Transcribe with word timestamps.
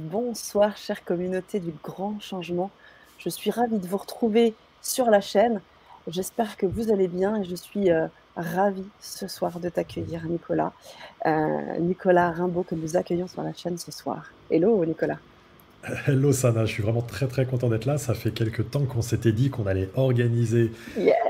Bonsoir, 0.00 0.76
chère 0.76 1.04
communauté 1.04 1.60
du 1.60 1.72
grand 1.84 2.18
changement. 2.18 2.72
Je 3.18 3.28
suis 3.28 3.52
ravie 3.52 3.78
de 3.78 3.86
vous 3.86 3.96
retrouver 3.96 4.54
sur 4.82 5.08
la 5.08 5.20
chaîne. 5.20 5.60
J'espère 6.08 6.56
que 6.56 6.66
vous 6.66 6.90
allez 6.90 7.06
bien 7.06 7.40
et 7.40 7.44
je 7.44 7.54
suis 7.54 7.92
euh, 7.92 8.08
ravie 8.36 8.88
ce 8.98 9.28
soir 9.28 9.60
de 9.60 9.68
t'accueillir, 9.68 10.24
Nicolas. 10.24 10.72
Euh, 11.26 11.78
Nicolas 11.78 12.32
Rimbaud, 12.32 12.64
que 12.64 12.74
nous 12.74 12.96
accueillons 12.96 13.28
sur 13.28 13.42
la 13.42 13.54
chaîne 13.54 13.78
ce 13.78 13.92
soir. 13.92 14.32
Hello, 14.50 14.84
Nicolas. 14.84 15.18
Hello 16.08 16.32
Sana, 16.32 16.66
je 16.66 16.72
suis 16.72 16.82
vraiment 16.82 17.02
très 17.02 17.28
très 17.28 17.46
content 17.46 17.68
d'être 17.68 17.84
là. 17.84 17.96
Ça 17.96 18.14
fait 18.14 18.32
quelques 18.32 18.72
temps 18.72 18.86
qu'on 18.86 19.02
s'était 19.02 19.30
dit 19.30 19.50
qu'on 19.50 19.68
allait 19.68 19.90
organiser 19.94 20.72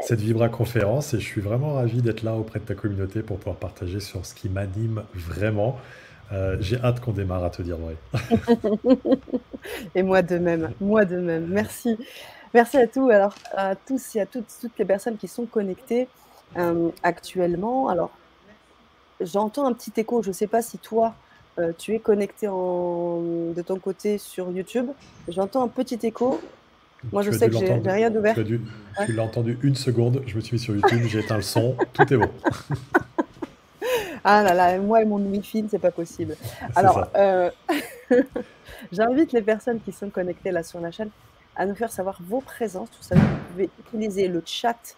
cette 0.00 0.20
Vibra 0.20 0.48
conférence 0.48 1.12
et 1.12 1.20
je 1.20 1.26
suis 1.26 1.42
vraiment 1.42 1.74
ravi 1.74 2.00
d'être 2.00 2.22
là 2.22 2.32
auprès 2.34 2.60
de 2.60 2.64
ta 2.64 2.74
communauté 2.74 3.20
pour 3.20 3.36
pouvoir 3.36 3.56
partager 3.56 4.00
sur 4.00 4.24
ce 4.24 4.34
qui 4.34 4.48
m'anime 4.48 5.02
vraiment. 5.12 5.78
Euh, 6.34 6.56
j'ai 6.60 6.80
hâte 6.80 7.00
qu'on 7.00 7.12
démarre 7.12 7.44
à 7.44 7.50
te 7.50 7.62
dire 7.62 7.76
vrai. 7.76 7.96
et 9.94 10.02
moi 10.02 10.22
de 10.22 10.38
même, 10.38 10.72
moi 10.80 11.04
de 11.04 11.16
même. 11.16 11.46
Merci. 11.46 11.96
Merci 12.52 12.76
à 12.76 12.86
tous, 12.86 13.10
alors 13.10 13.34
à 13.52 13.76
tous 13.76 14.16
et 14.16 14.20
à 14.20 14.26
toutes, 14.26 14.46
toutes 14.60 14.78
les 14.78 14.84
personnes 14.84 15.16
qui 15.16 15.28
sont 15.28 15.46
connectées 15.46 16.08
euh, 16.56 16.90
actuellement. 17.02 17.88
Alors, 17.88 18.10
j'entends 19.20 19.66
un 19.66 19.72
petit 19.72 19.92
écho. 19.96 20.22
Je 20.22 20.28
ne 20.28 20.32
sais 20.32 20.46
pas 20.46 20.62
si 20.62 20.78
toi, 20.78 21.14
euh, 21.58 21.72
tu 21.76 21.94
es 21.94 21.98
connecté 21.98 22.48
en... 22.48 23.20
de 23.54 23.62
ton 23.62 23.78
côté 23.78 24.18
sur 24.18 24.50
YouTube. 24.50 24.86
J'entends 25.28 25.62
un 25.62 25.68
petit 25.68 25.98
écho. 26.02 26.40
Moi, 27.12 27.22
je 27.22 27.30
sais 27.30 27.48
que 27.48 27.58
j'ai 27.58 27.74
rien 27.74 28.10
d'ouvert. 28.10 28.34
Tu 28.34 29.12
l'as 29.12 29.22
entendu 29.22 29.58
une 29.62 29.74
seconde. 29.76 30.22
Je 30.26 30.36
me 30.36 30.40
suis 30.40 30.54
mis 30.54 30.60
sur 30.60 30.74
YouTube, 30.74 31.02
j'ai 31.06 31.20
éteint 31.20 31.36
le 31.36 31.42
son. 31.42 31.76
Tout 31.92 32.12
est 32.12 32.16
bon. 32.16 32.30
ah 34.24 34.42
là 34.42 34.54
là, 34.54 34.78
moi 34.78 35.02
et 35.02 35.04
mon 35.04 35.18
Wi-Fi, 35.18 35.66
c'est 35.70 35.78
pas 35.78 35.90
possible. 35.90 36.36
Alors, 36.74 37.06
euh, 37.16 37.50
j'invite 38.92 39.32
les 39.32 39.42
personnes 39.42 39.80
qui 39.80 39.92
sont 39.92 40.10
connectées 40.10 40.50
là 40.50 40.62
sur 40.62 40.80
la 40.80 40.90
chaîne 40.90 41.10
à 41.56 41.66
nous 41.66 41.74
faire 41.74 41.92
savoir 41.92 42.18
vos 42.22 42.40
présences. 42.40 42.90
Tout 42.90 43.02
ça, 43.02 43.14
vous 43.14 43.26
pouvez 43.52 43.70
utiliser 43.78 44.28
le 44.28 44.42
chat 44.44 44.96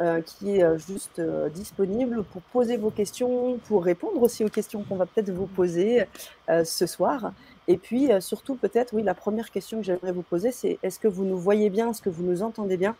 euh, 0.00 0.22
qui 0.22 0.56
est 0.56 0.62
euh, 0.62 0.78
juste 0.78 1.18
euh, 1.18 1.50
disponible 1.50 2.24
pour 2.24 2.40
poser 2.40 2.78
vos 2.78 2.88
questions, 2.88 3.58
pour 3.68 3.84
répondre 3.84 4.22
aussi 4.22 4.42
aux 4.42 4.48
questions 4.48 4.82
qu'on 4.82 4.96
va 4.96 5.04
peut-être 5.04 5.30
vous 5.30 5.46
poser 5.46 6.06
ce 6.48 6.86
soir. 6.86 7.32
Et 7.68 7.76
puis 7.76 8.08
surtout 8.20 8.54
peut-être, 8.54 8.94
oui, 8.94 9.02
la 9.02 9.14
première 9.14 9.50
question 9.50 9.78
que 9.78 9.84
j'aimerais 9.84 10.12
vous 10.12 10.22
poser, 10.22 10.52
c'est 10.52 10.78
est-ce 10.82 10.98
que 10.98 11.06
vous 11.06 11.24
nous 11.24 11.38
voyez 11.38 11.68
bien, 11.70 11.90
est-ce 11.90 12.00
que 12.02 12.08
vous 12.08 12.24
nous 12.24 12.42
entendez 12.42 12.76
bien, 12.76 12.96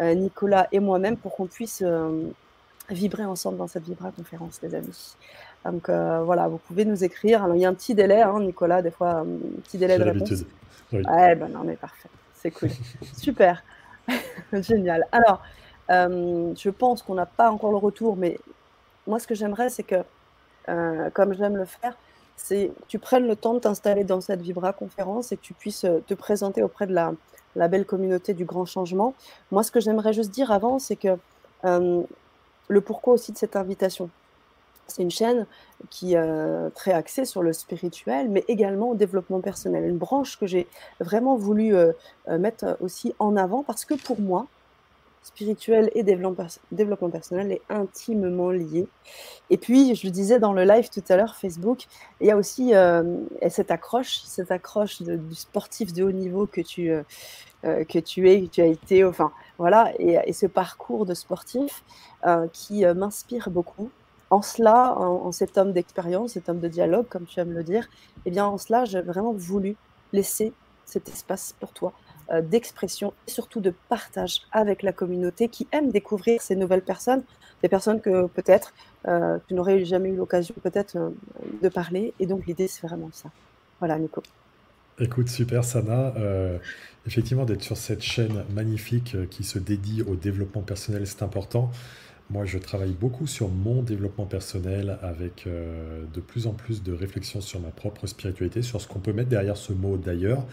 Nicolas 0.00 0.68
et 0.70 0.78
moi-même, 0.78 1.16
pour 1.16 1.34
qu'on 1.34 1.46
puisse 1.46 1.82
vibrer 2.88 3.24
ensemble 3.24 3.58
dans 3.58 3.66
cette 3.68 3.84
Vibra 3.84 4.10
conférence, 4.10 4.60
les 4.62 4.74
amis. 4.74 5.16
Donc 5.64 5.88
voilà, 5.88 6.48
vous 6.48 6.58
pouvez 6.58 6.84
nous 6.84 7.04
écrire. 7.04 7.44
Alors 7.44 7.56
il 7.56 7.62
y 7.62 7.64
a 7.64 7.68
un 7.68 7.74
petit 7.74 7.94
délai, 7.94 8.22
hein, 8.22 8.40
Nicolas, 8.40 8.82
des 8.82 8.90
fois, 8.90 9.20
un 9.20 9.26
petit 9.62 9.78
délai 9.78 9.98
de 9.98 10.04
réponse. 10.04 10.44
Oui. 10.92 11.02
Ouais, 11.08 11.34
ben 11.34 11.48
non, 11.48 11.64
mais 11.64 11.76
parfait, 11.76 12.08
c'est 12.34 12.50
cool. 12.50 12.68
Super, 13.16 13.62
génial. 14.52 15.06
Alors, 15.12 15.40
euh, 15.90 16.54
je 16.56 16.70
pense 16.70 17.02
qu'on 17.02 17.14
n'a 17.14 17.26
pas 17.26 17.50
encore 17.50 17.70
le 17.70 17.78
retour, 17.78 18.16
mais 18.16 18.38
moi, 19.06 19.18
ce 19.18 19.26
que 19.26 19.34
j'aimerais, 19.34 19.68
c'est 19.68 19.82
que, 19.82 19.96
euh, 20.68 21.10
comme 21.10 21.34
j'aime 21.34 21.56
le 21.56 21.64
faire, 21.64 21.96
c'est 22.36 22.68
que 22.68 22.84
tu 22.88 22.98
prennes 22.98 23.26
le 23.26 23.36
temps 23.36 23.54
de 23.54 23.58
t'installer 23.60 24.04
dans 24.04 24.20
cette 24.20 24.40
Vibra 24.40 24.72
conférence 24.72 25.32
et 25.32 25.36
que 25.36 25.42
tu 25.42 25.54
puisses 25.54 25.84
euh, 25.84 25.98
te 26.06 26.14
présenter 26.14 26.62
auprès 26.62 26.86
de 26.86 26.94
la, 26.94 27.12
la 27.56 27.68
belle 27.68 27.84
communauté 27.84 28.34
du 28.34 28.44
grand 28.44 28.64
changement. 28.64 29.14
Moi, 29.50 29.62
ce 29.62 29.70
que 29.70 29.80
j'aimerais 29.80 30.12
juste 30.12 30.30
dire 30.30 30.50
avant, 30.50 30.78
c'est 30.78 30.96
que 30.96 31.16
le 32.72 32.80
pourquoi 32.80 33.14
aussi 33.14 33.32
de 33.32 33.38
cette 33.38 33.54
invitation. 33.56 34.10
C'est 34.88 35.02
une 35.02 35.10
chaîne 35.10 35.46
qui 35.90 36.14
est 36.14 36.70
très 36.74 36.92
axée 36.92 37.24
sur 37.24 37.42
le 37.42 37.52
spirituel, 37.52 38.28
mais 38.28 38.44
également 38.48 38.90
au 38.90 38.94
développement 38.94 39.40
personnel. 39.40 39.84
Une 39.84 39.96
branche 39.96 40.38
que 40.38 40.46
j'ai 40.46 40.66
vraiment 41.00 41.36
voulu 41.36 41.74
mettre 42.28 42.76
aussi 42.80 43.14
en 43.18 43.36
avant 43.36 43.62
parce 43.62 43.84
que 43.84 43.94
pour 43.94 44.20
moi, 44.20 44.46
spirituel 45.22 45.90
et 45.94 46.02
développement 46.02 47.10
personnel 47.10 47.52
est 47.52 47.62
intimement 47.68 48.50
lié. 48.50 48.86
Et 49.50 49.56
puis, 49.56 49.94
je 49.94 50.06
le 50.06 50.10
disais 50.10 50.38
dans 50.38 50.52
le 50.52 50.64
live 50.64 50.88
tout 50.90 51.02
à 51.08 51.16
l'heure, 51.16 51.36
Facebook, 51.36 51.86
il 52.20 52.26
y 52.26 52.30
a 52.30 52.36
aussi 52.36 52.74
euh, 52.74 53.18
cette 53.48 53.70
accroche, 53.70 54.20
cette 54.24 54.50
accroche 54.50 55.00
du 55.02 55.34
sportif 55.34 55.92
de 55.92 56.02
haut 56.02 56.12
niveau 56.12 56.46
que 56.46 56.60
tu, 56.60 56.90
euh, 56.90 57.02
euh, 57.64 57.84
que 57.84 57.98
tu 57.98 58.28
es, 58.30 58.42
que 58.42 58.46
tu 58.46 58.60
as 58.60 58.66
été, 58.66 59.04
enfin 59.04 59.32
voilà, 59.58 59.92
et, 59.98 60.32
ce 60.32 60.46
parcours 60.46 61.06
de 61.06 61.14
sportif 61.14 61.84
qui 62.52 62.84
m'inspire 62.84 63.50
beaucoup. 63.50 63.90
En 64.30 64.42
cela, 64.42 64.96
en, 64.96 65.30
cet 65.30 65.58
homme 65.58 65.72
d'expérience, 65.72 66.32
cet 66.32 66.48
homme 66.48 66.60
de 66.60 66.68
dialogue, 66.68 67.06
comme 67.08 67.26
tu 67.26 67.38
aimes 67.38 67.52
le 67.52 67.62
dire, 67.62 67.88
eh 68.24 68.30
bien, 68.30 68.46
en 68.46 68.58
cela, 68.58 68.84
j'ai 68.84 69.02
vraiment 69.02 69.32
voulu 69.32 69.76
laisser 70.12 70.52
cet 70.84 71.08
espace 71.08 71.54
pour 71.60 71.72
toi 71.72 71.92
d'expression 72.42 73.12
et 73.26 73.30
surtout 73.30 73.60
de 73.60 73.74
partage 73.88 74.42
avec 74.52 74.82
la 74.82 74.92
communauté 74.92 75.48
qui 75.48 75.66
aime 75.72 75.90
découvrir 75.90 76.40
ces 76.40 76.56
nouvelles 76.56 76.82
personnes, 76.82 77.22
des 77.62 77.68
personnes 77.68 78.00
que 78.00 78.26
peut-être 78.26 78.72
euh, 79.08 79.38
tu 79.48 79.54
n'aurais 79.54 79.84
jamais 79.84 80.10
eu 80.10 80.16
l'occasion 80.16 80.54
peut-être 80.62 80.96
euh, 80.96 81.10
de 81.62 81.68
parler. 81.68 82.12
Et 82.20 82.26
donc 82.26 82.46
l'idée, 82.46 82.68
c'est 82.68 82.86
vraiment 82.86 83.10
ça. 83.12 83.30
Voilà, 83.78 83.98
Nico. 83.98 84.22
Écoute, 84.98 85.28
super 85.28 85.64
Sana. 85.64 86.12
effectivement, 87.06 87.44
d'être 87.44 87.62
sur 87.62 87.76
cette 87.76 88.02
chaîne 88.02 88.44
magnifique 88.54 89.16
qui 89.30 89.42
se 89.42 89.58
dédie 89.58 90.02
au 90.02 90.14
développement 90.14 90.60
personnel, 90.60 91.06
c'est 91.06 91.22
important. 91.22 91.70
Moi, 92.30 92.44
je 92.44 92.58
travaille 92.58 92.92
beaucoup 92.92 93.26
sur 93.26 93.48
mon 93.48 93.82
développement 93.82 94.26
personnel 94.26 94.98
avec 95.02 95.46
de 95.46 96.20
plus 96.20 96.46
en 96.46 96.52
plus 96.52 96.82
de 96.84 96.92
réflexions 96.92 97.40
sur 97.40 97.58
ma 97.58 97.70
propre 97.70 98.06
spiritualité, 98.06 98.62
sur 98.62 98.80
ce 98.80 98.86
qu'on 98.86 99.00
peut 99.00 99.14
mettre 99.14 99.30
derrière 99.30 99.56
ce 99.56 99.72
mot 99.72 99.96
d'ailleurs. 99.96 100.46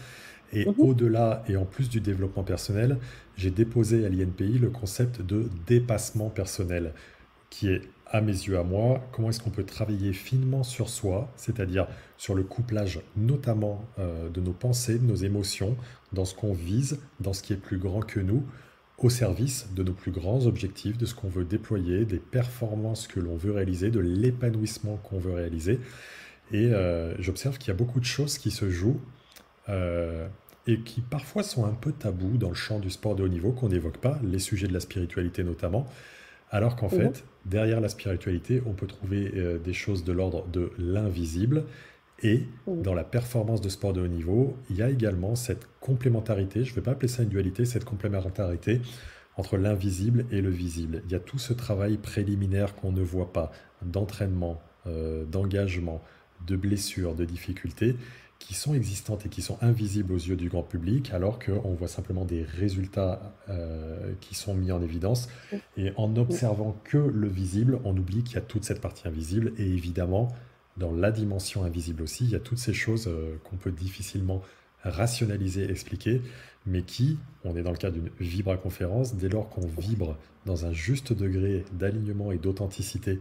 Et 0.52 0.66
mhm. 0.66 0.74
au-delà 0.78 1.44
et 1.48 1.56
en 1.56 1.64
plus 1.64 1.88
du 1.88 2.00
développement 2.00 2.42
personnel, 2.42 2.98
j'ai 3.36 3.50
déposé 3.50 4.04
à 4.04 4.08
l'INPI 4.08 4.58
le 4.58 4.70
concept 4.70 5.22
de 5.22 5.48
dépassement 5.66 6.28
personnel, 6.28 6.92
qui 7.50 7.68
est, 7.68 7.82
à 8.06 8.20
mes 8.20 8.32
yeux, 8.32 8.58
à 8.58 8.64
moi, 8.64 9.06
comment 9.12 9.30
est-ce 9.30 9.40
qu'on 9.40 9.50
peut 9.50 9.64
travailler 9.64 10.12
finement 10.12 10.64
sur 10.64 10.88
soi, 10.88 11.30
c'est-à-dire 11.36 11.86
sur 12.16 12.34
le 12.34 12.42
couplage 12.42 13.00
notamment 13.16 13.84
euh, 13.98 14.28
de 14.28 14.40
nos 14.40 14.52
pensées, 14.52 14.98
de 14.98 15.06
nos 15.06 15.14
émotions, 15.14 15.76
dans 16.12 16.24
ce 16.24 16.34
qu'on 16.34 16.52
vise, 16.52 16.98
dans 17.20 17.32
ce 17.32 17.42
qui 17.42 17.52
est 17.52 17.56
plus 17.56 17.78
grand 17.78 18.00
que 18.00 18.18
nous, 18.18 18.44
au 18.98 19.10
service 19.10 19.68
de 19.74 19.82
nos 19.82 19.92
plus 19.92 20.10
grands 20.10 20.46
objectifs, 20.46 20.98
de 20.98 21.06
ce 21.06 21.14
qu'on 21.14 21.28
veut 21.28 21.44
déployer, 21.44 22.04
des 22.04 22.18
performances 22.18 23.06
que 23.06 23.20
l'on 23.20 23.36
veut 23.36 23.52
réaliser, 23.52 23.90
de 23.90 24.00
l'épanouissement 24.00 24.96
qu'on 24.96 25.18
veut 25.18 25.32
réaliser. 25.32 25.78
Et 26.52 26.66
euh, 26.66 27.14
j'observe 27.20 27.58
qu'il 27.58 27.68
y 27.68 27.70
a 27.70 27.78
beaucoup 27.78 28.00
de 28.00 28.04
choses 28.04 28.38
qui 28.38 28.50
se 28.50 28.68
jouent 28.68 29.00
euh, 29.70 30.26
et 30.66 30.80
qui 30.80 31.00
parfois 31.00 31.42
sont 31.42 31.64
un 31.64 31.72
peu 31.72 31.92
tabous 31.92 32.36
dans 32.36 32.50
le 32.50 32.54
champ 32.54 32.78
du 32.78 32.90
sport 32.90 33.14
de 33.14 33.22
haut 33.22 33.28
niveau, 33.28 33.52
qu'on 33.52 33.68
n'évoque 33.68 33.98
pas, 33.98 34.18
les 34.22 34.38
sujets 34.38 34.68
de 34.68 34.74
la 34.74 34.80
spiritualité 34.80 35.42
notamment, 35.42 35.86
alors 36.50 36.76
qu'en 36.76 36.86
mhm. 36.86 36.98
fait, 36.98 37.24
derrière 37.46 37.80
la 37.80 37.88
spiritualité, 37.88 38.62
on 38.66 38.72
peut 38.72 38.86
trouver 38.86 39.32
euh, 39.34 39.58
des 39.58 39.72
choses 39.72 40.04
de 40.04 40.12
l'ordre 40.12 40.46
de 40.48 40.70
l'invisible, 40.78 41.64
et 42.22 42.46
mhm. 42.66 42.82
dans 42.82 42.94
la 42.94 43.04
performance 43.04 43.60
de 43.60 43.68
sport 43.68 43.92
de 43.92 44.02
haut 44.02 44.08
niveau, 44.08 44.56
il 44.68 44.76
y 44.76 44.82
a 44.82 44.90
également 44.90 45.34
cette 45.34 45.66
complémentarité, 45.80 46.64
je 46.64 46.70
ne 46.70 46.76
vais 46.76 46.82
pas 46.82 46.92
appeler 46.92 47.08
ça 47.08 47.22
une 47.22 47.30
dualité, 47.30 47.64
cette 47.64 47.84
complémentarité 47.84 48.80
entre 49.36 49.56
l'invisible 49.56 50.26
et 50.30 50.42
le 50.42 50.50
visible. 50.50 51.02
Il 51.06 51.12
y 51.12 51.14
a 51.14 51.20
tout 51.20 51.38
ce 51.38 51.52
travail 51.52 51.96
préliminaire 51.96 52.74
qu'on 52.74 52.92
ne 52.92 53.00
voit 53.00 53.32
pas, 53.32 53.50
d'entraînement, 53.82 54.60
euh, 54.86 55.24
d'engagement, 55.24 56.02
de 56.46 56.56
blessures, 56.56 57.14
de 57.14 57.24
difficultés, 57.24 57.96
qui 58.40 58.54
sont 58.54 58.74
existantes 58.74 59.26
et 59.26 59.28
qui 59.28 59.42
sont 59.42 59.58
invisibles 59.60 60.12
aux 60.12 60.18
yeux 60.18 60.34
du 60.34 60.48
grand 60.48 60.64
public, 60.64 61.12
alors 61.12 61.38
qu'on 61.38 61.74
voit 61.74 61.88
simplement 61.88 62.24
des 62.24 62.42
résultats 62.42 63.36
euh, 63.48 64.12
qui 64.20 64.34
sont 64.34 64.54
mis 64.54 64.72
en 64.72 64.82
évidence. 64.82 65.28
Et 65.76 65.92
en 65.96 66.08
n'observant 66.08 66.76
que 66.82 66.96
le 66.96 67.28
visible, 67.28 67.78
on 67.84 67.96
oublie 67.96 68.24
qu'il 68.24 68.34
y 68.34 68.38
a 68.38 68.42
toute 68.42 68.64
cette 68.64 68.80
partie 68.80 69.06
invisible. 69.06 69.52
Et 69.58 69.66
évidemment, 69.66 70.28
dans 70.78 70.90
la 70.90 71.12
dimension 71.12 71.64
invisible 71.64 72.02
aussi, 72.02 72.24
il 72.24 72.30
y 72.30 72.34
a 72.34 72.40
toutes 72.40 72.58
ces 72.58 72.72
choses 72.72 73.06
euh, 73.06 73.36
qu'on 73.44 73.56
peut 73.56 73.70
difficilement 73.70 74.42
rationaliser, 74.82 75.70
expliquer, 75.70 76.22
mais 76.66 76.82
qui, 76.82 77.18
on 77.44 77.54
est 77.56 77.62
dans 77.62 77.72
le 77.72 77.76
cas 77.76 77.90
d'une 77.90 78.08
vibra-conférence, 78.18 79.14
dès 79.16 79.28
lors 79.28 79.50
qu'on 79.50 79.66
vibre 79.66 80.16
dans 80.46 80.64
un 80.64 80.72
juste 80.72 81.12
degré 81.12 81.66
d'alignement 81.72 82.32
et 82.32 82.38
d'authenticité 82.38 83.20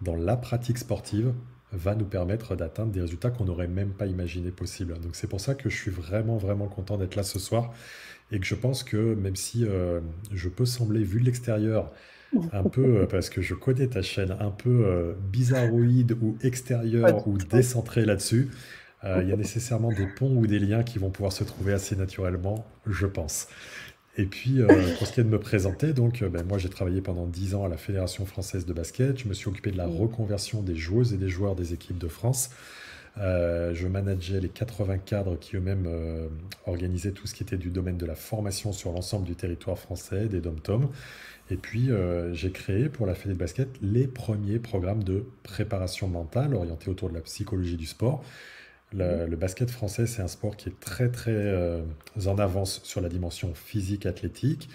dans 0.00 0.14
la 0.14 0.36
pratique 0.36 0.78
sportive, 0.78 1.34
va 1.72 1.94
nous 1.94 2.04
permettre 2.04 2.56
d'atteindre 2.56 2.92
des 2.92 3.00
résultats 3.00 3.30
qu'on 3.30 3.44
n'aurait 3.44 3.68
même 3.68 3.90
pas 3.90 4.06
imaginé 4.06 4.50
possibles. 4.50 4.98
Donc 5.00 5.14
c'est 5.14 5.28
pour 5.28 5.40
ça 5.40 5.54
que 5.54 5.68
je 5.68 5.76
suis 5.76 5.90
vraiment 5.90 6.36
vraiment 6.36 6.66
content 6.66 6.96
d'être 6.96 7.16
là 7.16 7.22
ce 7.22 7.38
soir 7.38 7.72
et 8.32 8.38
que 8.38 8.46
je 8.46 8.54
pense 8.54 8.82
que 8.82 9.14
même 9.14 9.36
si 9.36 9.64
euh, 9.64 10.00
je 10.32 10.48
peux 10.48 10.64
sembler 10.64 11.02
vu 11.02 11.20
de 11.20 11.26
l'extérieur 11.26 11.92
un 12.52 12.62
peu, 12.62 13.00
euh, 13.00 13.06
parce 13.06 13.28
que 13.28 13.42
je 13.42 13.54
connais 13.54 13.88
ta 13.88 14.02
chaîne, 14.02 14.36
un 14.38 14.50
peu 14.50 14.84
euh, 14.86 15.14
bizarroïde 15.32 16.16
ou 16.20 16.36
extérieur 16.42 17.26
ou 17.26 17.38
décentré 17.38 18.04
là-dessus, 18.04 18.50
il 19.02 19.28
y 19.28 19.32
a 19.32 19.36
nécessairement 19.36 19.88
des 19.88 20.06
ponts 20.06 20.36
ou 20.36 20.46
des 20.46 20.58
liens 20.58 20.82
qui 20.82 20.98
vont 20.98 21.08
pouvoir 21.08 21.32
se 21.32 21.42
trouver 21.42 21.72
assez 21.72 21.96
naturellement, 21.96 22.66
je 22.86 23.06
pense. 23.06 23.48
Et 24.16 24.26
puis, 24.26 24.60
euh, 24.60 24.66
pour 24.98 25.06
ce 25.06 25.12
qui 25.12 25.20
est 25.20 25.24
de 25.24 25.28
me 25.28 25.38
présenter, 25.38 25.92
donc, 25.92 26.22
euh, 26.22 26.28
ben, 26.28 26.44
moi, 26.44 26.58
j'ai 26.58 26.68
travaillé 26.68 27.00
pendant 27.00 27.26
10 27.26 27.54
ans 27.54 27.64
à 27.64 27.68
la 27.68 27.76
Fédération 27.76 28.26
française 28.26 28.66
de 28.66 28.72
basket. 28.72 29.18
Je 29.18 29.28
me 29.28 29.34
suis 29.34 29.48
occupé 29.48 29.70
de 29.70 29.76
la 29.76 29.86
reconversion 29.86 30.62
des 30.62 30.74
joueuses 30.74 31.12
et 31.12 31.16
des 31.16 31.28
joueurs 31.28 31.54
des 31.54 31.74
équipes 31.74 31.98
de 31.98 32.08
France. 32.08 32.50
Euh, 33.18 33.72
je 33.74 33.86
manageais 33.86 34.40
les 34.40 34.48
80 34.48 34.98
cadres 34.98 35.36
qui 35.38 35.56
eux-mêmes 35.56 35.86
euh, 35.86 36.28
organisaient 36.66 37.12
tout 37.12 37.26
ce 37.26 37.34
qui 37.34 37.42
était 37.42 37.56
du 37.56 37.70
domaine 37.70 37.96
de 37.96 38.06
la 38.06 38.14
formation 38.14 38.72
sur 38.72 38.92
l'ensemble 38.92 39.26
du 39.26 39.34
territoire 39.36 39.78
français, 39.78 40.26
des 40.26 40.40
dom-toms. 40.40 40.88
Et 41.52 41.56
puis, 41.56 41.90
j'ai 42.32 42.52
créé 42.52 42.88
pour 42.88 43.06
la 43.06 43.14
Fédé 43.16 43.34
de 43.34 43.38
basket 43.38 43.68
les 43.82 44.06
premiers 44.06 44.60
programmes 44.60 45.02
de 45.02 45.24
préparation 45.42 46.06
mentale 46.06 46.54
orientés 46.54 46.88
autour 46.88 47.08
de 47.08 47.14
la 47.14 47.20
psychologie 47.22 47.76
du 47.76 47.86
sport. 47.86 48.22
Le, 48.92 49.26
le 49.26 49.36
basket 49.36 49.70
français, 49.70 50.06
c'est 50.06 50.22
un 50.22 50.28
sport 50.28 50.56
qui 50.56 50.68
est 50.68 50.80
très, 50.80 51.10
très 51.10 51.82
en 52.26 52.38
avance 52.38 52.80
sur 52.82 53.00
la 53.00 53.08
dimension 53.08 53.54
physique, 53.54 54.06
athlétique 54.06 54.68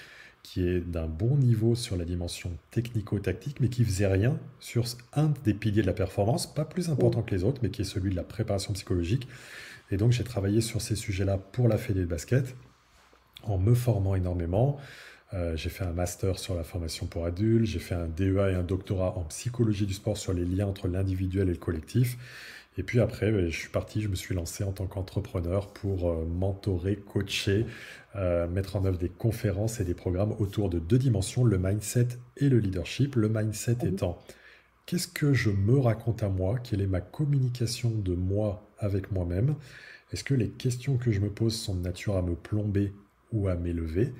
qui 0.45 0.62
est 0.67 0.79
d'un 0.79 1.07
bon 1.07 1.38
niveau 1.38 1.73
sur 1.73 1.97
la 1.97 2.06
dimension 2.06 2.51
technico-tactique, 2.69 3.59
mais 3.62 3.67
qui 3.67 3.83
faisait 3.83 4.06
rien 4.06 4.38
sur 4.59 4.85
un 5.13 5.33
des 5.44 5.56
piliers 5.56 5.81
de 5.81 5.88
la 5.88 5.94
performance, 5.94 6.45
pas 6.45 6.65
plus 6.65 6.91
important 6.91 7.23
que 7.23 7.33
les 7.33 7.44
autres, 7.44 7.62
mais 7.63 7.71
qui 7.71 7.81
est 7.81 7.85
celui 7.85 8.12
de 8.12 8.15
la 8.15 8.23
préparation 8.23 8.71
psychologique. 8.73 9.27
Et 9.89 9.97
donc 9.97 10.12
j'ai 10.12 10.23
travaillé 10.23 10.62
sur 10.62 10.81
ces 10.81 10.95
sujets-là 10.95 11.39
pour 11.39 11.67
la 11.67 11.79
Fédé 11.79 12.01
de 12.01 12.06
basket, 12.06 12.56
en 13.41 13.57
me 13.57 13.73
formant 13.73 14.13
énormément. 14.13 14.77
Euh, 15.33 15.57
j'ai 15.57 15.69
fait 15.69 15.83
un 15.83 15.94
master 15.94 16.38
sur 16.38 16.53
la 16.53 16.63
formation 16.63 17.07
pour 17.07 17.25
adultes, 17.25 17.65
j'ai 17.65 17.79
fait 17.79 17.95
un 17.95 18.07
DEA 18.07 18.51
et 18.51 18.53
un 18.53 18.63
doctorat 18.63 19.17
en 19.17 19.23
psychologie 19.23 19.88
du 19.88 19.95
sport 19.95 20.15
sur 20.15 20.31
les 20.31 20.45
liens 20.45 20.67
entre 20.67 20.88
l'individuel 20.88 21.50
et 21.50 21.53
le 21.53 21.57
collectif. 21.57 22.17
Et 22.77 22.83
puis 22.83 23.00
après, 23.00 23.31
ben, 23.31 23.50
je 23.50 23.57
suis 23.57 23.69
parti, 23.69 24.01
je 24.01 24.10
me 24.10 24.16
suis 24.16 24.36
lancé 24.36 24.63
en 24.63 24.72
tant 24.72 24.86
qu'entrepreneur 24.86 25.72
pour 25.72 26.10
euh, 26.10 26.25
mentorer, 26.25 26.98
coacher, 26.98 27.66
euh, 28.16 28.48
mettre 28.48 28.75
en 28.75 28.86
œuvre 28.86 28.98
des 28.98 29.10
conférences 29.10 29.80
et 29.80 29.86
des 29.86 29.94
programmes 29.94 30.33
autour 30.39 30.69
de 30.69 30.80
deux 30.80 30.98
dimensions, 30.98 31.45
le 31.45 31.57
mindset 31.57 32.10
et 32.38 32.50
le 32.50 32.60
leadership. 32.60 33.16
Le 33.16 33.30
mindset 33.30 33.77
mhm. 33.83 33.94
étant 33.94 34.19
qu'est-ce 34.86 35.07
que 35.07 35.33
je 35.33 35.50
me 35.50 35.80
raconte 35.80 36.24
à 36.24 36.30
moi, 36.30 36.60
quelle 36.60 36.81
est 36.81 36.88
ma 36.88 37.01
communication 37.01 37.92
de 37.92 38.13
moi 38.13 38.69
avec 38.80 39.12
moi-même, 39.12 39.56
est-ce 40.12 40.24
que 40.24 40.33
les 40.33 40.50
questions 40.50 40.98
que 40.98 41.12
je 41.12 41.19
me 41.19 41.30
pose 41.30 41.56
sont 41.56 41.75
de 41.75 41.81
nature 41.81 42.18
à 42.18 42.22
me 42.22 42.36
plomber 42.36 42.94
ou 43.31 43.48
à 43.48 43.56
m'élever, 43.56 44.13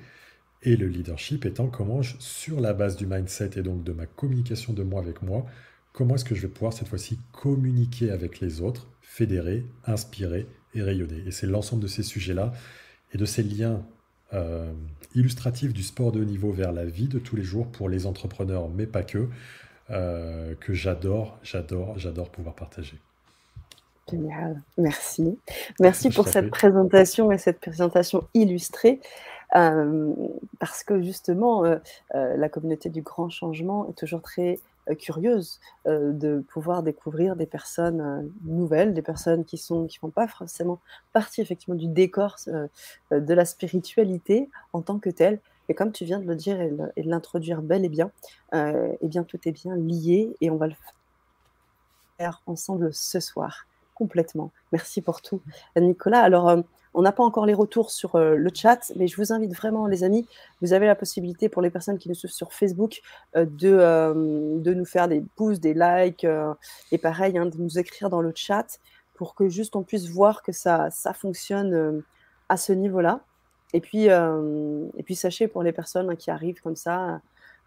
et 0.62 0.76
le 0.76 0.88
leadership 0.88 1.44
étant 1.44 1.68
comment, 1.68 2.02
sur 2.02 2.60
la 2.60 2.72
base 2.72 2.96
du 2.96 3.06
mindset 3.06 3.50
et 3.56 3.62
donc 3.62 3.84
de 3.84 3.92
ma 3.92 4.06
communication 4.06 4.72
de 4.72 4.82
moi 4.82 5.00
avec 5.00 5.22
moi, 5.22 5.46
comment 5.96 6.16
est-ce 6.16 6.26
que 6.26 6.34
je 6.34 6.42
vais 6.42 6.52
pouvoir 6.52 6.74
cette 6.74 6.88
fois-ci 6.88 7.18
communiquer 7.32 8.10
avec 8.10 8.40
les 8.40 8.60
autres, 8.60 8.86
fédérer, 9.00 9.64
inspirer 9.86 10.46
et 10.74 10.82
rayonner? 10.82 11.24
Et 11.26 11.30
c'est 11.30 11.46
l'ensemble 11.46 11.82
de 11.82 11.88
ces 11.88 12.02
sujets-là 12.02 12.52
et 13.14 13.18
de 13.18 13.24
ces 13.24 13.42
liens 13.42 13.82
euh, 14.34 14.70
illustratifs 15.14 15.72
du 15.72 15.82
sport 15.82 16.12
de 16.12 16.20
haut 16.20 16.24
niveau 16.24 16.52
vers 16.52 16.72
la 16.72 16.84
vie 16.84 17.08
de 17.08 17.18
tous 17.18 17.34
les 17.34 17.42
jours 17.42 17.68
pour 17.68 17.88
les 17.88 18.04
entrepreneurs, 18.04 18.68
mais 18.68 18.86
pas 18.86 19.04
que, 19.04 19.28
euh, 19.90 20.54
que 20.60 20.74
j'adore, 20.74 21.38
j'adore, 21.42 21.98
j'adore 21.98 22.28
pouvoir 22.28 22.54
partager. 22.54 22.98
Génial, 24.10 24.62
merci. 24.76 25.38
Merci 25.80 26.10
pour 26.10 26.28
cette 26.28 26.50
présentation 26.50 27.32
et 27.32 27.38
cette 27.38 27.58
présentation 27.58 28.28
illustrée. 28.34 29.00
Euh, 29.54 30.12
parce 30.58 30.84
que 30.84 31.00
justement, 31.00 31.64
la 32.12 32.48
communauté 32.50 32.90
du 32.90 33.00
grand 33.00 33.30
changement 33.30 33.88
est 33.88 33.96
toujours 33.96 34.20
très 34.20 34.60
curieuse 34.94 35.60
euh, 35.86 36.12
de 36.12 36.44
pouvoir 36.48 36.82
découvrir 36.82 37.36
des 37.36 37.46
personnes 37.46 38.00
euh, 38.00 38.22
nouvelles, 38.44 38.94
des 38.94 39.02
personnes 39.02 39.44
qui 39.44 39.58
sont 39.58 39.86
qui 39.86 39.98
font 39.98 40.10
pas 40.10 40.28
forcément 40.28 40.80
partie 41.12 41.40
effectivement 41.40 41.74
du 41.74 41.88
décor 41.88 42.36
de 43.10 43.34
la 43.34 43.44
spiritualité 43.44 44.48
en 44.72 44.82
tant 44.82 44.98
que 44.98 45.10
telle. 45.10 45.40
Et 45.68 45.74
comme 45.74 45.92
tu 45.92 46.04
viens 46.04 46.20
de 46.20 46.26
le 46.26 46.36
dire 46.36 46.60
et, 46.60 46.70
de 46.70 47.08
l'introduire 47.08 47.62
bel 47.62 47.84
et 47.84 47.88
bien, 47.88 48.10
eh 48.52 49.08
bien 49.08 49.24
tout 49.24 49.38
est 49.46 49.52
bien 49.52 49.74
lié 49.74 50.36
et 50.40 50.50
on 50.50 50.56
va 50.56 50.68
le 50.68 50.74
faire 52.18 52.42
ensemble 52.46 52.92
ce 52.94 53.20
soir 53.20 53.66
complètement. 53.96 54.52
Merci 54.70 55.00
pour 55.00 55.22
tout, 55.22 55.40
Nicolas. 55.76 56.20
Alors, 56.20 56.62
on 56.96 57.02
n'a 57.02 57.12
pas 57.12 57.22
encore 57.22 57.44
les 57.44 57.52
retours 57.52 57.90
sur 57.90 58.16
euh, 58.16 58.36
le 58.36 58.50
chat, 58.52 58.90
mais 58.96 59.06
je 59.06 59.16
vous 59.16 59.30
invite 59.30 59.54
vraiment, 59.54 59.86
les 59.86 60.02
amis, 60.02 60.26
vous 60.62 60.72
avez 60.72 60.86
la 60.86 60.94
possibilité 60.94 61.50
pour 61.50 61.60
les 61.60 61.68
personnes 61.68 61.98
qui 61.98 62.08
nous 62.08 62.14
suivent 62.14 62.32
sur 62.32 62.54
Facebook 62.54 63.02
euh, 63.36 63.44
de, 63.44 63.68
euh, 63.70 64.58
de 64.58 64.72
nous 64.72 64.86
faire 64.86 65.06
des 65.06 65.22
pouces, 65.36 65.60
des 65.60 65.74
likes, 65.74 66.26
et 66.90 66.98
pareil, 66.98 67.36
hein, 67.36 67.44
de 67.46 67.58
nous 67.58 67.78
écrire 67.78 68.08
dans 68.08 68.22
le 68.22 68.32
chat 68.34 68.80
pour 69.14 69.34
que 69.34 69.50
juste 69.50 69.76
on 69.76 69.82
puisse 69.82 70.08
voir 70.08 70.42
que 70.42 70.52
ça, 70.52 70.90
ça 70.90 71.12
fonctionne 71.12 72.02
à 72.48 72.56
ce 72.56 72.72
niveau-là. 72.72 73.20
Et 73.74 73.80
puis, 73.80 74.04
et 74.04 75.02
puis 75.04 75.14
sachez 75.14 75.48
pour 75.48 75.62
les 75.62 75.72
personnes 75.72 76.10
hein, 76.10 76.16
qui 76.16 76.30
arrivent 76.30 76.62
comme 76.62 76.76
ça, 76.76 77.20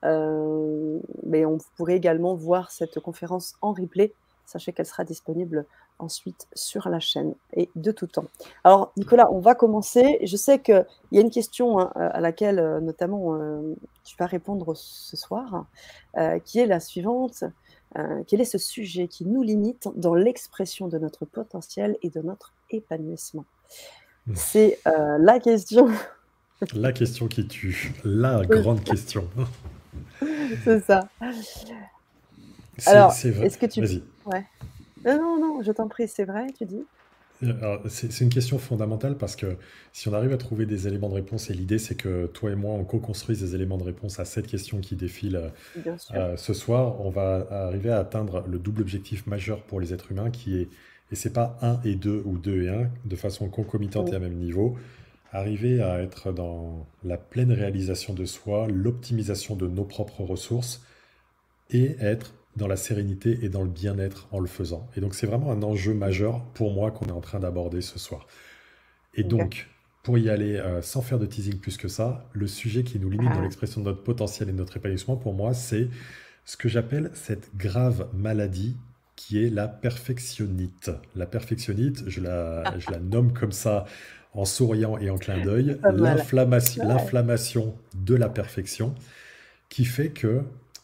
mais 0.04 1.46
on 1.46 1.58
pourrait 1.76 1.98
également 1.98 2.36
voir 2.36 2.72
cette 2.72 3.00
conférence 3.00 3.56
en 3.62 3.74
replay. 3.74 4.14
Sachez 4.46 4.74
qu'elle 4.74 4.86
sera 4.86 5.04
disponible 5.04 5.66
ensuite 6.00 6.48
sur 6.54 6.90
la 6.90 7.00
chaîne 7.00 7.36
et 7.54 7.70
de 7.76 7.92
tout 7.92 8.08
temps. 8.08 8.26
Alors 8.64 8.92
Nicolas, 8.98 9.32
on 9.32 9.40
va 9.40 9.56
commencer. 9.56 10.20
Je 10.24 10.36
sais 10.36 10.60
qu'il 10.60 10.86
y 11.12 11.18
a 11.18 11.22
une 11.22 11.30
question 11.30 11.80
hein, 11.80 11.92
à 11.96 12.20
laquelle 12.20 12.60
euh, 12.60 12.80
notamment 12.80 13.36
euh, 13.36 13.76
tu 14.04 14.16
vas 14.18 14.26
répondre 14.26 14.74
ce 14.76 15.16
soir, 15.16 15.66
euh, 16.18 16.40
qui 16.40 16.60
est 16.60 16.66
la 16.66 16.80
suivante. 16.80 17.44
quel 18.28 18.40
est 18.42 18.46
ce 18.46 18.60
sujet 18.60 19.08
qui 19.08 19.26
nous 19.26 19.42
limite 19.42 19.90
dans 19.96 20.14
l'expression 20.14 20.88
de 20.88 20.98
notre 21.00 21.26
potentiel 21.26 21.98
et 22.02 22.10
de 22.10 22.22
notre 22.22 22.54
épanouissement? 22.70 23.46
Mmh. 24.28 24.34
C'est 24.36 24.80
la 24.86 25.40
question. 25.40 25.88
La 26.74 26.92
question 26.92 27.30
qui 27.30 27.48
tue, 27.48 27.94
la 28.04 28.46
grande 28.46 28.84
question. 28.84 29.26
C'est 30.66 30.84
ça. 30.84 31.08
Alors, 32.86 33.14
est-ce 33.14 33.58
que 33.58 33.66
tu... 33.66 33.82
Ouais. 34.26 34.46
Non, 35.06 35.18
non, 35.18 35.40
non, 35.40 35.62
je 35.62 35.72
t'en 35.72 35.88
prie, 35.88 36.08
c'est 36.08 36.26
vrai, 36.26 36.48
tu 36.58 36.66
dis. 36.66 36.86
C'est 37.88 38.20
une 38.20 38.30
question 38.30 38.58
fondamentale 38.58 39.18
parce 39.18 39.38
que 39.38 39.56
si 39.94 40.10
on 40.10 40.14
arrive 40.14 40.34
à 40.34 40.38
trouver 40.38 40.66
des 40.66 40.88
éléments 40.90 41.08
de 41.08 41.14
réponse, 41.14 41.50
et 41.50 41.54
l'idée 41.54 41.80
c'est 41.80 41.96
que 41.96 42.26
toi 42.28 42.52
et 42.52 42.56
moi 42.56 42.74
on 42.74 42.84
co-construise 42.84 43.40
des 43.40 43.56
éléments 43.56 43.78
de 43.78 43.84
réponse 43.84 44.20
à 44.20 44.26
cette 44.26 44.46
question 44.46 44.80
qui 44.80 44.98
défile 44.98 45.38
euh, 45.38 45.96
euh, 46.16 46.36
ce 46.36 46.54
soir, 46.54 47.00
on 47.00 47.10
va 47.10 47.48
arriver 47.50 47.92
à 47.92 48.00
atteindre 48.00 48.44
le 48.46 48.60
double 48.60 48.82
objectif 48.82 49.26
majeur 49.26 49.64
pour 49.64 49.80
les 49.80 49.94
êtres 49.94 50.12
humains 50.12 50.32
qui 50.32 50.58
est, 50.58 50.68
et 51.12 51.16
c'est 51.16 51.32
pas 51.32 51.58
1 51.62 51.80
et 51.86 51.96
2 51.96 52.24
ou 52.26 52.38
2 52.38 52.64
et 52.64 52.70
1, 52.70 52.90
de 53.06 53.16
façon 53.16 53.48
concomitante 53.48 54.12
et 54.12 54.16
à 54.16 54.20
même 54.20 54.36
niveau, 54.36 54.78
arriver 55.32 55.82
à 55.82 56.02
être 56.02 56.34
dans 56.34 56.88
la 57.06 57.16
pleine 57.16 57.54
réalisation 57.54 58.14
de 58.14 58.26
soi, 58.26 58.68
l'optimisation 58.68 59.56
de 59.56 59.68
nos 59.68 59.86
propres 59.86 60.24
ressources 60.24 60.84
et 61.70 61.96
être 62.02 62.34
dans 62.56 62.68
la 62.68 62.76
sérénité 62.76 63.40
et 63.44 63.50
dans 63.50 63.64
le 63.64 63.70
bien-être 63.70 64.28
en 64.32 64.40
le 64.40 64.48
faisant. 64.48 64.90
Et 64.96 65.02
donc 65.02 65.16
c'est 65.16 65.28
vraiment 65.28 65.52
un 65.52 65.64
enjeu 65.64 65.94
majeur 65.94 66.44
pour 66.54 66.74
moi 66.74 66.92
qu'on 66.92 67.06
est 67.06 67.12
en 67.12 67.22
train 67.22 67.40
d'aborder 67.40 67.82
ce 67.82 68.00
soir. 68.00 68.28
Et 69.14 69.24
donc, 69.24 69.68
pour 70.04 70.18
y 70.18 70.30
aller 70.30 70.56
euh, 70.56 70.82
sans 70.82 71.02
faire 71.02 71.20
de 71.20 71.26
teasing 71.26 71.60
plus 71.60 71.78
que 71.78 71.88
ça, 71.88 72.30
le 72.34 72.48
sujet 72.48 72.84
qui 72.84 73.00
nous 73.00 73.10
limite 73.10 73.30
dans 73.30 73.40
ah. 73.40 73.44
l'expression 73.44 73.82
de 73.82 73.86
notre 73.86 74.04
potentiel 74.04 74.50
et 74.50 74.52
de 74.52 74.58
notre 74.58 74.78
épanouissement, 74.78 75.18
pour 75.18 75.34
moi, 75.34 75.54
c'est 75.54 75.90
ce 76.46 76.58
que 76.58 76.70
j'appelle 76.70 77.12
cette 77.14 77.56
grave 77.56 78.08
maladie 78.14 78.78
qui 79.16 79.44
est 79.44 79.50
la 79.50 79.68
perfectionnite. 79.68 80.92
La 81.16 81.26
perfectionnite, 81.26 82.04
je 82.08 82.22
la, 82.22 82.80
je 82.80 82.90
la 82.90 83.00
nomme 83.00 83.34
comme 83.34 83.52
ça 83.52 83.86
en 84.34 84.46
souriant 84.46 84.98
et 84.98 85.10
en 85.10 85.18
clin 85.18 85.42
d'œil, 85.44 85.80
l'inflammation 85.84 87.76
de 87.96 88.16
la 88.16 88.30
perfection 88.30 88.96
qui 89.68 89.86
fait 89.86 90.10
que 90.10 90.44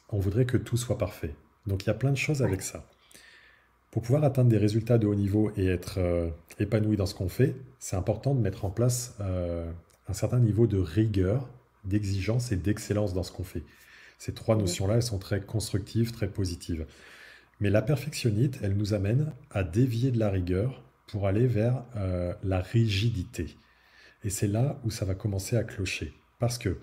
on 0.09 0.19
voudrait 0.19 0.45
que 0.45 0.57
tout 0.57 0.77
soit 0.77 0.97
parfait. 0.97 1.33
Donc 1.67 1.83
il 1.83 1.87
y 1.87 1.89
a 1.89 1.95
plein 1.95 2.11
de 2.11 2.17
choses 2.17 2.41
avec 2.41 2.61
ça. 2.61 2.85
Pour 3.95 4.01
pouvoir 4.01 4.25
atteindre 4.25 4.49
des 4.49 4.57
résultats 4.57 4.97
de 4.97 5.07
haut 5.07 5.15
niveau 5.15 5.51
et 5.55 5.67
être 5.67 5.99
euh, 5.99 6.29
épanoui 6.59 6.97
dans 6.97 7.05
ce 7.05 7.15
qu'on 7.15 7.29
fait, 7.29 7.55
c'est 7.79 7.95
important 7.95 8.35
de 8.35 8.41
mettre 8.41 8.65
en 8.65 8.69
place 8.69 9.15
euh, 9.21 9.71
un 10.09 10.13
certain 10.13 10.39
niveau 10.39 10.67
de 10.67 10.77
rigueur, 10.77 11.47
d'exigence 11.85 12.51
et 12.51 12.57
d'excellence 12.57 13.13
dans 13.13 13.23
ce 13.23 13.31
qu'on 13.31 13.45
fait. 13.45 13.63
Ces 14.17 14.33
trois 14.33 14.57
notions-là, 14.57 14.95
elles 14.95 15.01
sont 15.01 15.17
très 15.17 15.39
constructives, 15.39 16.11
très 16.11 16.27
positives. 16.27 16.85
Mais 17.61 17.69
la 17.69 17.81
perfectionnite, 17.81 18.59
elle 18.61 18.75
nous 18.75 18.93
amène 18.93 19.31
à 19.49 19.63
dévier 19.63 20.11
de 20.11 20.19
la 20.19 20.29
rigueur 20.29 20.83
pour 21.07 21.25
aller 21.25 21.47
vers 21.47 21.85
euh, 21.95 22.33
la 22.43 22.59
rigidité. 22.59 23.55
Et 24.25 24.29
c'est 24.29 24.47
là 24.47 24.77
où 24.83 24.91
ça 24.91 25.05
va 25.05 25.15
commencer 25.15 25.55
à 25.55 25.63
clocher. 25.63 26.13
Parce 26.37 26.57
que 26.57 26.77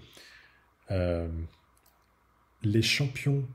les 2.63 2.83
champions 2.83 3.47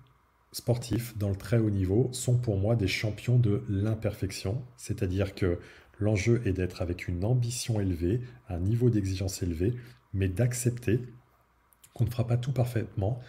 sportifs 0.51 1.17
dans 1.17 1.29
le 1.29 1.35
très 1.35 1.57
haut 1.57 1.69
niveau 1.69 2.09
sont 2.13 2.37
pour 2.37 2.57
moi 2.57 2.75
des 2.75 2.87
champions 2.87 3.37
de 3.37 3.63
l'imperfection, 3.69 4.63
c'est-à-dire 4.77 5.35
que 5.35 5.59
l'enjeu 5.99 6.41
est 6.45 6.53
d'être 6.53 6.81
avec 6.81 7.07
une 7.07 7.25
ambition 7.25 7.79
élevée, 7.79 8.21
un 8.49 8.59
niveau 8.59 8.89
d'exigence 8.89 9.41
élevé, 9.43 9.73
mais 10.13 10.29
d'accepter 10.29 11.01
qu'on 11.93 12.05
ne 12.05 12.09
fera 12.09 12.27
pas 12.27 12.37
tout 12.37 12.51
parfaitement 12.51 13.19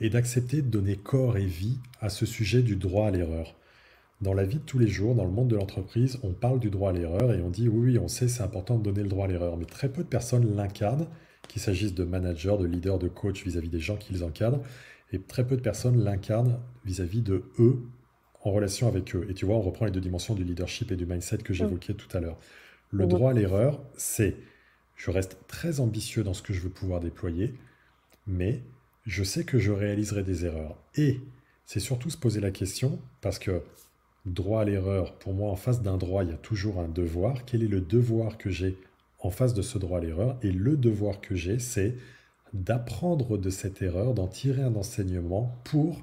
et 0.00 0.10
d'accepter 0.10 0.62
de 0.62 0.68
donner 0.68 0.96
corps 0.96 1.36
et 1.36 1.44
vie 1.44 1.78
à 2.00 2.08
ce 2.08 2.26
sujet 2.26 2.62
du 2.62 2.76
droit 2.76 3.08
à 3.08 3.10
l'erreur. 3.10 3.54
Dans 4.20 4.34
la 4.34 4.44
vie 4.44 4.58
de 4.58 4.64
tous 4.64 4.78
les 4.78 4.86
jours, 4.86 5.14
dans 5.14 5.24
le 5.24 5.32
monde 5.32 5.48
de 5.48 5.56
l'entreprise, 5.56 6.18
on 6.22 6.32
parle 6.32 6.60
du 6.60 6.70
droit 6.70 6.90
à 6.90 6.92
l'erreur 6.92 7.32
et 7.32 7.42
on 7.42 7.50
dit 7.50 7.68
oui, 7.68 7.92
oui, 7.92 7.98
on 7.98 8.08
sait, 8.08 8.28
c'est 8.28 8.42
important 8.42 8.78
de 8.78 8.84
donner 8.84 9.02
le 9.02 9.08
droit 9.08 9.26
à 9.26 9.28
l'erreur, 9.28 9.56
mais 9.56 9.64
très 9.64 9.88
peu 9.88 10.04
de 10.04 10.08
personnes 10.08 10.56
l'incarnent, 10.56 11.08
qu'il 11.48 11.60
s'agisse 11.60 11.92
de 11.92 12.04
managers, 12.04 12.56
de 12.58 12.64
leaders, 12.64 12.98
de 12.98 13.08
coachs 13.08 13.42
vis-à-vis 13.44 13.68
des 13.68 13.80
gens 13.80 13.96
qu'ils 13.96 14.22
encadrent, 14.22 14.62
et 15.12 15.20
très 15.20 15.46
peu 15.46 15.56
de 15.56 15.62
personnes 15.62 16.02
l'incarnent 16.02 16.58
vis-à-vis 16.84 17.22
de 17.22 17.44
eux 17.58 17.82
en 18.42 18.50
relation 18.50 18.88
avec 18.88 19.14
eux. 19.14 19.26
Et 19.28 19.34
tu 19.34 19.44
vois, 19.44 19.56
on 19.56 19.60
reprend 19.60 19.84
les 19.84 19.92
deux 19.92 20.00
dimensions 20.00 20.34
du 20.34 20.44
leadership 20.44 20.90
et 20.90 20.96
du 20.96 21.06
mindset 21.06 21.38
que 21.38 21.54
j'évoquais 21.54 21.94
tout 21.94 22.14
à 22.16 22.20
l'heure. 22.20 22.38
Le 22.90 23.06
droit 23.06 23.30
à 23.30 23.34
l'erreur, 23.34 23.80
c'est 23.96 24.36
je 24.96 25.10
reste 25.10 25.38
très 25.48 25.80
ambitieux 25.80 26.22
dans 26.22 26.34
ce 26.34 26.42
que 26.42 26.52
je 26.52 26.60
veux 26.60 26.70
pouvoir 26.70 27.00
déployer, 27.00 27.54
mais 28.26 28.62
je 29.06 29.24
sais 29.24 29.44
que 29.44 29.58
je 29.58 29.72
réaliserai 29.72 30.22
des 30.22 30.44
erreurs. 30.44 30.76
Et 30.94 31.20
c'est 31.64 31.80
surtout 31.80 32.10
se 32.10 32.18
poser 32.18 32.40
la 32.40 32.50
question, 32.50 33.00
parce 33.20 33.38
que 33.38 33.62
droit 34.26 34.60
à 34.60 34.64
l'erreur, 34.64 35.18
pour 35.18 35.34
moi, 35.34 35.50
en 35.50 35.56
face 35.56 35.82
d'un 35.82 35.96
droit, 35.96 36.22
il 36.22 36.30
y 36.30 36.34
a 36.34 36.36
toujours 36.36 36.78
un 36.78 36.88
devoir. 36.88 37.44
Quel 37.44 37.62
est 37.62 37.68
le 37.68 37.80
devoir 37.80 38.38
que 38.38 38.50
j'ai 38.50 38.76
en 39.18 39.30
face 39.30 39.54
de 39.54 39.62
ce 39.62 39.78
droit 39.78 39.98
à 39.98 40.02
l'erreur? 40.02 40.38
Et 40.42 40.52
le 40.52 40.76
devoir 40.76 41.20
que 41.20 41.34
j'ai, 41.34 41.58
c'est 41.58 41.96
d'apprendre 42.52 43.38
de 43.38 43.50
cette 43.50 43.82
erreur, 43.82 44.14
d'en 44.14 44.26
tirer 44.26 44.62
un 44.62 44.74
enseignement 44.74 45.56
pour, 45.64 46.02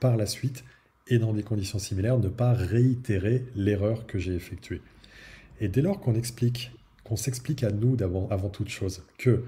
par 0.00 0.16
la 0.16 0.26
suite, 0.26 0.64
et 1.08 1.18
dans 1.18 1.32
des 1.32 1.42
conditions 1.42 1.78
similaires, 1.78 2.18
ne 2.18 2.28
pas 2.28 2.52
réitérer 2.52 3.46
l'erreur 3.54 4.06
que 4.06 4.18
j'ai 4.18 4.34
effectuée. 4.34 4.82
Et 5.60 5.68
dès 5.68 5.82
lors 5.82 6.00
qu'on 6.00 6.14
explique 6.14 6.72
qu'on 7.04 7.16
s'explique 7.16 7.64
à 7.64 7.70
nous 7.70 7.96
avant 8.02 8.50
toute 8.50 8.68
chose 8.68 9.02
que 9.16 9.42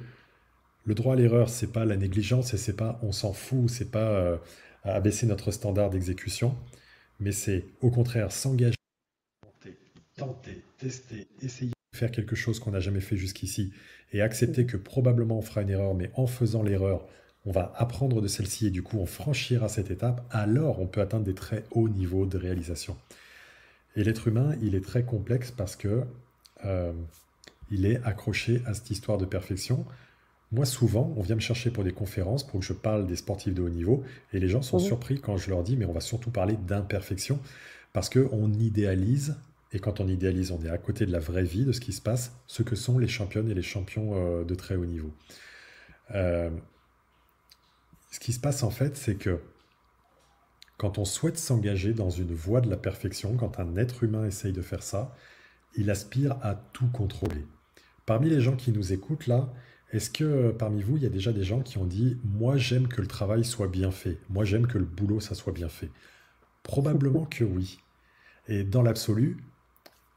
le 0.86 0.94
droit 0.94 1.12
à 1.12 1.16
l'erreur, 1.16 1.50
c'est 1.50 1.72
pas 1.72 1.84
la 1.84 1.96
négligence 1.96 2.54
et 2.54 2.56
c'est 2.56 2.76
pas 2.76 2.98
on 3.02 3.12
s'en 3.12 3.34
fout, 3.34 3.68
c'est 3.68 3.90
pas 3.90 4.10
euh, 4.10 4.38
abaisser 4.82 5.26
notre 5.26 5.50
standard 5.50 5.90
d'exécution, 5.90 6.56
mais 7.20 7.32
c'est 7.32 7.66
au 7.82 7.90
contraire 7.90 8.32
s'engager, 8.32 8.76
tenter, 10.16 10.64
tester, 10.78 11.28
essayer 11.42 11.72
faire 12.00 12.10
quelque 12.10 12.34
chose 12.34 12.58
qu'on 12.58 12.70
n'a 12.70 12.80
jamais 12.80 13.00
fait 13.00 13.16
jusqu'ici 13.16 13.72
et 14.12 14.22
accepter 14.22 14.64
que 14.64 14.78
probablement 14.78 15.38
on 15.38 15.42
fera 15.42 15.60
une 15.60 15.68
erreur, 15.68 15.94
mais 15.94 16.10
en 16.14 16.26
faisant 16.26 16.62
l'erreur, 16.62 17.06
on 17.44 17.52
va 17.52 17.72
apprendre 17.76 18.22
de 18.22 18.26
celle-ci 18.26 18.66
et 18.66 18.70
du 18.70 18.82
coup 18.82 18.98
on 18.98 19.06
franchira 19.06 19.68
cette 19.68 19.90
étape, 19.90 20.26
alors 20.30 20.80
on 20.80 20.86
peut 20.86 21.02
atteindre 21.02 21.24
des 21.24 21.34
très 21.34 21.64
hauts 21.72 21.90
niveaux 21.90 22.24
de 22.24 22.38
réalisation. 22.38 22.96
Et 23.96 24.04
l'être 24.04 24.28
humain, 24.28 24.56
il 24.62 24.74
est 24.74 24.84
très 24.84 25.02
complexe 25.02 25.50
parce 25.50 25.76
que 25.76 26.04
euh, 26.64 26.92
il 27.70 27.84
est 27.84 28.02
accroché 28.02 28.62
à 28.64 28.72
cette 28.72 28.90
histoire 28.90 29.18
de 29.18 29.26
perfection. 29.26 29.84
Moi, 30.52 30.64
souvent, 30.64 31.12
on 31.16 31.22
vient 31.22 31.36
me 31.36 31.40
chercher 31.40 31.70
pour 31.70 31.84
des 31.84 31.92
conférences 31.92 32.46
pour 32.46 32.60
que 32.60 32.66
je 32.66 32.72
parle 32.72 33.06
des 33.06 33.16
sportifs 33.16 33.54
de 33.54 33.62
haut 33.62 33.68
niveau, 33.68 34.02
et 34.32 34.40
les 34.40 34.48
gens 34.48 34.62
sont 34.62 34.78
surpris 34.78 35.20
quand 35.20 35.36
je 35.36 35.50
leur 35.50 35.62
dis, 35.62 35.76
mais 35.76 35.84
on 35.84 35.92
va 35.92 36.00
surtout 36.00 36.30
parler 36.30 36.56
d'imperfection, 36.66 37.38
parce 37.92 38.10
qu'on 38.10 38.52
idéalise, 38.52 39.36
et 39.72 39.78
quand 39.78 40.00
on 40.00 40.08
idéalise, 40.08 40.50
on 40.50 40.60
est 40.62 40.70
à 40.70 40.78
côté 40.78 41.06
de 41.06 41.12
la 41.12 41.20
vraie 41.20 41.44
vie, 41.44 41.64
de 41.64 41.72
ce 41.72 41.80
qui 41.80 41.92
se 41.92 42.02
passe, 42.02 42.32
ce 42.46 42.62
que 42.62 42.74
sont 42.74 42.98
les 42.98 43.08
championnes 43.08 43.48
et 43.48 43.54
les 43.54 43.62
champions 43.62 44.12
euh, 44.14 44.44
de 44.44 44.54
très 44.54 44.74
haut 44.74 44.86
niveau. 44.86 45.12
Euh, 46.14 46.50
ce 48.10 48.18
qui 48.18 48.32
se 48.32 48.40
passe 48.40 48.62
en 48.62 48.70
fait, 48.70 48.96
c'est 48.96 49.14
que 49.14 49.40
quand 50.76 50.98
on 50.98 51.04
souhaite 51.04 51.38
s'engager 51.38 51.92
dans 51.92 52.10
une 52.10 52.32
voie 52.32 52.60
de 52.60 52.70
la 52.70 52.76
perfection, 52.76 53.36
quand 53.36 53.60
un 53.60 53.76
être 53.76 54.02
humain 54.02 54.26
essaye 54.26 54.52
de 54.52 54.62
faire 54.62 54.82
ça, 54.82 55.14
il 55.76 55.90
aspire 55.90 56.36
à 56.42 56.54
tout 56.54 56.88
contrôler. 56.88 57.46
Parmi 58.06 58.28
les 58.28 58.40
gens 58.40 58.56
qui 58.56 58.72
nous 58.72 58.92
écoutent 58.92 59.28
là, 59.28 59.52
est-ce 59.92 60.10
que 60.10 60.24
euh, 60.24 60.52
parmi 60.52 60.82
vous, 60.82 60.96
il 60.96 61.02
y 61.02 61.06
a 61.06 61.10
déjà 61.10 61.32
des 61.32 61.44
gens 61.44 61.60
qui 61.60 61.78
ont 61.78 61.84
dit 61.84 62.18
Moi, 62.24 62.56
j'aime 62.56 62.88
que 62.88 63.00
le 63.00 63.06
travail 63.06 63.44
soit 63.44 63.68
bien 63.68 63.90
fait. 63.90 64.18
Moi, 64.28 64.44
j'aime 64.44 64.66
que 64.66 64.78
le 64.78 64.84
boulot, 64.84 65.20
ça 65.20 65.34
soit 65.34 65.52
bien 65.52 65.68
fait 65.68 65.90
Probablement 66.62 67.24
que 67.24 67.44
oui. 67.44 67.78
Et 68.48 68.64
dans 68.64 68.82
l'absolu, 68.82 69.36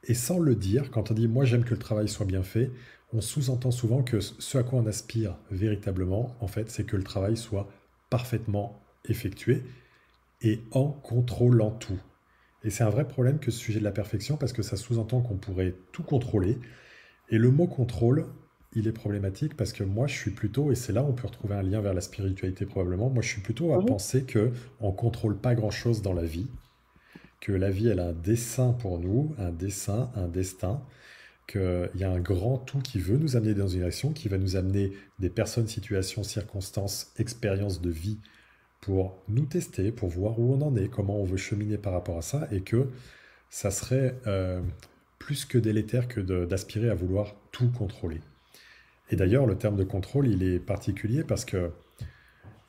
et 0.05 0.13
sans 0.13 0.39
le 0.39 0.55
dire, 0.55 0.91
quand 0.91 1.11
on 1.11 1.13
dit 1.13 1.27
Moi, 1.27 1.45
j'aime 1.45 1.63
que 1.63 1.73
le 1.73 1.79
travail 1.79 2.07
soit 2.07 2.25
bien 2.25 2.43
fait, 2.43 2.71
on 3.13 3.21
sous-entend 3.21 3.71
souvent 3.71 4.03
que 4.03 4.19
ce 4.19 4.57
à 4.57 4.63
quoi 4.63 4.79
on 4.79 4.87
aspire 4.87 5.37
véritablement, 5.51 6.35
en 6.39 6.47
fait, 6.47 6.69
c'est 6.71 6.83
que 6.83 6.97
le 6.97 7.03
travail 7.03 7.37
soit 7.37 7.69
parfaitement 8.09 8.81
effectué 9.05 9.63
et 10.41 10.61
en 10.71 10.89
contrôlant 10.89 11.71
tout. 11.71 11.99
Et 12.63 12.69
c'est 12.69 12.83
un 12.83 12.89
vrai 12.89 13.07
problème 13.07 13.39
que 13.39 13.51
ce 13.51 13.59
sujet 13.59 13.79
de 13.79 13.83
la 13.83 13.91
perfection 13.91 14.37
parce 14.37 14.53
que 14.53 14.61
ça 14.61 14.77
sous-entend 14.77 15.21
qu'on 15.21 15.37
pourrait 15.37 15.75
tout 15.91 16.03
contrôler. 16.03 16.57
Et 17.29 17.37
le 17.37 17.51
mot 17.51 17.67
contrôle, 17.67 18.25
il 18.73 18.87
est 18.87 18.93
problématique 18.93 19.55
parce 19.55 19.73
que 19.73 19.83
moi 19.83 20.07
je 20.07 20.15
suis 20.15 20.31
plutôt, 20.31 20.71
et 20.71 20.75
c'est 20.75 20.93
là 20.93 21.03
où 21.03 21.07
on 21.07 21.13
peut 21.13 21.27
retrouver 21.27 21.55
un 21.55 21.63
lien 21.63 21.81
vers 21.81 21.93
la 21.93 22.01
spiritualité 22.01 22.65
probablement, 22.65 23.09
moi 23.09 23.21
je 23.21 23.29
suis 23.29 23.41
plutôt 23.41 23.73
à 23.73 23.85
penser 23.85 24.23
que 24.23 24.51
on 24.79 24.91
contrôle 24.91 25.37
pas 25.37 25.55
grand-chose 25.55 26.01
dans 26.01 26.13
la 26.13 26.23
vie, 26.23 26.47
que 27.43 27.51
la 27.51 27.69
vie 27.69 27.89
elle 27.89 27.99
a 27.99 28.07
un 28.07 28.13
dessin 28.13 28.71
pour 28.71 28.99
nous, 28.99 29.35
un 29.37 29.51
dessin, 29.51 30.09
un 30.15 30.29
destin, 30.29 30.81
qu'il 31.45 31.91
y 31.95 32.05
a 32.05 32.09
un 32.09 32.21
grand 32.21 32.57
tout 32.57 32.79
qui 32.79 32.99
veut 32.99 33.17
nous 33.17 33.35
amener 33.35 33.53
dans 33.53 33.67
une 33.67 33.83
action, 33.83 34.13
qui 34.13 34.29
va 34.29 34.37
nous 34.37 34.55
amener 34.55 34.93
des 35.19 35.29
personnes, 35.29 35.67
situations, 35.67 36.23
circonstances, 36.23 37.11
expériences 37.19 37.81
de 37.81 37.89
vie 37.89 38.17
pour 38.79 39.21
nous 39.27 39.45
tester, 39.45 39.91
pour 39.91 40.07
voir 40.07 40.39
où 40.39 40.53
on 40.53 40.61
en 40.61 40.77
est, 40.77 40.87
comment 40.87 41.19
on 41.19 41.25
veut 41.25 41.35
cheminer 41.35 41.77
par 41.77 41.91
rapport 41.91 42.17
à 42.17 42.21
ça, 42.21 42.47
et 42.49 42.61
que 42.61 42.87
ça 43.49 43.71
serait 43.71 44.15
euh, 44.25 44.61
plus 45.19 45.43
que 45.43 45.57
délétère 45.57 46.07
que 46.07 46.21
d'aspirer 46.45 46.89
à 46.89 46.95
vouloir 46.95 47.35
tout 47.51 47.69
contrôler. 47.71 48.21
Et 49.09 49.17
d'ailleurs, 49.17 49.47
le 49.47 49.57
terme 49.57 49.75
de 49.75 49.83
contrôle, 49.83 50.29
il 50.29 50.43
est 50.43 50.59
particulier 50.59 51.25
parce 51.25 51.43
que, 51.43 51.71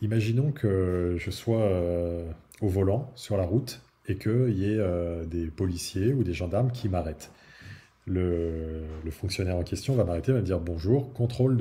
imaginons 0.01 0.51
que 0.51 1.15
je 1.17 1.31
sois 1.31 1.63
euh, 1.63 2.29
au 2.61 2.67
volant 2.67 3.13
sur 3.15 3.37
la 3.37 3.45
route 3.45 3.84
et 4.09 4.17
qu'il 4.17 4.59
y 4.59 4.65
ait 4.65 4.79
euh, 4.79 5.25
des 5.25 5.47
policiers 5.47 6.13
ou 6.13 6.25
des 6.25 6.35
gendarmes 6.35 6.71
qui 6.71 6.89
m'arrêtent. 6.89 7.31
Le, 8.07 8.83
fonctionnaire 9.11 9.57
en 9.57 9.63
question 9.63 9.95
va 9.95 10.05
m'arrêter, 10.05 10.33
va 10.33 10.41
me 10.41 10.45
dire 10.45 10.61
bonjour, 10.61 11.13
contrôle 11.15 11.57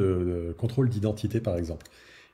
d'identité 0.89 1.39
par 1.39 1.57
exemple. 1.57 1.85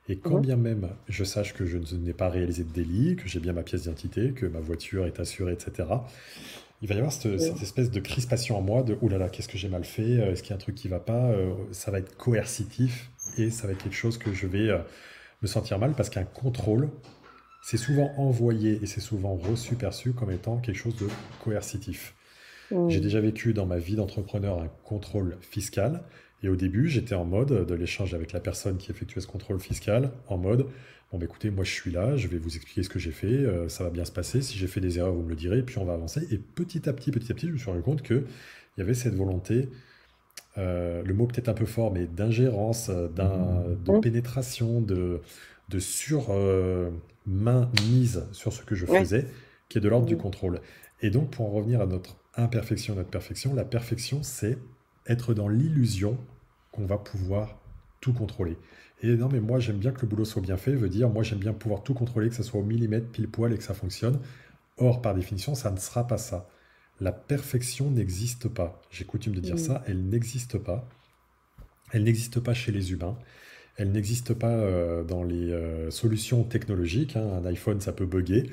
Et 0.08 0.16
quand 0.16 0.36
mhm. 0.36 0.42
bien 0.42 0.56
même 0.56 0.88
je 1.08 1.22
sache 1.22 1.54
que 1.54 1.64
je 1.64 1.78
n'ai 1.94 2.12
pas 2.12 2.28
réalisé 2.28 2.64
de 2.64 2.72
délit, 2.72 3.16
que 3.16 3.28
j'ai 3.28 3.38
bien 3.38 3.52
ma 3.52 3.62
pièce 3.62 3.82
d'identité, 3.82 4.32
que 4.32 4.46
ma 4.46 4.58
voiture 4.58 5.06
est 5.06 5.20
assurée, 5.20 5.52
etc., 5.52 5.88
il 6.82 6.88
va 6.88 6.94
y 6.94 6.98
avoir 6.98 7.12
cette, 7.12 7.62
espèce 7.62 7.90
de 7.90 8.00
crispation 8.00 8.56
en 8.56 8.62
moi 8.62 8.82
de 8.82 8.96
«Ouh 9.02 9.08
là 9.10 9.18
là, 9.18 9.28
qu'est-ce 9.28 9.48
que 9.48 9.58
j'ai 9.58 9.68
mal 9.68 9.84
fait 9.84 10.18
euh, 10.18 10.32
Est-ce 10.32 10.42
qu'il 10.42 10.50
y 10.50 10.52
a 10.54 10.56
un 10.56 10.58
truc 10.58 10.74
qui 10.74 10.88
va 10.88 10.98
pas 10.98 11.26
euh, 11.26 11.52
Ça 11.72 11.90
va 11.90 11.98
être 11.98 12.16
coercitif 12.16 13.10
et 13.36 13.50
ça 13.50 13.66
va 13.66 13.74
être 13.74 13.82
quelque 13.82 13.94
chose 13.94 14.16
que 14.16 14.32
je 14.32 14.46
vais 14.46 14.70
me 15.42 15.46
sentir 15.46 15.78
mal 15.78 15.92
parce 15.92 16.08
qu'un 16.08 16.24
contrôle, 16.24 16.88
c'est 17.62 17.76
souvent 17.76 18.12
envoyé 18.16 18.80
et 18.82 18.86
c'est 18.86 19.00
souvent 19.00 19.34
reçu, 19.34 19.74
perçu 19.74 20.12
comme 20.12 20.30
étant 20.30 20.58
quelque 20.58 20.76
chose 20.76 20.96
de 20.96 21.08
coercitif. 21.42 22.14
J'ai 22.88 23.00
déjà 23.00 23.20
vécu 23.20 23.52
dans 23.52 23.66
ma 23.66 23.78
vie 23.78 23.96
d'entrepreneur 23.96 24.60
un 24.60 24.68
contrôle 24.84 25.36
fiscal 25.40 26.04
et 26.42 26.48
au 26.48 26.56
début, 26.56 26.88
j'étais 26.88 27.14
en 27.14 27.24
mode 27.24 27.66
de 27.66 27.74
l'échange 27.74 28.14
avec 28.14 28.32
la 28.32 28.40
personne 28.40 28.76
qui 28.78 28.90
effectuait 28.90 29.20
ce 29.20 29.26
contrôle 29.26 29.60
fiscal, 29.60 30.10
en 30.28 30.38
mode 30.38 30.66
bon, 31.12 31.18
bah, 31.18 31.24
écoutez, 31.24 31.50
moi 31.50 31.64
je 31.64 31.72
suis 31.72 31.90
là, 31.90 32.16
je 32.16 32.28
vais 32.28 32.38
vous 32.38 32.56
expliquer 32.56 32.82
ce 32.82 32.88
que 32.88 32.98
j'ai 32.98 33.10
fait, 33.10 33.26
euh, 33.26 33.68
ça 33.68 33.84
va 33.84 33.90
bien 33.90 34.04
se 34.04 34.12
passer. 34.12 34.40
Si 34.40 34.56
j'ai 34.56 34.66
fait 34.66 34.80
des 34.80 34.98
erreurs, 34.98 35.12
vous 35.12 35.22
me 35.22 35.30
le 35.30 35.36
direz, 35.36 35.58
et 35.58 35.62
puis 35.62 35.78
on 35.78 35.84
va 35.84 35.94
avancer. 35.94 36.26
Et 36.30 36.38
petit 36.38 36.88
à 36.88 36.92
petit, 36.92 37.10
petit 37.10 37.30
à 37.30 37.34
petit, 37.34 37.48
je 37.48 37.52
me 37.52 37.58
suis 37.58 37.70
rendu 37.70 37.82
compte 37.82 38.02
qu'il 38.02 38.24
y 38.78 38.80
avait 38.80 38.94
cette 38.94 39.14
volonté, 39.14 39.68
euh, 40.58 41.02
le 41.02 41.14
mot 41.14 41.26
peut-être 41.26 41.48
un 41.48 41.54
peu 41.54 41.66
fort, 41.66 41.92
mais 41.92 42.06
d'ingérence, 42.06 42.90
euh, 42.90 43.08
de 43.08 43.92
mmh. 43.92 44.00
pénétration, 44.00 44.80
de, 44.80 45.20
de 45.68 45.78
sur-main 47.30 47.70
mise 47.82 48.26
sur 48.32 48.52
ce 48.52 48.62
que 48.62 48.74
je 48.74 48.86
faisais, 48.86 49.26
qui 49.68 49.78
est 49.78 49.80
de 49.80 49.88
l'ordre 49.88 50.06
du 50.06 50.16
mmh. 50.16 50.18
contrôle. 50.18 50.60
Et 51.00 51.10
donc, 51.10 51.30
pour 51.30 51.46
en 51.46 51.50
revenir 51.50 51.80
à 51.80 51.86
notre 51.86 52.16
imperfection, 52.34 52.94
notre 52.94 53.10
perfection, 53.10 53.54
la 53.54 53.64
perfection, 53.64 54.22
c'est 54.22 54.58
être 55.06 55.34
dans 55.34 55.48
l'illusion 55.48 56.18
qu'on 56.72 56.86
va 56.86 56.98
pouvoir 56.98 57.58
tout 58.00 58.12
contrôler. 58.12 58.56
Et 59.02 59.16
non, 59.16 59.28
mais 59.30 59.40
moi 59.40 59.60
j'aime 59.60 59.78
bien 59.78 59.92
que 59.92 60.02
le 60.02 60.08
boulot 60.08 60.24
soit 60.24 60.42
bien 60.42 60.56
fait, 60.56 60.72
veut 60.72 60.88
dire 60.88 61.08
moi 61.08 61.22
j'aime 61.22 61.38
bien 61.38 61.52
pouvoir 61.52 61.82
tout 61.82 61.94
contrôler, 61.94 62.28
que 62.28 62.34
ça 62.34 62.42
soit 62.42 62.60
au 62.60 62.64
millimètre, 62.64 63.08
pile 63.08 63.28
poil 63.28 63.52
et 63.52 63.56
que 63.56 63.64
ça 63.64 63.74
fonctionne. 63.74 64.20
Or, 64.76 65.00
par 65.00 65.14
définition, 65.14 65.54
ça 65.54 65.70
ne 65.70 65.78
sera 65.78 66.06
pas 66.06 66.18
ça. 66.18 66.48
La 67.00 67.12
perfection 67.12 67.90
n'existe 67.90 68.48
pas. 68.48 68.82
J'ai 68.90 69.04
coutume 69.04 69.34
de 69.34 69.40
dire 69.40 69.58
ça, 69.58 69.82
elle 69.86 70.06
n'existe 70.06 70.58
pas. 70.58 70.86
Elle 71.92 72.04
n'existe 72.04 72.40
pas 72.40 72.54
chez 72.54 72.72
les 72.72 72.92
humains. 72.92 73.16
Elle 73.80 73.92
n'existe 73.92 74.34
pas 74.34 74.50
euh, 74.50 75.04
dans 75.04 75.22
les 75.22 75.52
euh, 75.52 75.90
solutions 75.90 76.44
technologiques. 76.44 77.16
Hein. 77.16 77.26
Un 77.42 77.46
iPhone, 77.46 77.80
ça 77.80 77.94
peut 77.94 78.04
bugger. 78.04 78.50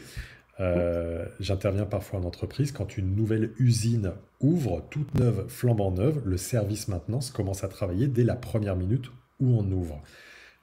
Euh, 0.62 1.26
j'interviens 1.42 1.86
parfois 1.86 2.22
en 2.22 2.24
entreprise 2.24 2.72
quand 2.72 2.98
une 2.98 3.14
nouvelle 3.14 3.52
usine 3.60 4.14
ouvre, 4.40 4.86
toute 4.90 5.14
neuve, 5.16 5.44
flambant 5.50 5.92
neuve, 5.92 6.22
le 6.24 6.38
service 6.38 6.88
maintenance 6.88 7.30
commence 7.30 7.66
à 7.66 7.68
travailler 7.68 8.08
dès 8.08 8.24
la 8.24 8.36
première 8.36 8.78
minute 8.78 9.12
où 9.42 9.60
on 9.60 9.70
ouvre. 9.70 10.02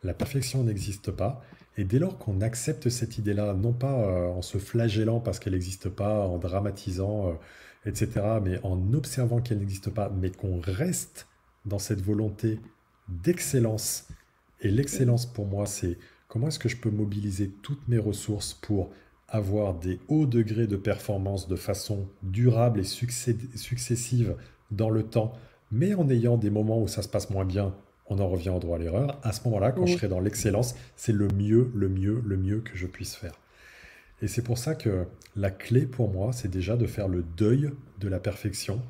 La 0.03 0.15
perfection 0.15 0.65
n'existe 0.65 1.11
pas. 1.11 1.45
Et 1.77 1.85
dès 1.85 1.99
lors 1.99 2.17
qu'on 2.17 2.41
accepte 2.41 2.89
cette 2.89 3.19
idée-là, 3.19 3.53
non 3.53 3.75
pas 3.75 4.31
en 4.31 4.41
se 4.41 4.57
flagellant 4.57 5.21
parce 5.21 5.41
qu'elle 5.41 5.53
n'existe 5.53 5.91
pas, 5.91 6.27
en 6.27 6.39
dramatisant, 6.39 7.39
etc., 7.85 8.09
mais 8.43 8.61
en 8.63 8.95
observant 8.95 9.43
qu'elle 9.43 9.59
n'existe 9.59 9.91
pas, 9.91 10.09
mais 10.09 10.31
qu'on 10.31 10.59
reste 10.61 11.27
dans 11.67 11.79
cette 11.79 12.01
volonté 12.01 12.61
d'excellence. 13.09 14.09
Et 14.65 14.71
l'excellence 14.71 15.27
pour 15.27 15.47
moi, 15.47 15.67
c'est 15.67 15.99
comment 16.27 16.49
est-ce 16.49 16.59
que 16.59 16.71
je 16.71 16.79
peux 16.79 16.91
mobiliser 16.91 17.51
toutes 17.63 17.87
mes 17.87 17.99
ressources 17.99 18.55
pour 18.55 18.91
avoir 19.29 19.75
des 19.75 20.01
hauts 20.09 20.27
degrés 20.27 20.67
de 20.67 20.77
performance 20.77 21.49
de 21.49 21.57
façon 21.57 22.09
durable 22.23 22.81
et 22.81 22.85
successive 22.85 24.37
dans 24.71 24.89
le 24.89 25.03
temps, 25.03 25.35
mais 25.71 25.95
en 25.95 26.09
ayant 26.09 26.39
des 26.39 26.51
moments 26.51 26.81
où 26.81 26.89
ça 26.89 27.03
se 27.03 27.09
passe 27.09 27.29
moins 27.29 27.45
bien, 27.45 27.75
on 28.07 28.19
en 28.19 28.29
revient 28.29 28.51
au 28.51 28.59
droit 28.59 28.77
à 28.77 28.81
l'erreur. 28.81 29.19
À 29.23 29.33
ce 29.33 29.45
moment-là, 29.45 29.73
quand 29.73 29.85
je 29.85 29.97
serai 29.97 30.09
dans 30.09 30.21
l'excellence, 30.21 30.75
c'est 30.97 31.13
le 31.13 31.29
mieux, 31.29 31.71
le 31.75 31.89
mieux, 31.91 32.23
le 32.25 32.37
mieux 32.39 32.61
que 32.61 32.77
je 32.77 32.87
puisse 32.87 33.15
faire. 33.15 33.35
Et 34.23 34.29
c'est 34.29 34.43
pour 34.43 34.57
ça 34.57 34.75
que 34.75 35.05
la 35.37 35.51
clé 35.51 35.83
pour 35.85 36.11
moi, 36.11 36.33
c'est 36.33 36.51
déjà 36.51 36.77
de 36.77 36.87
faire 36.87 37.09
le 37.09 37.23
deuil 37.37 37.71
de 38.01 38.09
la 38.09 38.19
perfection. 38.19 38.81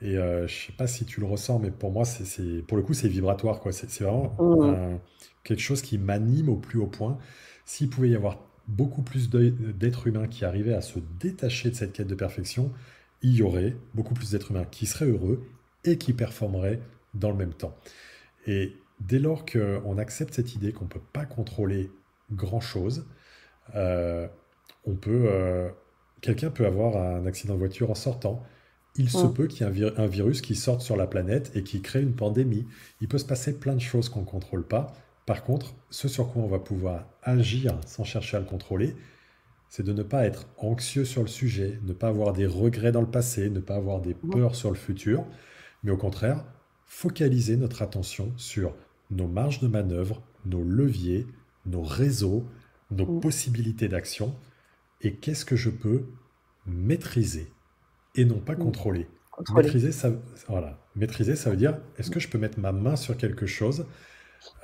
Et 0.00 0.18
euh, 0.18 0.46
je 0.46 0.66
sais 0.66 0.72
pas 0.72 0.86
si 0.86 1.04
tu 1.04 1.20
le 1.20 1.26
ressens, 1.26 1.58
mais 1.58 1.70
pour 1.70 1.90
moi, 1.90 2.04
c'est, 2.04 2.62
pour 2.66 2.76
le 2.76 2.82
coup, 2.82 2.94
c'est 2.94 3.08
vibratoire. 3.08 3.60
Quoi. 3.60 3.72
C'est, 3.72 4.02
vraiment 4.02 4.34
mmh. 4.38 4.98
quelque 5.44 5.62
chose 5.62 5.82
qui 5.82 5.98
m'anime 5.98 6.48
au 6.48 6.56
plus 6.56 6.78
haut 6.78 6.86
point. 6.86 7.18
S'il 7.64 7.88
pouvait 7.88 8.10
y 8.10 8.14
avoir 8.14 8.38
beaucoup 8.68 9.02
plus 9.02 9.30
d'êtres 9.30 10.06
humains 10.06 10.26
qui 10.26 10.44
arrivaient 10.44 10.74
à 10.74 10.80
se 10.80 10.98
détacher 11.20 11.70
de 11.70 11.74
cette 11.74 11.92
quête 11.92 12.06
de 12.06 12.14
perfection, 12.14 12.72
il 13.22 13.34
y 13.36 13.42
aurait 13.42 13.76
beaucoup 13.94 14.14
plus 14.14 14.30
d'êtres 14.30 14.50
humains 14.50 14.64
qui 14.64 14.86
seraient 14.86 15.06
heureux 15.06 15.42
et 15.84 15.98
qui 15.98 16.12
performeraient 16.12 16.80
dans 17.14 17.30
le 17.30 17.36
même 17.36 17.54
temps. 17.54 17.74
Et 18.46 18.76
dès 19.00 19.18
lors 19.18 19.44
qu'on 19.46 19.98
accepte 19.98 20.34
cette 20.34 20.54
idée 20.54 20.72
qu'on 20.72 20.84
ne 20.84 20.90
peut 20.90 21.00
pas 21.12 21.24
contrôler 21.24 21.90
grand-chose, 22.32 23.06
euh, 23.74 24.26
on 24.86 24.94
peut, 24.94 25.26
euh, 25.26 25.70
quelqu'un 26.20 26.50
peut 26.50 26.66
avoir 26.66 26.96
un 26.96 27.26
accident 27.26 27.54
de 27.54 27.58
voiture 27.58 27.90
en 27.90 27.94
sortant. 27.94 28.42
Il 28.96 29.10
se 29.10 29.26
peut 29.26 29.48
qu'il 29.48 29.66
y 29.66 29.82
ait 29.82 29.98
un, 29.98 30.06
virus 30.06 30.40
qui 30.40 30.54
sorte 30.54 30.80
sur 30.80 30.96
la 30.96 31.08
planète 31.08 31.50
et 31.56 31.64
qui 31.64 31.82
crée 31.82 32.00
une 32.00 32.14
pandémie. 32.14 32.64
Il 33.00 33.08
peut 33.08 33.18
se 33.18 33.24
passer 33.24 33.58
plein 33.58 33.74
de 33.74 33.80
choses 33.80 34.08
qu'on 34.08 34.20
ne 34.20 34.24
contrôle 34.24 34.64
pas. 34.64 34.94
Par 35.26 35.42
contre, 35.42 35.74
ce 35.90 36.06
sur 36.06 36.32
quoi 36.32 36.42
on 36.42 36.46
va 36.46 36.60
pouvoir 36.60 37.08
agir 37.22 37.76
sans 37.86 38.04
chercher 38.04 38.36
à 38.36 38.40
le 38.40 38.46
contrôler, 38.46 38.94
c'est 39.68 39.82
de 39.82 39.92
ne 39.92 40.04
pas 40.04 40.26
être 40.26 40.46
anxieux 40.58 41.04
sur 41.04 41.22
le 41.22 41.28
sujet, 41.28 41.80
ne 41.82 41.92
pas 41.92 42.08
avoir 42.08 42.32
des 42.32 42.46
regrets 42.46 42.92
dans 42.92 43.00
le 43.00 43.10
passé, 43.10 43.50
ne 43.50 43.58
pas 43.58 43.74
avoir 43.74 44.00
des 44.00 44.14
peurs 44.14 44.54
sur 44.54 44.70
le 44.70 44.76
futur, 44.76 45.24
mais 45.82 45.90
au 45.90 45.96
contraire, 45.96 46.44
focaliser 46.86 47.56
notre 47.56 47.82
attention 47.82 48.32
sur 48.36 48.76
nos 49.10 49.26
marges 49.26 49.58
de 49.58 49.66
manœuvre, 49.66 50.22
nos 50.46 50.62
leviers, 50.62 51.26
nos 51.66 51.82
réseaux, 51.82 52.46
nos 52.92 53.06
possibilités 53.18 53.88
d'action, 53.88 54.36
et 55.00 55.14
qu'est-ce 55.14 55.44
que 55.44 55.56
je 55.56 55.70
peux 55.70 56.04
maîtriser 56.66 57.53
et 58.14 58.24
non 58.24 58.38
pas 58.38 58.54
contrôler. 58.54 59.08
Maîtriser, 59.54 59.92
ça, 59.92 60.10
voilà. 60.48 60.78
Maîtriser, 60.94 61.34
ça 61.34 61.50
veut 61.50 61.56
dire, 61.56 61.78
est-ce 61.98 62.10
que 62.10 62.20
je 62.20 62.28
peux 62.28 62.38
mettre 62.38 62.58
ma 62.60 62.72
main 62.72 62.96
sur 62.96 63.16
quelque 63.16 63.46
chose 63.46 63.86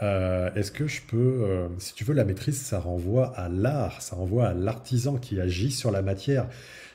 euh, 0.03 0.53
Est-ce 0.55 0.71
que 0.71 0.87
je 0.87 1.03
peux, 1.03 1.17
euh, 1.43 1.69
si 1.79 1.95
tu 1.95 2.05
veux, 2.05 2.15
la 2.15 2.25
maîtrise, 2.25 2.61
ça 2.61 2.79
renvoie 2.79 3.37
à 3.37 3.49
l'art, 3.49 4.01
ça 4.01 4.15
renvoie 4.17 4.47
à 4.47 4.55
l'artisan 4.55 5.17
qui 5.17 5.41
agit 5.41 5.73
sur 5.73 5.91
la 5.91 6.03
matière, 6.03 6.49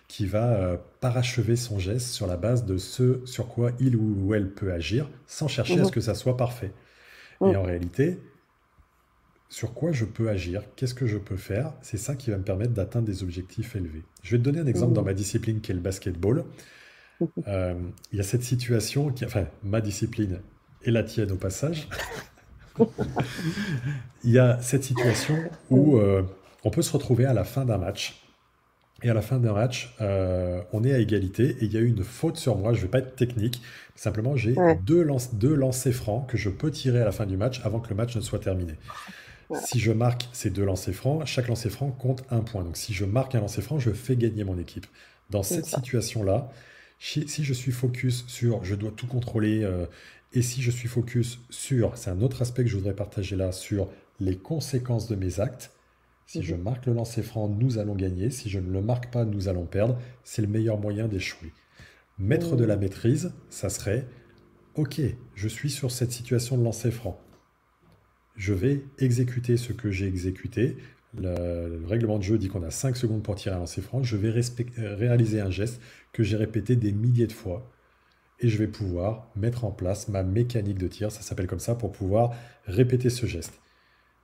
qui 0.07 0.25
va 0.25 0.53
euh, 0.53 0.77
parachever 1.01 1.55
son 1.55 1.79
geste 1.79 2.07
sur 2.07 2.27
la 2.27 2.37
base 2.37 2.65
de 2.65 2.77
ce 2.77 3.25
sur 3.25 3.47
quoi 3.49 3.71
il 3.79 3.95
ou 3.97 4.33
elle 4.33 4.49
peut 4.49 4.71
agir, 4.71 5.09
sans 5.27 5.47
chercher 5.47 5.79
à 5.79 5.83
ce 5.83 5.89
mmh 5.89 5.91
que 5.91 6.01
ça 6.01 6.15
soit 6.15 6.37
parfait. 6.37 6.71
Et 7.41 7.45
mmh. 7.45 7.57
en 7.57 7.63
réalité, 7.63 8.19
sur 9.49 9.73
quoi 9.73 9.91
je 9.91 10.05
peux 10.05 10.29
agir, 10.29 10.63
qu'est-ce 10.75 10.93
que 10.93 11.07
je 11.07 11.17
peux 11.17 11.37
faire, 11.37 11.73
c'est 11.81 11.97
ça 11.97 12.15
qui 12.15 12.31
va 12.31 12.37
me 12.37 12.43
permettre 12.43 12.73
d'atteindre 12.73 13.05
des 13.05 13.23
objectifs 13.23 13.75
élevés. 13.75 14.03
Je 14.23 14.31
vais 14.31 14.37
te 14.37 14.43
donner 14.43 14.59
un 14.59 14.67
exemple 14.67 14.93
dans 14.93 15.01
mmh. 15.01 15.05
ma 15.05 15.13
discipline 15.13 15.61
qui 15.61 15.71
est 15.71 15.75
le 15.75 15.81
basketball. 15.81 16.43
Il 17.21 18.17
y 18.17 18.19
a 18.19 18.23
cette 18.23 18.43
situation, 18.43 19.11
qui, 19.11 19.23
enfin 19.25 19.47
ma 19.63 19.81
discipline 19.81 20.41
et 20.83 20.91
la 20.91 21.03
tienne 21.03 21.31
au 21.31 21.37
passage, 21.37 21.87
il 24.23 24.31
y 24.31 24.39
a 24.39 24.59
cette 24.61 24.83
situation 24.83 25.35
où 25.69 25.97
euh, 25.97 26.23
on 26.63 26.69
peut 26.69 26.81
se 26.81 26.91
retrouver 26.91 27.25
à 27.25 27.33
la 27.33 27.43
fin 27.43 27.65
d'un 27.65 27.77
match. 27.77 28.21
Et 29.03 29.09
à 29.09 29.13
la 29.13 29.21
fin 29.21 29.39
d'un 29.39 29.53
match, 29.53 29.93
euh, 30.01 30.61
on 30.71 30.83
est 30.83 30.93
à 30.93 30.99
égalité 30.99 31.57
et 31.59 31.65
il 31.65 31.73
y 31.73 31.77
a 31.77 31.81
eu 31.81 31.87
une 31.87 32.03
faute 32.03 32.37
sur 32.37 32.57
moi. 32.57 32.73
Je 32.73 32.79
ne 32.79 32.83
vais 32.83 32.87
pas 32.87 32.99
être 32.99 33.15
technique. 33.15 33.61
Simplement, 33.95 34.35
j'ai 34.35 34.55
deux, 34.83 35.03
lancers 35.03 35.93
francs 35.93 36.27
que 36.27 36.37
je 36.37 36.49
peux 36.49 36.71
tirer 36.71 37.01
à 37.01 37.05
la 37.05 37.11
fin 37.11 37.25
du 37.25 37.37
match 37.37 37.61
avant 37.63 37.79
que 37.79 37.89
le 37.89 37.95
match 37.95 38.15
ne 38.15 38.21
soit 38.21 38.39
terminé. 38.39 38.73
Si 39.63 39.79
je 39.79 39.91
marque 39.91 40.27
ces 40.33 40.49
deux 40.49 40.65
lancers 40.65 40.93
francs, 40.93 41.25
chaque 41.25 41.47
lancer 41.47 41.69
franc 41.69 41.91
compte 41.91 42.23
un 42.29 42.41
point. 42.41 42.63
Donc 42.63 42.77
si 42.77 42.93
je 42.93 43.05
marque 43.05 43.35
un 43.35 43.41
lancer 43.41 43.61
franc, 43.61 43.79
je 43.79 43.91
fais 43.91 44.15
gagner 44.15 44.43
mon 44.43 44.57
équipe. 44.57 44.87
Dans 45.29 45.43
cette 45.43 45.65
situation-là, 45.65 46.49
si 46.99 47.43
je 47.43 47.53
suis 47.53 47.71
focus 47.71 48.25
sur 48.27 48.63
je 48.63 48.75
dois 48.75 48.91
tout 48.91 49.07
contrôler, 49.07 49.63
euh, 49.63 49.85
et 50.33 50.41
si 50.41 50.61
je 50.61 50.71
suis 50.71 50.87
focus 50.87 51.39
sur, 51.49 51.97
c'est 51.97 52.09
un 52.09 52.21
autre 52.21 52.41
aspect 52.41 52.63
que 52.63 52.69
je 52.69 52.75
voudrais 52.75 52.95
partager 52.95 53.35
là, 53.35 53.51
sur 53.51 53.89
les 54.19 54.37
conséquences 54.37 55.07
de 55.07 55.15
mes 55.15 55.39
actes, 55.39 55.71
si 56.25 56.41
je 56.41 56.55
mhm. 56.55 56.61
marque 56.63 56.85
le 56.87 56.93
lancer 56.93 57.21
franc, 57.21 57.47
nous 57.47 57.77
allons 57.77 57.95
gagner. 57.95 58.29
Si 58.31 58.49
je 58.49 58.59
ne 58.59 58.71
le 58.71 58.81
marque 58.81 59.11
pas, 59.11 59.25
nous 59.25 59.47
allons 59.47 59.65
perdre. 59.65 59.97
C'est 60.23 60.41
le 60.41 60.47
meilleur 60.47 60.79
moyen 60.79 61.07
d'échouer. 61.07 61.53
Mettre 62.17 62.55
de 62.55 62.63
la 62.63 62.77
maîtrise, 62.77 63.33
ça 63.49 63.69
serait, 63.69 64.07
ok, 64.75 65.01
je 65.35 65.47
suis 65.47 65.69
sur 65.69 65.91
cette 65.91 66.11
situation 66.11 66.57
de 66.57 66.63
lancer 66.63 66.91
franc. 66.91 67.19
Je 68.35 68.53
vais 68.53 68.83
exécuter 68.99 69.57
ce 69.57 69.73
que 69.73 69.91
j'ai 69.91 70.07
exécuté. 70.07 70.77
Le, 71.17 71.85
règlement 71.87 72.17
de 72.17 72.23
jeu 72.23 72.37
dit 72.37 72.49
qu'on 72.49 72.63
a 72.63 72.71
5 72.71 72.97
secondes 72.97 73.23
pour 73.23 73.35
tirer 73.35 73.55
un 73.55 73.59
lancer 73.59 73.81
franc. 73.81 74.03
Je 74.03 74.17
vais 74.17 74.29
euh, 74.29 74.95
réaliser 74.95 75.39
un 75.39 75.49
geste 75.49 75.81
que 76.11 76.23
j'ai 76.23 76.35
répété 76.35 76.75
des 76.75 76.91
milliers 76.91 77.27
de 77.27 77.33
fois 77.33 77.71
et 78.39 78.49
je 78.49 78.57
vais 78.57 78.67
pouvoir 78.67 79.29
mettre 79.35 79.63
en 79.63 79.71
place 79.71 80.09
ma 80.09 80.23
mécanique 80.23 80.77
de 80.77 80.87
tir, 80.87 81.11
ça 81.11 81.21
s'appelle 81.21 81.47
comme 81.47 81.59
ça, 81.59 81.75
pour 81.75 81.91
pouvoir 81.91 82.35
répéter 82.65 83.09
ce 83.09 83.25
geste. 83.25 83.61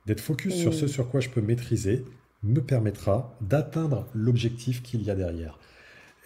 D'être 0.06 0.20
focus 0.20 0.54
sur 0.54 0.74
ce 0.74 0.86
sur 0.86 1.08
quoi 1.08 1.20
je 1.20 1.30
peux 1.30 1.40
maîtriser 1.40 2.04
me 2.42 2.60
permettra 2.60 3.36
d'atteindre 3.40 4.08
l'objectif 4.14 4.82
qu'il 4.82 5.02
y 5.02 5.10
a 5.10 5.14
derrière. 5.14 5.58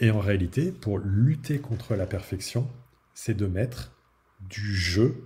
Et 0.00 0.10
en 0.10 0.18
réalité, 0.18 0.72
pour 0.72 0.98
lutter 0.98 1.58
contre 1.58 1.94
la 1.94 2.06
perfection, 2.06 2.68
c'est 3.14 3.36
de 3.36 3.46
mettre 3.46 3.92
du 4.40 4.74
jeu 4.74 5.24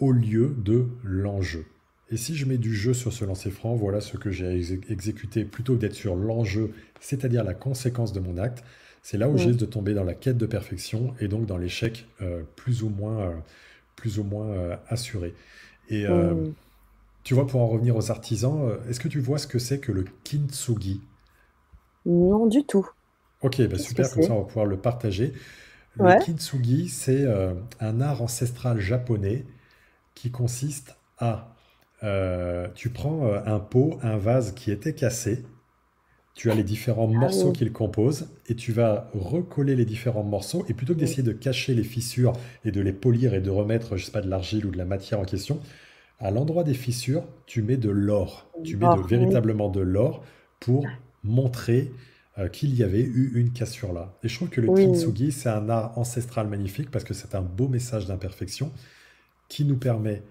au 0.00 0.12
lieu 0.12 0.54
de 0.58 0.86
l'enjeu. 1.04 1.66
Et 2.10 2.16
si 2.16 2.34
je 2.34 2.44
mets 2.44 2.58
du 2.58 2.74
jeu 2.74 2.92
sur 2.92 3.12
ce 3.12 3.24
lancer 3.24 3.50
franc, 3.50 3.76
voilà 3.76 4.00
ce 4.00 4.16
que 4.16 4.30
j'ai 4.30 4.60
exécuté 4.88 5.44
plutôt 5.44 5.74
que 5.76 5.80
d'être 5.80 5.94
sur 5.94 6.16
l'enjeu, 6.16 6.72
c'est-à-dire 7.00 7.44
la 7.44 7.54
conséquence 7.54 8.12
de 8.12 8.18
mon 8.18 8.36
acte, 8.36 8.64
c'est 9.02 9.16
là 9.16 9.28
où 9.28 9.38
j'ai 9.38 9.52
de 9.52 9.64
tomber 9.64 9.94
dans 9.94 10.04
la 10.04 10.14
quête 10.14 10.36
de 10.36 10.46
perfection 10.46 11.14
et 11.20 11.28
donc 11.28 11.46
dans 11.46 11.56
l'échec 11.56 12.06
euh, 12.20 12.42
plus 12.56 12.82
ou 12.82 12.88
moins, 12.90 13.20
euh, 13.20 13.34
plus 13.96 14.18
ou 14.18 14.24
moins 14.24 14.48
euh, 14.48 14.76
assuré. 14.88 15.34
Et 15.88 16.04
tu 17.22 17.34
vois, 17.34 17.46
pour 17.46 17.60
en 17.60 17.68
revenir 17.68 17.96
aux 17.96 18.10
artisans, 18.10 18.76
est-ce 18.88 18.98
que 18.98 19.08
tu 19.08 19.20
vois 19.20 19.38
ce 19.38 19.46
que 19.46 19.58
c'est 19.58 19.78
que 19.78 19.92
le 19.92 20.04
kintsugi? 20.24 21.00
Non, 22.06 22.46
du 22.46 22.64
tout. 22.64 22.88
Ok, 23.42 23.60
bah 23.68 23.78
super, 23.78 24.10
comme 24.10 24.22
ça 24.22 24.32
on 24.32 24.40
va 24.40 24.44
pouvoir 24.44 24.66
le 24.66 24.76
partager. 24.76 25.32
Le 25.96 26.24
kintsugi, 26.24 26.88
c'est 26.88 27.26
un 27.80 28.00
art 28.00 28.22
ancestral 28.22 28.80
japonais 28.80 29.44
qui 30.20 30.30
consiste 30.30 30.96
à... 31.18 31.54
tu 32.74 32.90
prends 32.90 33.32
un 33.32 33.58
pot, 33.58 33.98
un 34.02 34.16
vase 34.16 34.52
qui 34.52 34.70
était 34.70 34.94
cassé, 34.94 35.44
tu 36.34 36.50
as 36.50 36.54
les 36.54 36.64
différents 36.64 37.10
ah 37.14 37.18
morceaux 37.18 37.52
qu'il 37.52 37.72
compose 37.72 38.28
et 38.48 38.54
tu 38.54 38.72
vas 38.72 39.10
recoller 39.12 39.76
les 39.76 39.84
différents 39.84 40.22
morceaux 40.22 40.64
et 40.68 40.74
plutôt 40.74 40.94
que 40.94 41.00
d'essayer 41.00 41.22
de 41.22 41.32
cacher 41.32 41.74
les 41.74 41.82
fissures 41.82 42.32
et 42.64 42.70
de 42.70 42.80
les 42.80 42.92
polir 42.92 43.34
et 43.34 43.40
de 43.40 43.50
remettre, 43.50 43.96
je 43.96 44.06
sais 44.06 44.12
pas, 44.12 44.22
de 44.22 44.30
l'argile 44.30 44.64
ou 44.64 44.70
de 44.70 44.78
la 44.78 44.84
matière 44.84 45.20
en 45.20 45.24
question, 45.24 45.60
à 46.18 46.30
l'endroit 46.30 46.64
des 46.64 46.74
fissures, 46.74 47.24
tu 47.46 47.62
mets 47.62 47.76
de 47.76 47.90
l'or. 47.90 48.50
Tu 48.64 48.76
mets 48.76 48.86
de, 48.86 49.06
véritablement 49.06 49.68
de 49.68 49.80
l'or 49.80 50.24
pour 50.60 50.86
montrer 51.24 51.92
euh, 52.38 52.48
qu'il 52.48 52.74
y 52.74 52.82
avait 52.82 53.02
eu 53.02 53.32
une 53.34 53.52
cassure 53.52 53.92
là. 53.92 54.16
Et 54.22 54.28
je 54.28 54.36
trouve 54.36 54.48
que 54.48 54.60
le 54.60 54.68
kintsugi, 54.68 55.32
c'est 55.32 55.48
un 55.48 55.68
art 55.68 55.98
ancestral 55.98 56.48
magnifique 56.48 56.90
parce 56.90 57.04
que 57.04 57.12
c'est 57.12 57.34
un 57.34 57.42
beau 57.42 57.68
message 57.68 58.06
d'imperfection 58.06 58.72
qui 59.50 59.66
nous 59.66 59.76
permet 59.76 60.22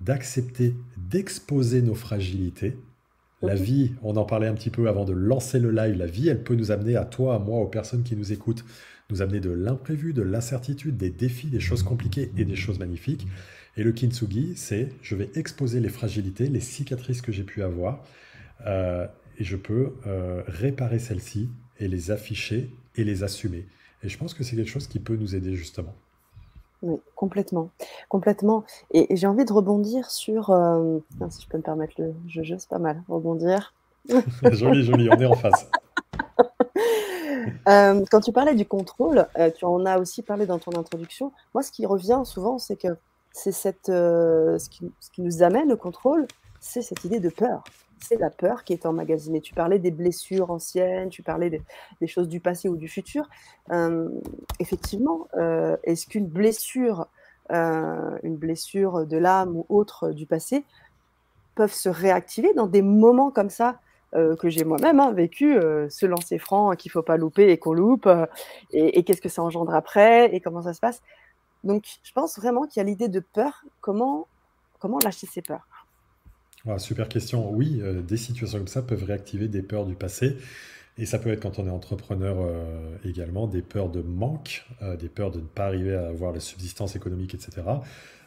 d'accepter, 0.00 0.76
d'exposer 0.96 1.82
nos 1.82 1.96
fragilités 1.96 2.76
la 3.42 3.54
vie, 3.54 3.92
on 4.02 4.16
en 4.16 4.24
parlait 4.24 4.48
un 4.48 4.54
petit 4.54 4.70
peu 4.70 4.88
avant 4.88 5.04
de 5.04 5.14
lancer 5.14 5.58
le 5.58 5.70
live, 5.70 5.96
la 5.96 6.06
vie, 6.06 6.28
elle 6.28 6.42
peut 6.42 6.54
nous 6.54 6.72
amener 6.72 6.96
à 6.96 7.04
toi, 7.04 7.36
à 7.36 7.38
moi, 7.38 7.58
aux 7.60 7.68
personnes 7.68 8.02
qui 8.02 8.14
nous 8.14 8.32
écoutent, 8.32 8.64
nous 9.08 9.22
amener 9.22 9.40
de 9.40 9.50
l'imprévu, 9.50 10.12
de 10.12 10.22
l'incertitude, 10.22 10.96
des 10.96 11.10
défis, 11.10 11.48
des 11.48 11.60
choses 11.60 11.82
compliquées 11.82 12.30
et 12.36 12.44
des 12.44 12.56
choses 12.56 12.78
magnifiques. 12.78 13.26
Et 13.76 13.82
le 13.82 13.92
kintsugi, 13.92 14.56
c'est 14.56 14.90
je 15.00 15.16
vais 15.16 15.30
exposer 15.34 15.80
les 15.80 15.88
fragilités, 15.88 16.48
les 16.48 16.60
cicatrices 16.60 17.22
que 17.22 17.32
j'ai 17.32 17.44
pu 17.44 17.62
avoir, 17.62 18.04
euh, 18.66 19.06
et 19.38 19.44
je 19.44 19.56
peux 19.56 19.94
euh, 20.06 20.42
réparer 20.46 20.98
celles-ci 20.98 21.48
et 21.78 21.88
les 21.88 22.10
afficher 22.10 22.70
et 22.96 23.04
les 23.04 23.22
assumer. 23.22 23.66
Et 24.02 24.10
je 24.10 24.18
pense 24.18 24.34
que 24.34 24.44
c'est 24.44 24.54
quelque 24.54 24.70
chose 24.70 24.86
qui 24.86 24.98
peut 24.98 25.16
nous 25.16 25.34
aider 25.34 25.56
justement. 25.56 25.96
Oui, 26.82 26.98
complètement, 27.14 27.70
complètement. 28.08 28.64
Et, 28.92 29.14
j'ai 29.14 29.26
envie 29.26 29.44
de 29.44 29.52
rebondir 29.52 30.10
sur, 30.10 30.50
euh, 30.50 30.98
si 31.28 31.42
je 31.42 31.48
peux 31.48 31.58
me 31.58 31.62
permettre 31.62 31.94
le 31.98 32.14
jeu, 32.26 32.56
c'est 32.58 32.68
pas 32.68 32.78
mal, 32.78 33.02
rebondir. 33.08 33.74
joli, 34.52 34.84
joli, 34.84 35.08
on 35.10 35.20
est 35.20 35.26
en 35.26 35.34
face. 35.34 35.68
Euh, 37.68 38.04
quand 38.10 38.20
tu 38.20 38.32
parlais 38.32 38.54
du 38.54 38.66
contrôle, 38.66 39.26
euh, 39.38 39.50
tu 39.50 39.64
en 39.64 39.86
as 39.86 39.98
aussi 39.98 40.22
parlé 40.22 40.46
dans 40.46 40.58
ton 40.58 40.78
introduction. 40.78 41.32
Moi, 41.54 41.62
ce 41.62 41.70
qui 41.70 41.86
revient 41.86 42.20
souvent, 42.24 42.58
c'est 42.58 42.76
que 42.76 42.88
c'est 43.32 43.52
cette, 43.52 43.86
ce 43.86 44.68
qui, 44.68 44.90
ce 45.00 45.10
qui 45.10 45.22
nous 45.22 45.42
amène 45.42 45.72
au 45.72 45.76
contrôle, 45.76 46.26
c'est 46.58 46.82
cette 46.82 47.04
idée 47.04 47.20
de 47.20 47.30
peur 47.30 47.62
c'est 48.00 48.18
la 48.18 48.30
peur 48.30 48.64
qui 48.64 48.72
est 48.72 48.86
emmagasinée. 48.86 49.40
Tu 49.40 49.54
parlais 49.54 49.78
des 49.78 49.90
blessures 49.90 50.50
anciennes, 50.50 51.10
tu 51.10 51.22
parlais 51.22 51.50
des, 51.50 52.06
choses 52.06 52.28
du 52.28 52.40
passé 52.40 52.68
ou 52.68 52.76
du 52.76 52.88
futur. 52.88 53.28
Euh, 53.70 54.08
effectivement, 54.58 55.28
euh, 55.36 55.76
est-ce 55.84 56.06
qu'une 56.06 56.26
blessure, 56.26 57.06
euh, 57.52 58.18
une 58.22 58.36
blessure 58.36 59.06
de 59.06 59.16
l'âme 59.16 59.56
ou 59.56 59.66
autre 59.68 60.10
du 60.10 60.26
passé 60.26 60.64
peuvent 61.54 61.72
se 61.72 61.88
réactiver 61.88 62.54
dans 62.54 62.66
des 62.66 62.82
moments 62.82 63.30
comme 63.30 63.50
ça 63.50 63.80
que 64.12 64.48
j'ai 64.48 64.64
moi-même 64.64 64.98
hein, 64.98 65.12
vécu, 65.12 65.54
se 65.88 66.04
lancer 66.04 66.38
franc, 66.38 66.72
qu'il 66.72 66.88
ne 66.88 66.94
faut 66.94 67.02
pas 67.02 67.16
louper 67.16 67.50
et 67.50 67.58
qu'on 67.58 67.72
loupe, 67.72 68.08
et, 68.72 69.04
qu'est-ce 69.04 69.20
que 69.20 69.28
ça 69.28 69.40
engendre 69.40 69.72
après, 69.72 70.34
et 70.34 70.40
comment 70.40 70.62
ça 70.62 70.74
se 70.74 70.80
passe? 70.80 71.00
Donc, 71.62 71.84
je 72.02 72.12
pense 72.12 72.36
vraiment 72.36 72.66
qu'il 72.66 72.80
y 72.80 72.80
a 72.80 72.88
l'idée 72.88 73.06
de 73.06 73.20
peur. 73.20 73.64
Comment, 73.80 74.26
comment 74.80 74.98
lâcher 75.04 75.28
ses 75.28 75.42
peurs? 75.42 75.69
Ah, 76.68 76.78
Super 76.78 77.08
question. 77.08 77.50
Oui, 77.50 77.80
des 78.06 78.16
situations 78.16 78.58
comme 78.58 78.68
ça 78.68 78.82
peuvent 78.82 79.04
réactiver 79.04 79.48
des 79.48 79.62
peurs 79.62 79.86
du 79.86 79.94
passé. 79.94 80.36
Et 80.98 81.06
ça 81.06 81.18
peut 81.18 81.30
être 81.30 81.40
quand 81.40 81.58
on 81.58 81.66
est 81.66 81.70
entrepreneur 81.70 82.36
également, 83.04 83.46
des 83.46 83.62
peurs 83.62 83.88
de 83.88 84.02
manque, 84.02 84.66
des 84.98 85.08
peurs 85.08 85.30
de 85.30 85.38
ne 85.38 85.46
pas 85.46 85.66
arriver 85.66 85.94
à 85.94 86.08
avoir 86.08 86.32
la 86.32 86.40
subsistance 86.40 86.94
économique, 86.94 87.32
etc. 87.32 87.62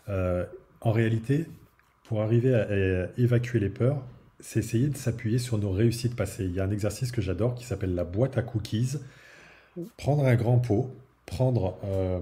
en 0.07 0.91
réalité, 0.91 1.45
pour 2.03 2.21
arriver 2.21 2.53
à, 2.53 3.09
évacuer 3.17 3.59
les 3.59 3.69
peurs, 3.69 4.01
c'est 4.39 4.59
essayer 4.59 4.87
de 4.87 4.97
s'appuyer 4.97 5.39
sur 5.39 5.57
nos 5.57 5.71
réussites 5.71 6.15
passées. 6.15 6.45
Il 6.45 6.53
y 6.53 6.59
a 6.59 6.63
un 6.63 6.71
exercice 6.71 7.11
que 7.11 7.21
j'adore 7.21 7.55
qui 7.55 7.65
s'appelle 7.65 7.95
la 7.95 8.03
boîte 8.03 8.37
à 8.37 8.41
cookies. 8.41 8.97
Prendre 9.97 10.25
un 10.25 10.35
grand 10.35 10.59
pot, 10.59 10.93
prendre 11.25 11.77
euh, 11.85 12.19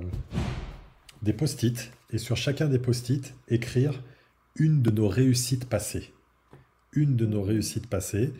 des 1.23 1.33
post-it 1.33 1.91
et 2.13 2.17
sur 2.17 2.37
chacun 2.37 2.67
des 2.67 2.79
post-it, 2.79 3.33
écrire 3.49 4.01
une 4.55 4.81
de 4.81 4.91
nos 4.91 5.07
réussites 5.07 5.65
passées. 5.65 6.13
Une 6.93 7.15
de 7.15 7.25
nos 7.25 7.41
réussites 7.41 7.87
passées. 7.87 8.33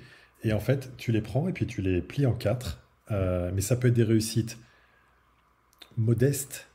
Et 0.44 0.54
en 0.54 0.60
fait, 0.60 0.92
tu 0.98 1.12
les 1.12 1.22
prends 1.22 1.48
et 1.48 1.54
puis 1.54 1.68
tu 1.68 1.82
les 1.82 2.02
plies 2.02 2.26
en 2.26 2.34
quatre. 2.34 2.80
Euh, 3.12 3.52
mais 3.54 3.62
ça 3.62 3.76
peut 3.76 3.88
être 3.90 3.94
des 3.94 4.04
réussites 4.04 4.58
modestes, 5.98 6.68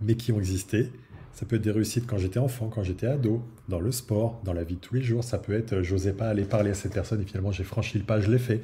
mais 0.00 0.16
qui 0.16 0.32
ont 0.32 0.38
existé. 0.38 0.92
Ça 1.32 1.44
peut 1.46 1.56
être 1.56 1.62
des 1.62 1.70
réussites 1.70 2.06
quand 2.06 2.18
j'étais 2.18 2.38
enfant, 2.38 2.68
quand 2.68 2.82
j'étais 2.82 3.06
ado, 3.06 3.42
dans 3.68 3.80
le 3.80 3.92
sport, 3.92 4.40
dans 4.44 4.52
la 4.52 4.64
vie 4.64 4.76
de 4.76 4.80
tous 4.80 4.94
les 4.94 5.02
jours. 5.02 5.22
Ça 5.22 5.38
peut 5.38 5.52
être, 5.52 5.74
euh, 5.74 5.82
j'osais 5.82 6.12
pas 6.12 6.28
aller 6.28 6.44
parler 6.44 6.70
à 6.70 6.74
cette 6.74 6.94
personne 6.94 7.20
et 7.20 7.26
finalement 7.26 7.52
j'ai 7.52 7.64
franchi 7.64 7.98
le 7.98 8.04
pas, 8.04 8.20
je 8.20 8.30
l'ai 8.30 8.38
fait. 8.38 8.62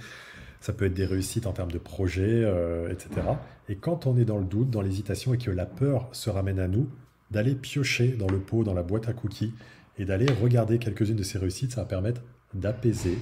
Ça 0.61 0.73
peut 0.73 0.87
être 0.87 0.95
des 0.95 1.05
réussites 1.05 1.47
en 1.47 1.53
termes 1.53 1.73
de 1.73 1.79
projet, 1.79 2.45
euh, 2.45 2.89
etc. 2.89 3.27
Et 3.69 3.77
quand 3.77 4.07
on 4.07 4.17
est 4.17 4.25
dans 4.25 4.39
le 4.39 4.45
doute, 4.45 4.71
dans 4.71 4.81
l'hésitation 4.81 5.35
et 5.35 5.39
que 5.39 5.51
la 5.51 5.67
peur 5.67 6.09
se 6.13 6.31
ramène 6.31 6.61
à 6.61 6.69
nous, 6.69 6.89
d'aller 7.31 7.55
piocher 7.55 8.09
dans 8.09 8.29
le 8.29 8.39
pot, 8.39 8.63
dans 8.63 8.75
la 8.75 8.83
boîte 8.83 9.09
à 9.09 9.13
cookies 9.13 9.53
et 9.99 10.05
d'aller 10.05 10.27
regarder 10.27 10.79
quelques-unes 10.79 11.17
de 11.17 11.23
ces 11.23 11.39
réussites, 11.39 11.73
ça 11.73 11.83
va 11.83 11.87
permettre 11.87 12.23
d'apaiser. 12.55 13.19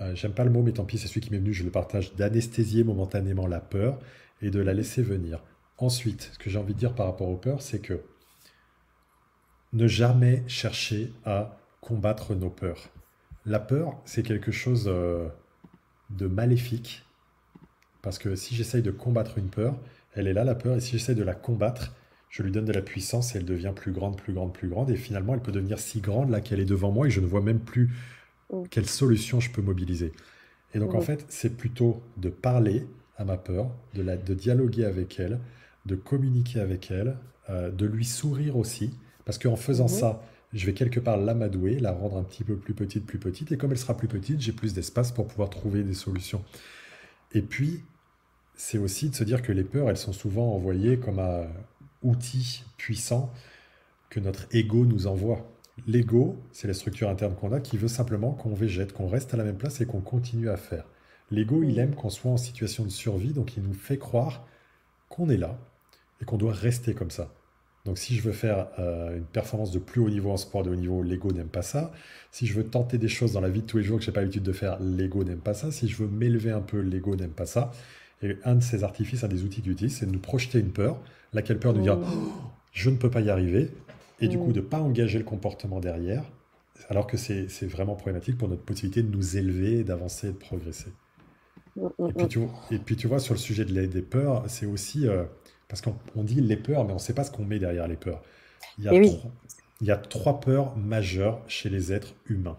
Euh, 0.00 0.14
j'aime 0.14 0.32
pas 0.32 0.44
le 0.44 0.50
mot, 0.50 0.62
mais 0.62 0.72
tant 0.72 0.84
pis, 0.84 0.98
c'est 0.98 1.08
celui 1.08 1.20
qui 1.20 1.30
m'est 1.30 1.38
venu, 1.38 1.52
je 1.52 1.64
le 1.64 1.70
partage, 1.70 2.14
d'anesthésier 2.14 2.84
momentanément 2.84 3.46
la 3.46 3.60
peur 3.60 3.98
et 4.42 4.50
de 4.50 4.60
la 4.60 4.72
laisser 4.72 5.02
venir. 5.02 5.42
Ensuite, 5.78 6.30
ce 6.32 6.38
que 6.38 6.50
j'ai 6.50 6.58
envie 6.58 6.74
de 6.74 6.78
dire 6.78 6.94
par 6.94 7.06
rapport 7.06 7.28
aux 7.28 7.36
peurs, 7.36 7.62
c'est 7.62 7.80
que 7.80 8.02
ne 9.72 9.86
jamais 9.86 10.42
chercher 10.46 11.12
à 11.24 11.58
combattre 11.80 12.34
nos 12.34 12.50
peurs. 12.50 12.90
La 13.46 13.60
peur, 13.60 14.00
c'est 14.04 14.22
quelque 14.22 14.52
chose 14.52 14.84
euh, 14.88 15.28
de 16.10 16.26
maléfique, 16.26 17.04
parce 18.02 18.18
que 18.18 18.34
si 18.34 18.54
j'essaye 18.54 18.82
de 18.82 18.90
combattre 18.90 19.38
une 19.38 19.48
peur, 19.48 19.78
elle 20.14 20.26
est 20.26 20.32
là, 20.32 20.44
la 20.44 20.54
peur, 20.54 20.76
et 20.76 20.80
si 20.80 20.92
j'essaye 20.92 21.14
de 21.14 21.22
la 21.22 21.34
combattre, 21.34 21.94
je 22.30 22.42
lui 22.42 22.52
donne 22.52 22.64
de 22.64 22.72
la 22.72 22.80
puissance 22.80 23.34
et 23.34 23.38
elle 23.38 23.44
devient 23.44 23.72
plus 23.74 23.92
grande, 23.92 24.16
plus 24.16 24.32
grande, 24.32 24.54
plus 24.54 24.68
grande, 24.68 24.90
et 24.90 24.96
finalement, 24.96 25.34
elle 25.34 25.42
peut 25.42 25.52
devenir 25.52 25.78
si 25.78 26.00
grande 26.00 26.30
là 26.30 26.40
qu'elle 26.40 26.60
est 26.60 26.64
devant 26.64 26.92
moi 26.92 27.08
et 27.08 27.10
je 27.10 27.20
ne 27.20 27.26
vois 27.26 27.42
même 27.42 27.60
plus 27.60 27.90
mm. 28.52 28.62
quelle 28.70 28.86
solution 28.86 29.40
je 29.40 29.50
peux 29.50 29.62
mobiliser. 29.62 30.12
Et 30.72 30.78
donc, 30.78 30.94
en 30.94 31.00
mm. 31.00 31.02
fait, 31.02 31.26
c'est 31.28 31.56
plutôt 31.56 32.00
de 32.16 32.30
parler 32.30 32.86
à 33.16 33.24
ma 33.24 33.36
peur, 33.36 33.70
de, 33.94 34.02
la, 34.02 34.16
de 34.16 34.32
dialoguer 34.32 34.84
avec 34.84 35.18
elle, 35.18 35.40
de 35.86 35.96
communiquer 35.96 36.60
avec 36.60 36.90
elle, 36.90 37.16
euh, 37.50 37.70
de 37.70 37.84
lui 37.84 38.04
sourire 38.04 38.56
aussi, 38.56 38.92
parce 39.24 39.38
qu'en 39.38 39.56
faisant 39.56 39.84
mhm. 39.84 39.90
ça, 39.90 40.22
je 40.52 40.66
vais 40.66 40.72
quelque 40.72 41.00
part 41.00 41.16
l'amadouer, 41.16 41.78
la 41.78 41.92
rendre 41.92 42.16
un 42.16 42.22
petit 42.22 42.44
peu 42.44 42.56
plus 42.56 42.74
petite, 42.74 43.06
plus 43.06 43.18
petite. 43.18 43.52
Et 43.52 43.56
comme 43.56 43.72
elle 43.72 43.78
sera 43.78 43.96
plus 43.96 44.08
petite, 44.08 44.40
j'ai 44.40 44.52
plus 44.52 44.74
d'espace 44.74 45.12
pour 45.12 45.26
pouvoir 45.26 45.50
trouver 45.50 45.82
des 45.82 45.94
solutions. 45.94 46.42
Et 47.32 47.42
puis, 47.42 47.84
c'est 48.54 48.78
aussi 48.78 49.10
de 49.10 49.14
se 49.14 49.22
dire 49.24 49.42
que 49.42 49.52
les 49.52 49.64
peurs, 49.64 49.88
elles 49.90 49.96
sont 49.96 50.12
souvent 50.12 50.54
envoyées 50.54 50.98
comme 50.98 51.18
un 51.18 51.46
outil 52.02 52.64
puissant 52.76 53.32
que 54.08 54.20
notre 54.20 54.46
ego 54.54 54.84
nous 54.84 55.06
envoie. 55.06 55.50
L'ego, 55.86 56.36
c'est 56.52 56.68
la 56.68 56.74
structure 56.74 57.08
interne 57.08 57.34
qu'on 57.34 57.52
a 57.52 57.60
qui 57.60 57.78
veut 57.78 57.88
simplement 57.88 58.32
qu'on 58.32 58.54
végète, 58.54 58.92
qu'on 58.92 59.08
reste 59.08 59.32
à 59.34 59.36
la 59.36 59.44
même 59.44 59.56
place 59.56 59.80
et 59.80 59.86
qu'on 59.86 60.00
continue 60.00 60.50
à 60.50 60.56
faire. 60.56 60.84
L'ego, 61.30 61.62
il 61.62 61.78
aime 61.78 61.94
qu'on 61.94 62.10
soit 62.10 62.30
en 62.30 62.36
situation 62.36 62.84
de 62.84 62.90
survie, 62.90 63.32
donc 63.32 63.56
il 63.56 63.62
nous 63.62 63.72
fait 63.72 63.98
croire 63.98 64.46
qu'on 65.08 65.30
est 65.30 65.36
là 65.36 65.58
et 66.20 66.24
qu'on 66.24 66.36
doit 66.36 66.52
rester 66.52 66.94
comme 66.94 67.10
ça. 67.10 67.32
Donc 67.86 67.98
si 67.98 68.14
je 68.14 68.22
veux 68.22 68.32
faire 68.32 68.68
euh, 68.78 69.16
une 69.16 69.24
performance 69.24 69.70
de 69.70 69.78
plus 69.78 70.00
haut 70.00 70.10
niveau 70.10 70.30
en 70.30 70.36
sport 70.36 70.62
de 70.62 70.70
haut 70.70 70.74
niveau, 70.74 71.02
l'ego 71.02 71.32
n'aime 71.32 71.48
pas 71.48 71.62
ça. 71.62 71.92
Si 72.30 72.46
je 72.46 72.54
veux 72.54 72.64
tenter 72.64 72.98
des 72.98 73.08
choses 73.08 73.32
dans 73.32 73.40
la 73.40 73.48
vie 73.48 73.62
de 73.62 73.66
tous 73.66 73.78
les 73.78 73.84
jours 73.84 73.98
que 73.98 74.04
je 74.04 74.10
n'ai 74.10 74.14
pas 74.14 74.20
l'habitude 74.20 74.42
de 74.42 74.52
faire, 74.52 74.78
l'ego 74.80 75.24
n'aime 75.24 75.40
pas 75.40 75.54
ça. 75.54 75.70
Si 75.70 75.88
je 75.88 75.96
veux 75.96 76.08
m'élever 76.08 76.50
un 76.50 76.60
peu, 76.60 76.80
l'ego 76.80 77.16
n'aime 77.16 77.30
pas 77.30 77.46
ça. 77.46 77.70
Et 78.22 78.36
un 78.44 78.56
de 78.56 78.62
ces 78.62 78.84
artifices, 78.84 79.24
un 79.24 79.28
des 79.28 79.44
outils 79.44 79.62
qu'il 79.62 79.90
c'est 79.90 80.04
de 80.04 80.12
nous 80.12 80.18
projeter 80.18 80.58
une 80.58 80.72
peur, 80.72 81.00
laquelle 81.32 81.58
peur 81.58 81.72
de 81.72 81.80
dire 81.80 81.98
oh, 82.00 82.32
je 82.72 82.90
ne 82.90 82.96
peux 82.96 83.10
pas 83.10 83.20
y 83.20 83.30
arriver, 83.30 83.70
et 84.20 84.28
du 84.28 84.38
coup 84.38 84.50
mmh. 84.50 84.52
de 84.52 84.60
ne 84.60 84.64
pas 84.66 84.80
engager 84.80 85.18
le 85.18 85.24
comportement 85.24 85.80
derrière, 85.80 86.24
alors 86.88 87.06
que 87.06 87.16
c'est 87.16 87.46
vraiment 87.66 87.94
problématique 87.94 88.38
pour 88.38 88.48
notre 88.48 88.62
possibilité 88.62 89.02
de 89.02 89.14
nous 89.14 89.36
élever, 89.36 89.84
d'avancer, 89.84 90.28
de 90.28 90.36
progresser. 90.36 90.92
Et 91.76 92.12
puis, 92.12 92.28
tu, 92.28 92.40
et 92.70 92.78
puis 92.78 92.96
tu 92.96 93.06
vois, 93.06 93.20
sur 93.20 93.34
le 93.34 93.38
sujet 93.38 93.64
de 93.64 93.86
des 93.86 94.02
peurs, 94.02 94.44
c'est 94.48 94.66
aussi... 94.66 95.06
Euh, 95.06 95.24
parce 95.68 95.82
qu'on 95.82 96.24
dit 96.24 96.40
les 96.40 96.56
peurs, 96.56 96.84
mais 96.84 96.90
on 96.90 96.96
ne 96.96 97.00
sait 97.00 97.14
pas 97.14 97.22
ce 97.22 97.30
qu'on 97.30 97.44
met 97.44 97.60
derrière 97.60 97.86
les 97.86 97.96
peurs. 97.96 98.22
Il 98.78 98.84
y, 98.84 98.88
a 98.88 98.90
trois, 98.90 99.30
il 99.80 99.86
y 99.86 99.92
a 99.92 99.96
trois 99.96 100.40
peurs 100.40 100.76
majeures 100.76 101.40
chez 101.46 101.68
les 101.68 101.92
êtres 101.92 102.14
humains. 102.26 102.58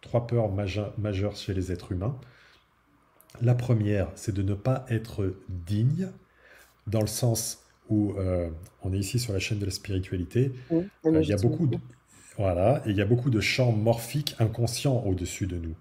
Trois 0.00 0.26
peurs 0.26 0.48
majeures 0.96 1.36
chez 1.36 1.52
les 1.52 1.70
êtres 1.70 1.92
humains. 1.92 2.16
La 3.42 3.54
première, 3.54 4.08
c'est 4.14 4.32
de 4.32 4.40
ne 4.40 4.54
pas 4.54 4.86
être 4.88 5.36
digne, 5.50 6.08
dans 6.86 7.02
le 7.02 7.06
sens 7.06 7.65
où 7.88 8.12
euh, 8.12 8.50
on 8.82 8.92
est 8.92 8.98
ici 8.98 9.18
sur 9.18 9.32
la 9.32 9.38
chaîne 9.38 9.58
de 9.58 9.64
la 9.64 9.70
spiritualité. 9.70 10.52
Euh, 10.72 10.82
il 11.04 11.28
y 11.28 11.32
a 11.32 11.36
beaucoup 11.36 11.66
de, 11.66 11.78
voilà, 12.36 12.82
et 12.86 12.90
il 12.90 12.96
y 12.96 13.02
a 13.02 13.06
beaucoup 13.06 13.30
de 13.30 13.40
champs 13.40 13.72
morphiques 13.72 14.34
inconscients 14.38 15.02
au-dessus 15.06 15.46
de 15.46 15.56
nous. 15.56 15.74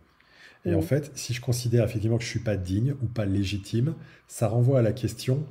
Et 0.65 0.73
en 0.73 0.81
fait, 0.81 1.11
si 1.15 1.33
je 1.33 1.41
considère 1.41 1.83
effectivement 1.83 2.17
que 2.17 2.23
je 2.23 2.29
ne 2.29 2.31
suis 2.31 2.39
pas 2.39 2.57
digne 2.57 2.95
ou 3.03 3.05
pas 3.05 3.25
légitime, 3.25 3.93
ça 4.27 4.47
renvoie 4.47 4.79
à 4.79 4.81
la 4.81 4.93
question 4.93 5.45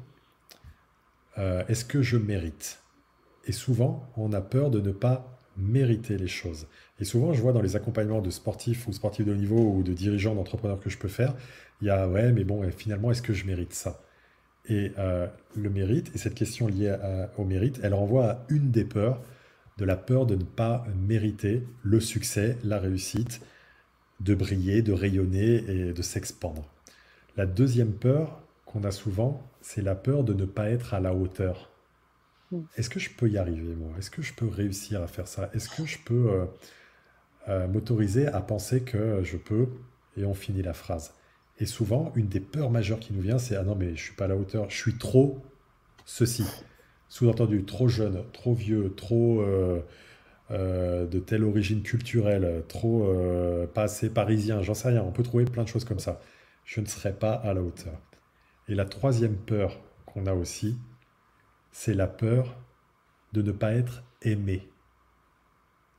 euh, 1.38 1.62
est-ce 1.68 1.84
que 1.84 2.02
je 2.02 2.16
mérite? 2.16 2.82
Et 3.46 3.52
souvent, 3.52 4.10
on 4.16 4.32
a 4.32 4.40
peur 4.40 4.70
de 4.70 4.80
ne 4.80 4.92
pas 4.92 5.38
mériter 5.56 6.16
les 6.16 6.28
choses. 6.28 6.66
Et 6.98 7.04
souvent, 7.04 7.32
je 7.32 7.40
vois 7.40 7.52
dans 7.52 7.62
les 7.62 7.76
accompagnements 7.76 8.22
de 8.22 8.30
sportifs 8.30 8.88
ou 8.88 8.92
sportifs 8.92 9.24
de 9.24 9.32
haut 9.32 9.36
niveau 9.36 9.72
ou 9.72 9.82
de 9.82 9.92
dirigeants 9.92 10.34
d'entrepreneurs 10.34 10.80
que 10.80 10.90
je 10.90 10.98
peux 10.98 11.08
faire, 11.08 11.34
il 11.80 11.86
y 11.86 11.90
a 11.90 12.08
ouais, 12.08 12.32
mais 12.32 12.44
bon, 12.44 12.68
finalement, 12.70 13.10
est-ce 13.10 13.22
que 13.22 13.34
je 13.34 13.46
mérite 13.46 13.72
ça? 13.74 14.03
Et 14.66 14.92
euh, 14.98 15.26
le 15.56 15.70
mérite, 15.70 16.10
et 16.14 16.18
cette 16.18 16.34
question 16.34 16.66
liée 16.66 16.96
au 17.36 17.44
mérite, 17.44 17.80
elle 17.82 17.94
renvoie 17.94 18.30
à 18.30 18.44
une 18.48 18.70
des 18.70 18.84
peurs, 18.84 19.20
de 19.76 19.84
la 19.84 19.96
peur 19.96 20.26
de 20.26 20.36
ne 20.36 20.44
pas 20.44 20.86
mériter 20.96 21.62
le 21.82 22.00
succès, 22.00 22.56
la 22.64 22.78
réussite, 22.78 23.40
de 24.20 24.34
briller, 24.34 24.82
de 24.82 24.92
rayonner 24.92 25.56
et 25.68 25.92
de 25.92 26.02
s'expandre. 26.02 26.64
La 27.36 27.46
deuxième 27.46 27.92
peur 27.92 28.42
qu'on 28.64 28.84
a 28.84 28.90
souvent, 28.90 29.42
c'est 29.60 29.82
la 29.82 29.94
peur 29.94 30.24
de 30.24 30.32
ne 30.32 30.44
pas 30.44 30.70
être 30.70 30.94
à 30.94 31.00
la 31.00 31.14
hauteur. 31.14 31.70
Est-ce 32.76 32.88
que 32.88 33.00
je 33.00 33.10
peux 33.10 33.28
y 33.28 33.38
arriver, 33.38 33.74
moi? 33.74 33.90
Est-ce 33.98 34.10
que 34.10 34.22
je 34.22 34.32
peux 34.32 34.46
réussir 34.46 35.02
à 35.02 35.08
faire 35.08 35.26
ça? 35.26 35.50
Est-ce 35.54 35.68
que 35.68 35.84
je 35.84 35.98
peux 36.04 36.30
euh, 36.30 36.44
euh, 37.48 37.66
m'autoriser 37.66 38.28
à 38.28 38.40
penser 38.40 38.82
que 38.82 39.22
je 39.24 39.36
peux? 39.36 39.68
Et 40.16 40.24
on 40.24 40.34
finit 40.34 40.62
la 40.62 40.74
phrase. 40.74 41.12
Et 41.58 41.66
souvent, 41.66 42.12
une 42.16 42.26
des 42.26 42.40
peurs 42.40 42.70
majeures 42.70 42.98
qui 43.00 43.12
nous 43.12 43.20
vient, 43.20 43.38
c'est 43.38 43.56
Ah 43.56 43.62
non, 43.62 43.76
mais 43.76 43.94
je 43.96 44.02
suis 44.02 44.14
pas 44.14 44.24
à 44.24 44.28
la 44.28 44.36
hauteur, 44.36 44.68
je 44.70 44.76
suis 44.76 44.98
trop 44.98 45.38
ceci. 46.04 46.44
Sous-entendu, 47.08 47.64
trop 47.64 47.88
jeune, 47.88 48.24
trop 48.32 48.54
vieux, 48.54 48.92
trop 48.94 49.40
euh, 49.42 49.80
de 50.50 51.18
telle 51.20 51.44
origine 51.44 51.82
culturelle, 51.82 52.64
trop 52.68 53.08
pas 53.72 53.84
assez 53.84 54.10
parisien, 54.10 54.62
j'en 54.62 54.74
sais 54.74 54.88
rien. 54.88 55.02
On 55.02 55.12
peut 55.12 55.22
trouver 55.22 55.44
plein 55.44 55.62
de 55.62 55.68
choses 55.68 55.84
comme 55.84 56.00
ça. 56.00 56.20
Je 56.64 56.80
ne 56.80 56.86
serai 56.86 57.12
pas 57.12 57.34
à 57.34 57.54
la 57.54 57.62
hauteur. 57.62 58.00
Et 58.68 58.74
la 58.74 58.84
troisième 58.84 59.36
peur 59.36 59.78
qu'on 60.06 60.26
a 60.26 60.34
aussi, 60.34 60.76
c'est 61.70 61.94
la 61.94 62.06
peur 62.06 62.56
de 63.32 63.42
ne 63.42 63.52
pas 63.52 63.74
être 63.74 64.02
aimé. 64.22 64.68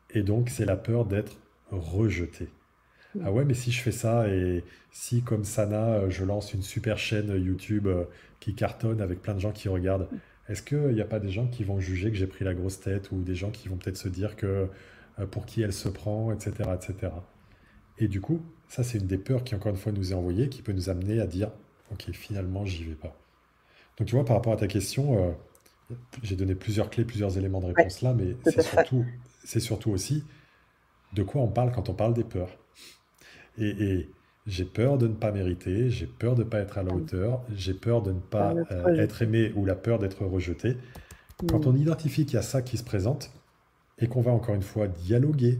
Et 0.09 0.23
donc, 0.23 0.49
c'est 0.49 0.65
la 0.65 0.77
peur 0.77 1.05
d'être 1.05 1.37
rejeté. 1.69 2.49
Ah 3.23 3.31
ouais, 3.31 3.45
mais 3.45 3.53
si 3.53 3.71
je 3.71 3.81
fais 3.81 3.91
ça 3.91 4.27
et 4.27 4.63
si, 4.91 5.21
comme 5.21 5.45
Sana, 5.45 6.09
je 6.09 6.23
lance 6.25 6.53
une 6.53 6.61
super 6.61 6.97
chaîne 6.97 7.29
YouTube 7.41 7.87
euh, 7.87 8.05
qui 8.39 8.55
cartonne 8.55 9.01
avec 9.01 9.21
plein 9.21 9.33
de 9.33 9.39
gens 9.39 9.51
qui 9.51 9.69
regardent, 9.69 10.07
est-ce 10.49 10.61
qu'il 10.61 10.93
n'y 10.93 11.01
a 11.01 11.05
pas 11.05 11.19
des 11.19 11.29
gens 11.29 11.47
qui 11.47 11.63
vont 11.63 11.79
juger 11.79 12.11
que 12.11 12.17
j'ai 12.17 12.27
pris 12.27 12.45
la 12.45 12.53
grosse 12.53 12.79
tête 12.79 13.11
ou 13.11 13.21
des 13.21 13.35
gens 13.35 13.51
qui 13.51 13.67
vont 13.67 13.77
peut-être 13.77 13.97
se 13.97 14.09
dire 14.09 14.35
que 14.35 14.67
euh, 15.19 15.25
pour 15.25 15.45
qui 15.45 15.61
elle 15.61 15.73
se 15.73 15.89
prend, 15.89 16.31
etc., 16.31 16.69
etc. 16.73 17.11
Et 17.97 18.07
du 18.07 18.21
coup, 18.21 18.41
ça, 18.67 18.83
c'est 18.83 18.97
une 18.97 19.07
des 19.07 19.17
peurs 19.17 19.43
qui, 19.43 19.55
encore 19.55 19.71
une 19.71 19.77
fois, 19.77 19.91
nous 19.91 20.11
est 20.11 20.15
envoyée, 20.15 20.49
qui 20.49 20.61
peut 20.61 20.73
nous 20.73 20.89
amener 20.89 21.19
à 21.21 21.27
dire 21.27 21.51
ok, 21.91 22.11
finalement, 22.11 22.65
j'y 22.65 22.83
vais 22.83 22.95
pas. 22.95 23.15
Donc, 23.97 24.07
tu 24.07 24.15
vois, 24.15 24.25
par 24.25 24.35
rapport 24.35 24.53
à 24.53 24.57
ta 24.57 24.67
question, 24.67 25.17
euh, 25.17 25.95
j'ai 26.23 26.35
donné 26.35 26.55
plusieurs 26.55 26.89
clés, 26.89 27.05
plusieurs 27.05 27.37
éléments 27.37 27.61
de 27.61 27.67
réponse 27.67 28.01
là, 28.01 28.13
mais 28.13 28.35
c'est 28.43 28.61
surtout, 28.61 29.05
c'est 29.43 29.59
surtout 29.59 29.91
aussi 29.91 30.23
de 31.13 31.23
quoi 31.23 31.41
on 31.41 31.47
parle 31.47 31.71
quand 31.71 31.89
on 31.89 31.93
parle 31.93 32.13
des 32.13 32.23
peurs. 32.23 32.57
Et, 33.57 34.09
j'ai 34.47 34.65
peur 34.65 34.99
de 34.99 35.07
ne 35.07 35.13
pas 35.15 35.31
mériter, 35.31 35.89
j'ai 35.89 36.05
peur 36.05 36.35
de 36.35 36.43
ne 36.43 36.47
pas 36.47 36.59
être 36.59 36.77
à 36.77 36.83
la 36.83 36.93
hauteur, 36.93 37.41
j'ai 37.55 37.73
peur 37.73 38.03
de 38.03 38.11
ne 38.11 38.19
pas 38.19 38.53
euh, 38.71 38.95
être 38.99 39.23
aimé 39.23 39.51
ou 39.55 39.65
la 39.65 39.73
peur 39.73 39.97
d'être 39.97 40.23
rejeté. 40.23 40.77
Quand 41.49 41.65
on 41.65 41.75
identifie 41.75 42.25
qu'il 42.25 42.35
y 42.35 42.37
a 42.37 42.43
ça 42.43 42.61
qui 42.61 42.77
se 42.77 42.83
présente 42.83 43.31
et 43.97 44.07
qu'on 44.07 44.21
va 44.21 44.31
encore 44.31 44.53
une 44.53 44.61
fois 44.61 44.87
dialoguer 44.87 45.59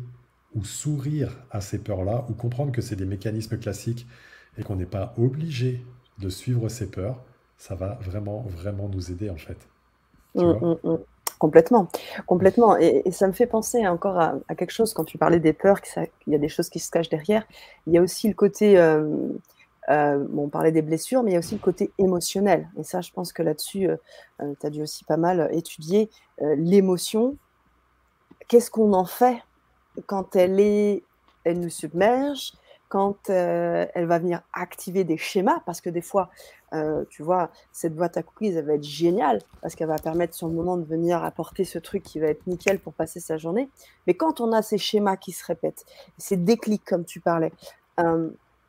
ou 0.54 0.64
sourire 0.64 1.36
à 1.50 1.62
ces 1.62 1.80
peurs-là 1.80 2.26
ou 2.30 2.34
comprendre 2.34 2.72
que 2.72 2.82
c'est 2.82 2.96
des 2.96 3.08
mécanismes 3.08 3.58
classiques 3.58 4.06
et 4.58 4.64
qu'on 4.64 4.76
n'est 4.76 4.86
pas 4.86 5.16
obligé 5.18 5.84
de 6.20 6.30
suivre 6.30 6.70
ces 6.70 6.90
peurs, 6.90 7.24
ça 7.58 7.74
va 7.74 7.98
vraiment, 8.02 8.44
vraiment 8.44 8.88
nous 8.88 9.12
aider 9.12 9.32
en 9.32 9.38
fait. 9.38 9.68
Mmh, 10.36 10.42
mmh, 10.42 10.76
mmh. 10.84 10.98
Complètement, 11.39 11.89
complètement. 12.28 12.78
Et, 12.78 13.12
ça 13.12 13.28
me 13.28 13.34
fait 13.34 13.48
penser 13.48 13.86
encore 13.88 14.19
à, 14.19 14.56
quelque 14.56 14.71
chose 14.71 14.93
quand 14.93 15.04
tu 15.04 15.17
parlais 15.17 15.39
des 15.39 15.54
peurs, 15.54 15.82
qu'il 15.82 16.08
y 16.28 16.36
a 16.36 16.38
des 16.38 16.48
choses 16.48 16.69
qui 16.69 16.80
se 16.80 16.89
cachent 16.89 17.10
derrière. 17.10 17.45
Il 17.88 17.93
y 17.93 17.98
a 17.98 18.02
aussi 18.02 18.28
le 18.28 18.34
côté, 18.34 18.78
euh, 18.78 19.06
euh, 19.89 20.26
bon, 20.30 20.45
on 20.45 20.50
parlait 20.50 20.71
des 20.71 20.82
blessures, 20.82 21.24
mais 21.24 21.32
il 21.32 21.34
y 21.34 21.38
a 21.38 21.39
aussi 21.39 21.56
le 21.56 21.62
côté 21.62 21.91
émotionnel. 21.98 22.69
Et 22.78 22.84
ça, 22.84 23.02
je 23.02 23.12
pense 23.12 23.34
que 23.34 23.43
là-dessus, 23.43 23.89
euh, 23.89 23.98
tu 24.60 24.65
as 24.65 24.69
dû 24.69 24.82
aussi 24.82 25.04
pas 25.04 25.17
mal 25.17 25.50
étudier 25.52 26.10
l'émotion. 26.39 27.36
Qu'est-ce 28.48 28.71
qu'on 28.71 28.93
en 28.93 29.06
fait 29.06 29.38
quand 30.08 30.36
elle 30.36 30.60
est, 30.60 31.04
elle 31.43 31.60
nous 31.60 31.69
submerge, 31.69 32.54
quand 32.89 33.30
elle 33.30 34.06
va 34.06 34.19
venir 34.19 34.41
activer 34.54 35.04
des 35.04 35.17
schémas, 35.17 35.62
parce 35.65 35.82
que 35.82 35.89
des 35.89 36.02
fois, 36.02 36.30
tu 37.10 37.24
vois, 37.24 37.52
cette 37.72 37.96
boîte 37.96 38.18
à 38.18 38.24
cookies, 38.24 38.54
elle 38.54 38.66
va 38.66 38.74
être 38.74 38.84
géniale, 38.84 39.40
parce 39.62 39.76
qu'elle 39.76 39.88
va 39.88 39.98
permettre 39.98 40.34
sur 40.34 40.48
le 40.48 40.54
moment 40.54 40.78
de 40.78 40.86
venir 40.86 41.24
apporter 41.24 41.64
ce 41.64 41.80
truc 41.80 42.04
qui 42.04 42.20
va 42.20 42.28
être 42.28 42.46
nickel 42.48 42.80
pour 42.80 42.94
passer 42.94 43.20
sa 43.20 43.38
journée. 43.38 43.70
Mais 44.08 44.14
quand 44.14 44.42
on 44.42 44.52
a 44.52 44.62
ces 44.62 44.78
schémas 44.78 45.18
qui 45.18 45.32
se 45.32 45.46
répètent, 45.46 45.86
ces 46.18 46.38
déclics 46.38 46.86
comme 46.86 47.06
tu 47.06 47.20
parlais, 47.20 47.52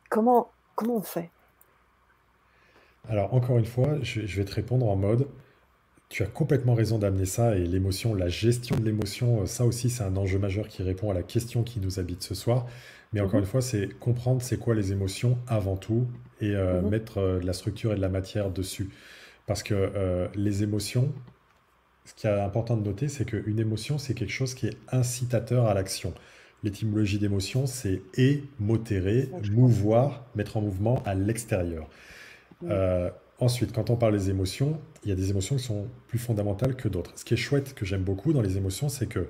comment, 0.09 0.49
comment 0.75 0.95
on 0.95 1.01
fait? 1.01 1.29
Alors, 3.09 3.33
encore 3.33 3.57
une 3.57 3.65
fois, 3.65 3.97
je, 4.01 4.21
vais 4.21 4.45
te 4.45 4.53
répondre 4.53 4.87
en 4.87 4.97
mode, 4.97 5.27
tu 6.09 6.23
as 6.23 6.27
complètement 6.27 6.73
raison 6.73 6.97
d'amener 6.97 7.25
ça 7.25 7.55
et 7.55 7.65
l'émotion, 7.65 8.13
la 8.13 8.27
gestion 8.27 8.75
de 8.75 8.83
l'émotion, 8.83 9.45
ça 9.45 9.65
aussi 9.65 9.89
c'est 9.89 10.03
un 10.03 10.15
enjeu 10.17 10.39
majeur 10.39 10.67
qui 10.67 10.83
répond 10.83 11.11
à 11.11 11.13
la 11.13 11.23
question 11.23 11.63
qui 11.63 11.79
nous 11.79 11.99
habite 11.99 12.23
ce 12.23 12.35
soir. 12.35 12.65
Mais 13.13 13.21
encore 13.21 13.35
mhm. 13.35 13.41
une 13.41 13.45
fois, 13.45 13.61
c'est 13.61 13.97
comprendre 13.99 14.41
c'est 14.41 14.57
quoi 14.57 14.75
les 14.75 14.91
émotions 14.91 15.37
avant 15.47 15.77
tout 15.77 16.07
et 16.41 16.55
euh, 16.55 16.81
mhm. 16.81 16.89
mettre 16.89 17.17
euh, 17.19 17.39
de 17.39 17.45
la 17.45 17.53
structure 17.53 17.93
et 17.93 17.95
de 17.95 18.01
la 18.01 18.09
matière 18.09 18.49
dessus. 18.49 18.89
Parce 19.45 19.63
que 19.63 19.73
euh, 19.73 20.27
les 20.35 20.63
émotions, 20.63 21.13
ce 22.05 22.13
qui 22.13 22.27
est 22.27 22.31
important 22.31 22.75
de 22.75 22.83
noter, 22.83 23.07
c'est 23.07 23.25
qu'une 23.25 23.59
émotion, 23.59 23.97
c'est 23.97 24.13
quelque 24.13 24.31
chose 24.31 24.53
qui 24.53 24.67
est 24.67 24.77
incitateur 24.91 25.65
à 25.67 25.73
l'action. 25.73 26.13
L'étymologie 26.63 27.19
d'émotion, 27.19 27.65
c'est 27.65 28.01
émotérer, 28.15 29.29
mouvoir, 29.51 30.25
mettre 30.35 30.57
en 30.57 30.61
mouvement 30.61 31.03
à 31.05 31.13
l'extérieur. 31.13 31.87
ensuite, 33.39 33.71
quand 33.71 33.91
on 33.91 33.95
parle 33.95 34.13
des 34.13 34.31
émotions, 34.31 34.81
il 35.03 35.09
y 35.09 35.11
a 35.11 35.15
des 35.15 35.29
émotions 35.29 35.55
qui 35.55 35.63
sont 35.63 35.87
plus 36.07 36.17
fondamentales 36.17 36.75
que 36.75 36.87
d'autres. 36.87 37.11
Ce 37.15 37.23
qui 37.23 37.35
est 37.35 37.37
chouette, 37.37 37.75
que 37.75 37.85
j'aime 37.85 38.01
beaucoup 38.01 38.33
dans 38.33 38.41
les 38.41 38.57
émotions, 38.57 38.89
c'est 38.89 39.05
que 39.05 39.29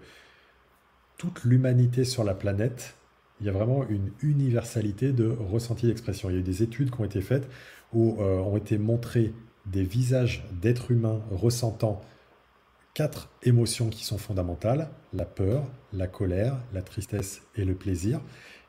toute 1.17 1.43
l'humanité 1.43 2.05
sur 2.05 2.23
la 2.23 2.33
planète 2.33 2.95
il 3.39 3.45
y 3.45 3.49
a 3.49 3.51
vraiment 3.51 3.87
une 3.87 4.11
universalité 4.21 5.11
de 5.11 5.27
ressenti 5.27 5.87
d'expression. 5.87 6.29
Il 6.29 6.33
y 6.33 6.35
a 6.37 6.39
eu 6.39 6.43
des 6.43 6.63
études 6.63 6.91
qui 6.91 7.01
ont 7.01 7.05
été 7.05 7.21
faites 7.21 7.47
où 7.93 8.17
euh, 8.19 8.39
ont 8.39 8.57
été 8.57 8.77
montrés 8.77 9.33
des 9.65 9.83
visages 9.83 10.45
d'êtres 10.61 10.91
humains 10.91 11.21
ressentant 11.31 12.01
quatre 12.93 13.29
émotions 13.43 13.89
qui 13.89 14.03
sont 14.03 14.17
fondamentales, 14.17 14.89
la 15.13 15.25
peur, 15.25 15.65
la 15.93 16.07
colère, 16.07 16.57
la 16.73 16.81
tristesse 16.81 17.43
et 17.55 17.63
le 17.63 17.75
plaisir. 17.75 18.21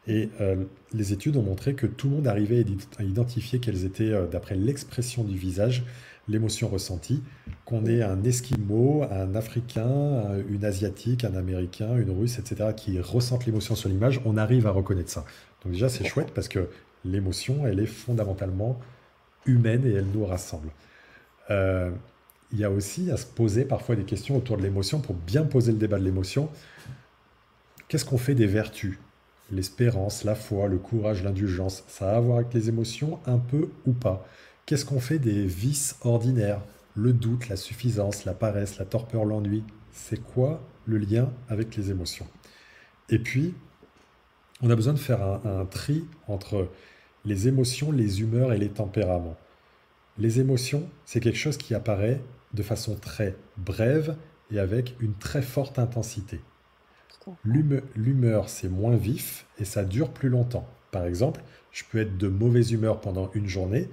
Et 0.07 0.29
euh, 0.41 0.65
les 0.93 1.13
études 1.13 1.37
ont 1.37 1.43
montré 1.43 1.75
que 1.75 1.87
tout 1.87 2.09
le 2.09 2.17
monde 2.17 2.29
arrivait 2.29 2.65
à 2.99 3.03
identifier 3.05 3.59
quelles 3.59 3.85
étaient, 3.85 4.13
euh, 4.13 4.27
d'après 4.27 4.55
l'expression 4.55 5.25
du 5.25 5.37
visage, 5.37 5.85
l'émotion 6.29 6.69
ressentie, 6.69 7.23
qu'on 7.65 7.87
ait 7.87 8.03
un 8.03 8.23
Esquimau, 8.23 9.05
un 9.11 9.35
Africain, 9.35 10.39
une 10.49 10.65
Asiatique, 10.65 11.25
un 11.25 11.35
Américain, 11.35 11.97
une 11.97 12.11
Russe, 12.11 12.39
etc., 12.39 12.71
qui 12.77 13.01
ressentent 13.01 13.47
l'émotion 13.47 13.75
sur 13.75 13.89
l'image, 13.89 14.21
on 14.25 14.37
arrive 14.37 14.67
à 14.67 14.71
reconnaître 14.71 15.11
ça. 15.11 15.25
Donc 15.63 15.73
déjà, 15.73 15.89
c'est 15.89 16.05
chouette 16.05 16.33
parce 16.35 16.49
que 16.49 16.69
l'émotion, 17.05 17.67
elle 17.67 17.81
est 17.81 17.87
fondamentalement 17.87 18.79
humaine 19.47 19.87
et 19.87 19.93
elle 19.93 20.07
nous 20.15 20.25
rassemble. 20.25 20.69
Euh, 21.51 21.91
il 22.53 22.59
y 22.59 22.65
a 22.65 22.71
aussi 22.71 23.11
à 23.11 23.17
se 23.17 23.27
poser 23.27 23.65
parfois 23.65 23.97
des 23.97 24.05
questions 24.05 24.37
autour 24.37 24.57
de 24.57 24.63
l'émotion 24.63 25.01
pour 25.01 25.15
bien 25.15 25.43
poser 25.43 25.73
le 25.73 25.79
débat 25.79 25.99
de 25.99 26.05
l'émotion. 26.05 26.49
Qu'est-ce 27.89 28.05
qu'on 28.05 28.19
fait 28.19 28.35
des 28.35 28.47
vertus? 28.47 28.99
L'espérance, 29.51 30.25
la 30.25 30.35
foi, 30.35 30.69
le 30.69 30.79
courage, 30.79 31.23
l'indulgence, 31.23 31.85
ça 31.89 32.13
a 32.13 32.17
à 32.17 32.21
voir 32.21 32.39
avec 32.39 32.53
les 32.53 32.69
émotions 32.69 33.19
un 33.27 33.39
peu 33.39 33.71
ou 33.87 33.93
pas? 33.93 34.27
Qu'est-ce 34.69 34.85
qu'on 34.85 35.01
fait 35.01 35.19
des 35.19 35.47
vices 35.47 35.97
ordinaires? 36.03 36.61
Le 36.95 37.15
doute, 37.15 37.49
la 37.49 37.57
suffisance, 37.57 38.27
la 38.27 38.35
paresse, 38.35 38.77
la 38.77 38.85
torpeur, 38.85 39.25
l'ennui. 39.25 39.65
C'est 39.93 40.23
quoi 40.23 40.61
le 40.85 40.99
lien 40.99 41.33
avec 41.49 41.75
les 41.75 41.91
émotions? 41.91 42.27
Et 43.09 43.19
puis, 43.19 43.55
on 44.61 44.69
a 44.69 44.77
besoin 44.77 44.93
de 44.93 44.99
faire 44.99 45.23
un, 45.23 45.65
tri 45.65 46.05
entre 46.27 46.69
les 47.25 47.49
émotions, 47.49 47.91
les 47.93 48.21
humeurs 48.21 48.53
et 48.53 48.59
les 48.59 48.69
tempéraments. 48.69 49.39
Les 50.19 50.39
émotions, 50.39 50.87
c'est 51.07 51.21
quelque 51.21 51.39
chose 51.39 51.57
qui 51.57 51.75
apparaît 51.75 52.21
de 52.53 52.63
façon 52.63 52.95
très 52.95 53.37
brève 53.57 54.19
et 54.51 54.59
avec 54.59 54.97
une 55.01 55.15
très 55.15 55.41
forte 55.41 55.79
intensité. 55.79 56.43
L'humeur, 57.43 58.51
c'est 58.51 58.69
moins 58.69 58.97
vif 58.97 59.47
et 59.59 59.65
ça 59.65 59.87
dure 59.87 60.11
plus 60.11 60.29
longtemps. 60.29 60.69
Par 60.91 61.07
exemple, 61.07 61.41
je 61.73 61.85
peux 61.91 62.01
être 62.01 62.19
de 62.19 62.29
mauvaise 62.29 62.71
humeur 62.71 63.01
pendant 63.01 63.31
une 63.33 63.49
journée, 63.49 63.89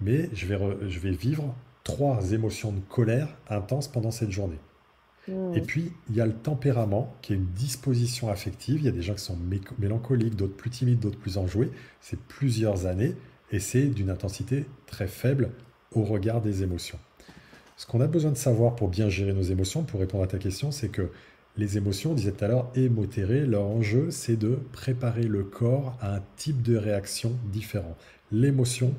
mais 0.00 0.30
je 0.32 0.46
vais, 0.46 0.58
je 0.88 0.98
vais 1.00 1.10
vivre 1.10 1.54
trois 1.82 2.32
émotions 2.32 2.72
de 2.72 2.80
colère 2.80 3.28
intenses 3.48 3.88
pendant 3.88 4.10
cette 4.10 4.30
journée. 4.30 4.58
Hmm. 5.28 5.54
Et 5.54 5.60
puis, 5.60 5.92
il 6.10 6.16
y 6.16 6.20
a 6.20 6.26
le 6.26 6.34
tempérament, 6.34 7.14
qui 7.22 7.32
est 7.32 7.36
une 7.36 7.46
disposition 7.52 8.28
affective. 8.28 8.80
Il 8.80 8.84
y 8.84 8.88
a 8.88 8.92
des 8.92 9.02
gens 9.02 9.14
qui 9.14 9.24
sont 9.24 9.38
mélancoliques, 9.78 10.36
d'autres 10.36 10.56
plus 10.56 10.70
timides, 10.70 11.00
d'autres 11.00 11.18
plus 11.18 11.38
enjoués. 11.38 11.70
C'est 12.00 12.18
plusieurs 12.18 12.86
années 12.86 13.14
et 13.50 13.60
c'est 13.60 13.86
d'une 13.86 14.10
intensité 14.10 14.66
très 14.86 15.06
faible 15.06 15.50
au 15.92 16.02
regard 16.02 16.40
des 16.40 16.62
émotions. 16.62 16.98
Ce 17.76 17.86
qu'on 17.86 18.00
a 18.00 18.06
besoin 18.06 18.30
de 18.30 18.36
savoir 18.36 18.76
pour 18.76 18.88
bien 18.88 19.08
gérer 19.08 19.32
nos 19.32 19.42
émotions, 19.42 19.82
pour 19.82 20.00
répondre 20.00 20.24
à 20.24 20.26
ta 20.26 20.38
question, 20.38 20.70
c'est 20.70 20.88
que 20.88 21.10
les 21.56 21.76
émotions, 21.76 22.12
on 22.12 22.14
disait 22.14 22.32
tout 22.32 22.44
à 22.44 22.48
l'heure, 22.48 22.70
émotérées, 22.74 23.46
leur 23.46 23.62
enjeu, 23.62 24.10
c'est 24.10 24.36
de 24.36 24.58
préparer 24.72 25.22
le 25.22 25.44
corps 25.44 25.96
à 26.00 26.16
un 26.16 26.22
type 26.36 26.62
de 26.62 26.76
réaction 26.76 27.36
différent. 27.52 27.96
L'émotion, 28.32 28.94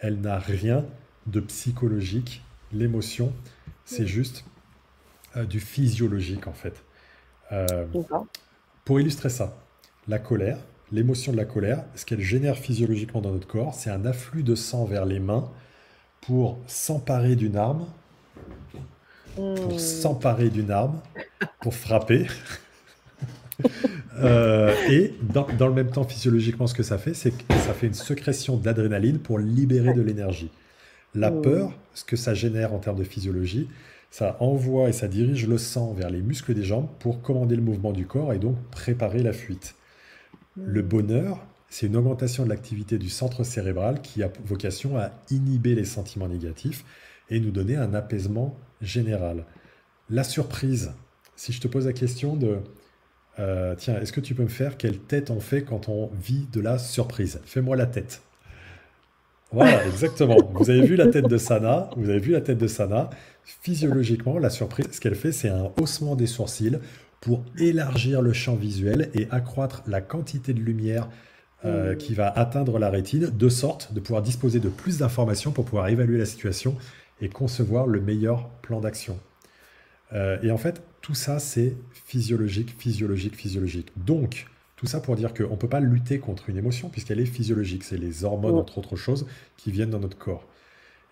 elle 0.00 0.20
n'a 0.20 0.38
rien 0.38 0.84
de 1.26 1.40
psychologique. 1.40 2.42
L'émotion, 2.72 3.32
c'est 3.84 4.06
juste 4.06 4.44
euh, 5.36 5.44
du 5.44 5.60
physiologique 5.60 6.46
en 6.46 6.52
fait. 6.52 6.82
Euh, 7.52 7.86
pour 8.84 9.00
illustrer 9.00 9.30
ça, 9.30 9.56
la 10.08 10.18
colère, 10.18 10.58
l'émotion 10.92 11.32
de 11.32 11.36
la 11.36 11.44
colère, 11.44 11.84
ce 11.94 12.04
qu'elle 12.04 12.20
génère 12.20 12.56
physiologiquement 12.56 13.20
dans 13.20 13.32
notre 13.32 13.46
corps, 13.46 13.74
c'est 13.74 13.90
un 13.90 14.04
afflux 14.04 14.42
de 14.42 14.54
sang 14.54 14.84
vers 14.84 15.06
les 15.06 15.20
mains 15.20 15.50
pour 16.20 16.58
s'emparer 16.66 17.36
d'une 17.36 17.56
arme, 17.56 17.86
pour 19.34 19.74
hmm. 19.74 19.78
s'emparer 19.78 20.50
d'une 20.50 20.70
arme, 20.70 21.00
pour 21.60 21.74
frapper. 21.74 22.26
Euh, 24.22 24.72
et 24.88 25.12
dans, 25.22 25.66
le 25.66 25.74
même 25.74 25.90
temps, 25.90 26.04
physiologiquement, 26.04 26.68
ce 26.68 26.74
que 26.74 26.84
ça 26.84 26.98
fait, 26.98 27.14
c'est 27.14 27.32
que 27.32 27.54
ça 27.66 27.74
fait 27.74 27.88
une 27.88 27.94
sécrétion 27.94 28.56
d'adrénaline 28.56 29.18
pour 29.18 29.40
libérer 29.40 29.92
de 29.92 30.02
l'énergie. 30.02 30.50
La 31.16 31.32
mmh. 31.32 31.42
peur, 31.42 31.72
ce 31.94 32.04
que 32.04 32.14
ça 32.14 32.32
génère 32.32 32.72
en 32.72 32.78
termes 32.78 32.96
de 32.96 33.04
physiologie, 33.04 33.68
ça 34.12 34.36
envoie 34.38 34.88
et 34.88 34.92
ça 34.92 35.08
dirige 35.08 35.48
le 35.48 35.58
sang 35.58 35.92
vers 35.94 36.10
les 36.10 36.22
muscles 36.22 36.54
des 36.54 36.62
jambes 36.62 36.86
pour 37.00 37.22
commander 37.22 37.56
le 37.56 37.62
mouvement 37.62 37.92
du 37.92 38.06
corps 38.06 38.32
et 38.32 38.38
donc 38.38 38.56
préparer 38.70 39.20
la 39.20 39.32
fuite. 39.32 39.74
Le 40.56 40.80
mmh. 40.80 40.86
bonheur, 40.86 41.44
c'est 41.68 41.86
une 41.88 41.96
augmentation 41.96 42.44
de 42.44 42.50
l'activité 42.50 42.98
du 42.98 43.10
centre 43.10 43.42
cérébral 43.42 44.00
qui 44.00 44.22
a 44.22 44.30
vocation 44.46 44.96
à 44.96 45.10
inhiber 45.32 45.74
les 45.74 45.84
sentiments 45.84 46.28
négatifs 46.28 46.84
et 47.30 47.40
nous 47.40 47.50
donner 47.50 47.74
un 47.74 47.94
apaisement 47.94 48.56
général. 48.80 49.44
La 50.08 50.22
surprise, 50.22 50.92
si 51.34 51.52
je 51.52 51.60
te 51.60 51.66
pose 51.66 51.86
la 51.86 51.92
question 51.92 52.36
de 52.36 52.58
euh, 53.38 53.74
tiens, 53.76 54.00
est-ce 54.00 54.12
que 54.12 54.20
tu 54.20 54.34
peux 54.34 54.44
me 54.44 54.48
faire 54.48 54.76
quelle 54.76 54.98
tête 54.98 55.30
on 55.30 55.40
fait 55.40 55.62
quand 55.62 55.88
on 55.88 56.10
vit 56.14 56.46
de 56.52 56.60
la 56.60 56.78
surprise? 56.78 57.40
Fais-moi 57.44 57.76
la 57.76 57.86
tête. 57.86 58.22
Voilà, 59.52 59.84
exactement. 59.88 60.36
Vous 60.52 60.70
avez 60.70 60.82
vu 60.82 60.96
la 60.96 61.08
tête 61.08 61.28
de 61.28 61.38
Sana? 61.38 61.90
Vous 61.96 62.08
avez 62.10 62.20
vu 62.20 62.32
la 62.32 62.40
tête 62.40 62.58
de 62.58 62.66
Sana? 62.66 63.10
Physiologiquement, 63.44 64.38
la 64.38 64.50
surprise, 64.50 64.86
ce 64.90 65.00
qu'elle 65.00 65.14
fait, 65.14 65.32
c'est 65.32 65.48
un 65.48 65.70
haussement 65.80 66.16
des 66.16 66.26
sourcils 66.26 66.78
pour 67.20 67.44
élargir 67.58 68.22
le 68.22 68.32
champ 68.32 68.54
visuel 68.54 69.10
et 69.14 69.26
accroître 69.30 69.82
la 69.86 70.00
quantité 70.00 70.52
de 70.52 70.60
lumière 70.60 71.08
euh, 71.64 71.94
mmh. 71.94 71.96
qui 71.96 72.14
va 72.14 72.28
atteindre 72.28 72.78
la 72.78 72.90
rétine, 72.90 73.30
de 73.30 73.48
sorte 73.48 73.94
de 73.94 74.00
pouvoir 74.00 74.22
disposer 74.22 74.60
de 74.60 74.68
plus 74.68 74.98
d'informations 74.98 75.50
pour 75.50 75.64
pouvoir 75.64 75.88
évaluer 75.88 76.18
la 76.18 76.26
situation 76.26 76.76
et 77.20 77.28
concevoir 77.28 77.86
le 77.86 78.00
meilleur 78.00 78.48
plan 78.60 78.80
d'action. 78.80 79.18
Euh, 80.14 80.38
et 80.42 80.50
en 80.50 80.58
fait, 80.58 80.82
tout 81.00 81.14
ça, 81.14 81.38
c'est 81.38 81.76
physiologique, 81.92 82.74
physiologique, 82.78 83.36
physiologique. 83.36 83.92
Donc, 83.96 84.46
Tout 84.76 84.86
ça 84.86 85.00
pour 85.00 85.16
dire 85.16 85.32
qu'on 85.34 85.50
ne 85.50 85.56
peut 85.56 85.68
pas 85.68 85.80
lutter 85.80 86.18
contre 86.18 86.50
une 86.50 86.56
émotion 86.56 86.88
puisqu'elle 86.88 87.20
est 87.20 87.26
physiologique. 87.26 87.84
C'est 87.84 87.96
les 87.96 88.24
hormones, 88.24 88.56
entre 88.56 88.78
autres 88.78 88.96
choses, 88.96 89.26
qui 89.56 89.70
viennent 89.70 89.90
dans 89.90 90.00
notre 90.00 90.18
corps. 90.18 90.46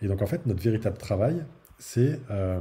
Et 0.01 0.09
donc 0.09 0.21
en 0.21 0.27
fait, 0.27 0.47
notre 0.47 0.61
véritable 0.63 0.99
travail, 0.99 1.45
c'est 1.79 2.21
euh, 2.31 2.61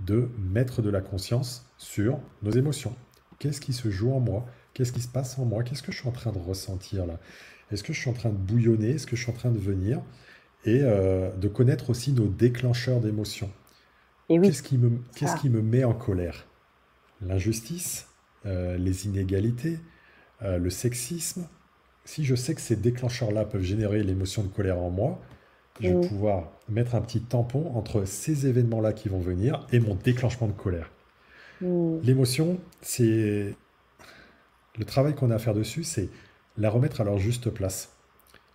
de 0.00 0.28
mettre 0.38 0.82
de 0.82 0.90
la 0.90 1.00
conscience 1.00 1.64
sur 1.78 2.18
nos 2.42 2.50
émotions. 2.50 2.94
Qu'est-ce 3.38 3.60
qui 3.60 3.72
se 3.72 3.88
joue 3.90 4.12
en 4.12 4.20
moi? 4.20 4.46
Qu'est-ce 4.74 4.92
qui 4.92 5.00
se 5.00 5.08
passe 5.08 5.38
en 5.38 5.44
moi? 5.44 5.62
Qu'est-ce 5.62 5.82
que 5.82 5.92
je 5.92 5.98
suis 5.98 6.08
en 6.08 6.12
train 6.12 6.32
de 6.32 6.38
ressentir 6.38 7.06
là? 7.06 7.18
Est-ce 7.70 7.82
que 7.84 7.92
je 7.92 8.00
suis 8.00 8.10
en 8.10 8.14
train 8.14 8.30
de 8.30 8.36
bouillonner? 8.36 8.90
Est-ce 8.90 9.06
que 9.06 9.16
je 9.16 9.22
suis 9.22 9.30
en 9.30 9.34
train 9.34 9.50
de 9.50 9.58
venir? 9.58 10.02
Et 10.64 10.80
euh, 10.82 11.30
de 11.36 11.48
connaître 11.48 11.90
aussi 11.90 12.12
nos 12.12 12.26
déclencheurs 12.28 13.00
d'émotions. 13.00 13.50
Oui, 14.28 14.40
qu'est-ce 14.40 14.62
qui, 14.62 14.78
me, 14.78 14.98
qu'est-ce 15.16 15.36
qui 15.36 15.50
me 15.50 15.62
met 15.62 15.84
en 15.84 15.94
colère? 15.94 16.46
L'injustice, 17.20 18.08
euh, 18.46 18.76
les 18.76 19.06
inégalités, 19.06 19.78
euh, 20.42 20.58
le 20.58 20.70
sexisme. 20.70 21.46
Si 22.04 22.24
je 22.24 22.34
sais 22.34 22.54
que 22.54 22.60
ces 22.60 22.76
déclencheurs-là 22.76 23.44
peuvent 23.44 23.62
générer 23.62 24.02
l'émotion 24.02 24.42
de 24.42 24.48
colère 24.48 24.78
en 24.78 24.90
moi, 24.90 25.20
je 25.80 25.88
vais 25.88 26.08
pouvoir 26.08 26.50
mettre 26.68 26.94
un 26.94 27.00
petit 27.00 27.20
tampon 27.20 27.72
entre 27.74 28.04
ces 28.04 28.46
événements-là 28.46 28.92
qui 28.92 29.08
vont 29.08 29.20
venir 29.20 29.66
et 29.72 29.80
mon 29.80 29.94
déclenchement 29.94 30.46
de 30.46 30.52
colère. 30.52 30.90
L'émotion, 31.60 32.58
c'est 32.80 33.54
le 34.78 34.84
travail 34.84 35.14
qu'on 35.14 35.30
a 35.30 35.36
à 35.36 35.38
faire 35.38 35.54
dessus, 35.54 35.84
c'est 35.84 36.08
la 36.58 36.70
remettre 36.70 37.00
à 37.00 37.04
leur 37.04 37.18
juste 37.18 37.50
place. 37.50 37.92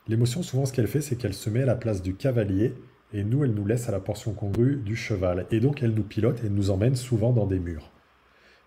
L'émotion, 0.07 0.43
souvent, 0.43 0.65
ce 0.65 0.73
qu'elle 0.73 0.87
fait, 0.87 1.01
c'est 1.01 1.15
qu'elle 1.15 1.33
se 1.33 1.49
met 1.49 1.63
à 1.63 1.65
la 1.65 1.75
place 1.75 2.01
du 2.01 2.15
cavalier 2.15 2.73
et 3.13 3.23
nous, 3.23 3.43
elle 3.43 3.53
nous 3.53 3.65
laisse 3.65 3.87
à 3.87 3.91
la 3.91 3.99
portion 3.99 4.33
congrue 4.33 4.75
du 4.75 4.95
cheval. 4.95 5.45
Et 5.51 5.59
donc, 5.59 5.81
elle 5.81 5.93
nous 5.93 6.03
pilote 6.03 6.43
et 6.43 6.49
nous 6.49 6.69
emmène 6.71 6.95
souvent 6.95 7.31
dans 7.31 7.47
des 7.47 7.59
murs. 7.59 7.89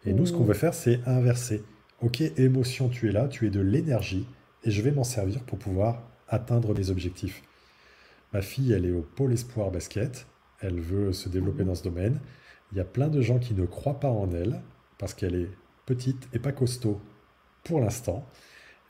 Et 0.06 0.12
nous, 0.12 0.26
ce 0.26 0.32
qu'on 0.32 0.44
veut 0.44 0.54
faire, 0.54 0.74
c'est 0.74 1.00
inverser. 1.06 1.62
Ok, 2.00 2.22
émotion, 2.38 2.88
tu 2.88 3.08
es 3.08 3.12
là, 3.12 3.28
tu 3.28 3.46
es 3.46 3.50
de 3.50 3.60
l'énergie 3.60 4.26
et 4.64 4.70
je 4.70 4.80
vais 4.80 4.92
m'en 4.92 5.04
servir 5.04 5.42
pour 5.42 5.58
pouvoir 5.58 6.02
atteindre 6.28 6.74
mes 6.74 6.88
objectifs. 6.90 7.42
Ma 8.32 8.40
fille, 8.40 8.72
elle 8.72 8.86
est 8.86 8.92
au 8.92 9.02
pôle 9.02 9.32
espoir 9.32 9.70
basket. 9.70 10.26
Elle 10.60 10.80
veut 10.80 11.12
se 11.12 11.28
développer 11.28 11.64
dans 11.64 11.74
ce 11.74 11.82
domaine. 11.82 12.20
Il 12.72 12.78
y 12.78 12.80
a 12.80 12.84
plein 12.84 13.08
de 13.08 13.20
gens 13.20 13.38
qui 13.38 13.54
ne 13.54 13.66
croient 13.66 14.00
pas 14.00 14.10
en 14.10 14.30
elle 14.32 14.62
parce 14.98 15.12
qu'elle 15.12 15.34
est 15.34 15.48
petite 15.84 16.28
et 16.32 16.38
pas 16.38 16.52
costaud 16.52 17.00
pour 17.64 17.80
l'instant. 17.80 18.26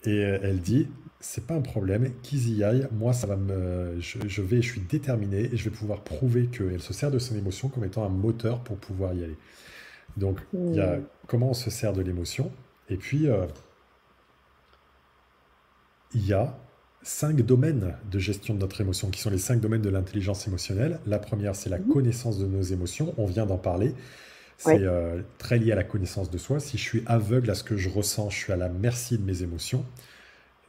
Et 0.05 0.25
euh, 0.25 0.39
elle 0.43 0.61
dit, 0.61 0.89
c'est 1.20 1.46
pas 1.46 1.54
un 1.54 1.61
problème, 1.61 2.11
qu'ils 2.22 2.56
y 2.56 2.64
aillent, 2.64 2.88
moi 2.92 3.12
ça 3.12 3.26
va 3.26 3.37
me, 3.37 4.00
je, 4.00 4.42
vais, 4.42 4.62
je 4.62 4.72
suis 4.72 4.80
déterminé 4.80 5.50
et 5.52 5.56
je 5.56 5.64
vais 5.64 5.76
pouvoir 5.76 6.00
prouver 6.00 6.46
qu'elle 6.46 6.80
se 6.80 6.94
sert 6.94 7.11
de 7.11 7.18
son 7.18 7.37
émotion 7.37 7.68
comme 7.68 7.85
étant 7.85 8.04
un 8.04 8.09
moteur 8.09 8.61
pour 8.61 8.78
pouvoir 8.78 9.12
y 9.12 9.22
aller. 9.22 9.37
Donc 10.16 10.38
il 10.54 10.74
y 10.74 10.80
a 10.80 10.96
hmm. 10.96 11.04
comment 11.26 11.50
on 11.50 11.54
se 11.54 11.68
sert 11.70 11.92
de 11.92 12.00
l'émotion, 12.00 12.50
et 12.88 12.96
puis 12.96 13.28
euh, 13.28 13.46
il 16.14 16.26
y 16.26 16.33
a 16.33 16.59
cinq 17.02 17.42
domaines 17.42 17.94
de 18.11 18.18
gestion 18.18 18.54
de 18.54 18.59
notre 18.59 18.80
émotion 18.80 19.11
qui 19.11 19.20
sont 19.20 19.30
les 19.30 19.38
cinq 19.38 19.61
domaines 19.61 19.83
de 19.83 19.90
l'intelligence 19.90 20.46
émotionnelle. 20.46 21.00
La 21.06 21.18
première, 21.18 21.54
c'est 21.54 21.70
la 21.70 21.78
hmm. 21.78 21.88
connaissance 21.88 22.38
de 22.38 22.46
nos 22.46 22.62
émotions, 22.62 23.14
on 23.18 23.26
vient 23.26 23.46
d'en 23.46 23.59
parler. 23.59 23.94
C'est 24.56 24.85
euh, 24.85 25.22
très 25.38 25.59
lié 25.59 25.72
à 25.72 25.74
la 25.74 25.85
connaissance 25.85 26.30
de 26.30 26.37
soi. 26.37 26.61
Si 26.61 26.76
je 26.76 26.83
suis 26.83 27.02
aveugle 27.06 27.50
à 27.50 27.54
ce 27.54 27.64
que 27.64 27.78
je 27.78 27.88
ressens, 27.88 28.28
je 28.28 28.37
suis 28.37 28.52
à 28.52 28.56
la 28.56 28.68
merci 28.68 29.16
de 29.16 29.24
mes 29.24 29.42
émotions. 29.42 29.87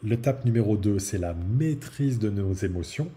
L'étape 0.03 0.45
numéro 0.45 0.77
2, 0.77 0.99
c'est 0.99 1.17
la 1.17 1.33
maîtrise 1.33 2.19
de 2.19 2.29
nos 2.29 2.53
émotions. 2.53 3.09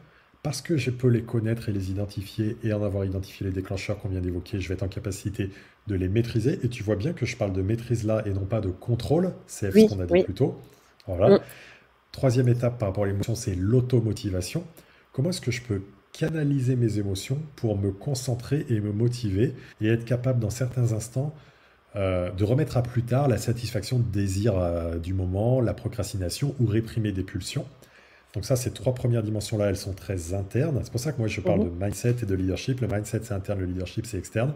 Parce 0.42 0.60
que 0.60 0.76
je 0.76 0.90
peux 0.90 1.08
les 1.08 1.22
connaître 1.22 1.70
et 1.70 1.72
les 1.72 1.90
identifier 1.90 2.58
et 2.62 2.74
en 2.74 2.82
avoir 2.82 3.06
identifié 3.06 3.46
les 3.46 3.52
déclencheurs 3.52 3.98
qu'on 3.98 4.10
vient 4.10 4.20
d'évoquer, 4.20 4.60
je 4.60 4.68
vais 4.68 4.74
être 4.74 4.82
en 4.82 4.88
capacité 4.88 5.48
de 5.86 5.94
les 5.94 6.08
maîtriser. 6.08 6.60
Et 6.62 6.68
tu 6.68 6.82
vois 6.82 6.96
bien 6.96 7.14
que 7.14 7.24
je 7.24 7.38
parle 7.38 7.54
de 7.54 7.62
maîtrise 7.62 8.04
là 8.04 8.22
et 8.26 8.30
non 8.30 8.44
pas 8.44 8.60
de 8.60 8.68
contrôle. 8.68 9.32
C'est 9.46 9.72
ce 9.72 9.88
qu'on 9.88 10.00
a 10.00 10.06
dit 10.06 10.22
plus 10.22 10.34
tôt. 10.34 10.60
Voilà. 11.06 11.36
Mm. 11.36 11.40
Troisième 12.12 12.48
étape 12.48 12.78
par 12.78 12.90
rapport 12.90 13.04
à 13.04 13.06
l'émotion, 13.06 13.34
c'est 13.34 13.54
l'automotivation. 13.54 14.64
Comment 15.12 15.30
est-ce 15.30 15.40
que 15.40 15.50
je 15.50 15.62
peux 15.62 15.80
canaliser 16.12 16.76
mes 16.76 16.98
émotions 16.98 17.40
pour 17.56 17.78
me 17.78 17.90
concentrer 17.90 18.66
et 18.68 18.80
me 18.80 18.92
motiver 18.92 19.54
et 19.80 19.88
être 19.88 20.04
capable 20.04 20.40
dans 20.40 20.50
certains 20.50 20.92
instants 20.92 21.34
euh, 21.96 22.30
de 22.30 22.42
remettre 22.42 22.76
à 22.76 22.82
plus 22.82 23.04
tard 23.04 23.28
la 23.28 23.38
satisfaction 23.38 23.98
de 23.98 24.04
désir 24.04 24.54
euh, 24.56 24.98
du 24.98 25.14
moment, 25.14 25.60
la 25.60 25.74
procrastination 25.74 26.54
ou 26.58 26.66
réprimer 26.66 27.12
des 27.12 27.22
pulsions. 27.22 27.66
Donc 28.34 28.44
ça, 28.44 28.56
ces 28.56 28.72
trois 28.72 28.94
premières 28.94 29.22
dimensions-là, 29.22 29.66
elles 29.66 29.76
sont 29.76 29.92
très 29.92 30.34
internes. 30.34 30.80
C'est 30.82 30.90
pour 30.90 31.00
ça 31.00 31.12
que 31.12 31.18
moi, 31.18 31.28
je 31.28 31.40
parle 31.40 31.60
mhm. 31.60 31.78
de 31.78 31.84
mindset 31.84 32.16
et 32.22 32.26
de 32.26 32.34
leadership. 32.34 32.80
Le 32.80 32.88
mindset, 32.88 33.20
c'est 33.22 33.34
interne, 33.34 33.60
le 33.60 33.66
leadership, 33.66 34.06
c'est 34.06 34.18
externe. 34.18 34.54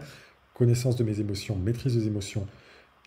Connaissance 0.53 0.97
de 0.97 1.05
mes 1.05 1.21
émotions, 1.21 1.55
maîtrise 1.55 1.95
des 1.95 2.07
émotions, 2.07 2.45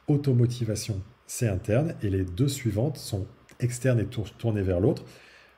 automotivation, 0.09 1.03
c'est 1.27 1.49
interne. 1.49 1.95
Et 2.03 2.09
les 2.09 2.25
deux 2.25 2.49
suivantes 2.49 2.97
sont 2.97 3.27
externes 3.61 4.01
et 4.01 4.07
tournées 4.07 4.62
vers 4.62 4.81
l'autre. 4.81 5.05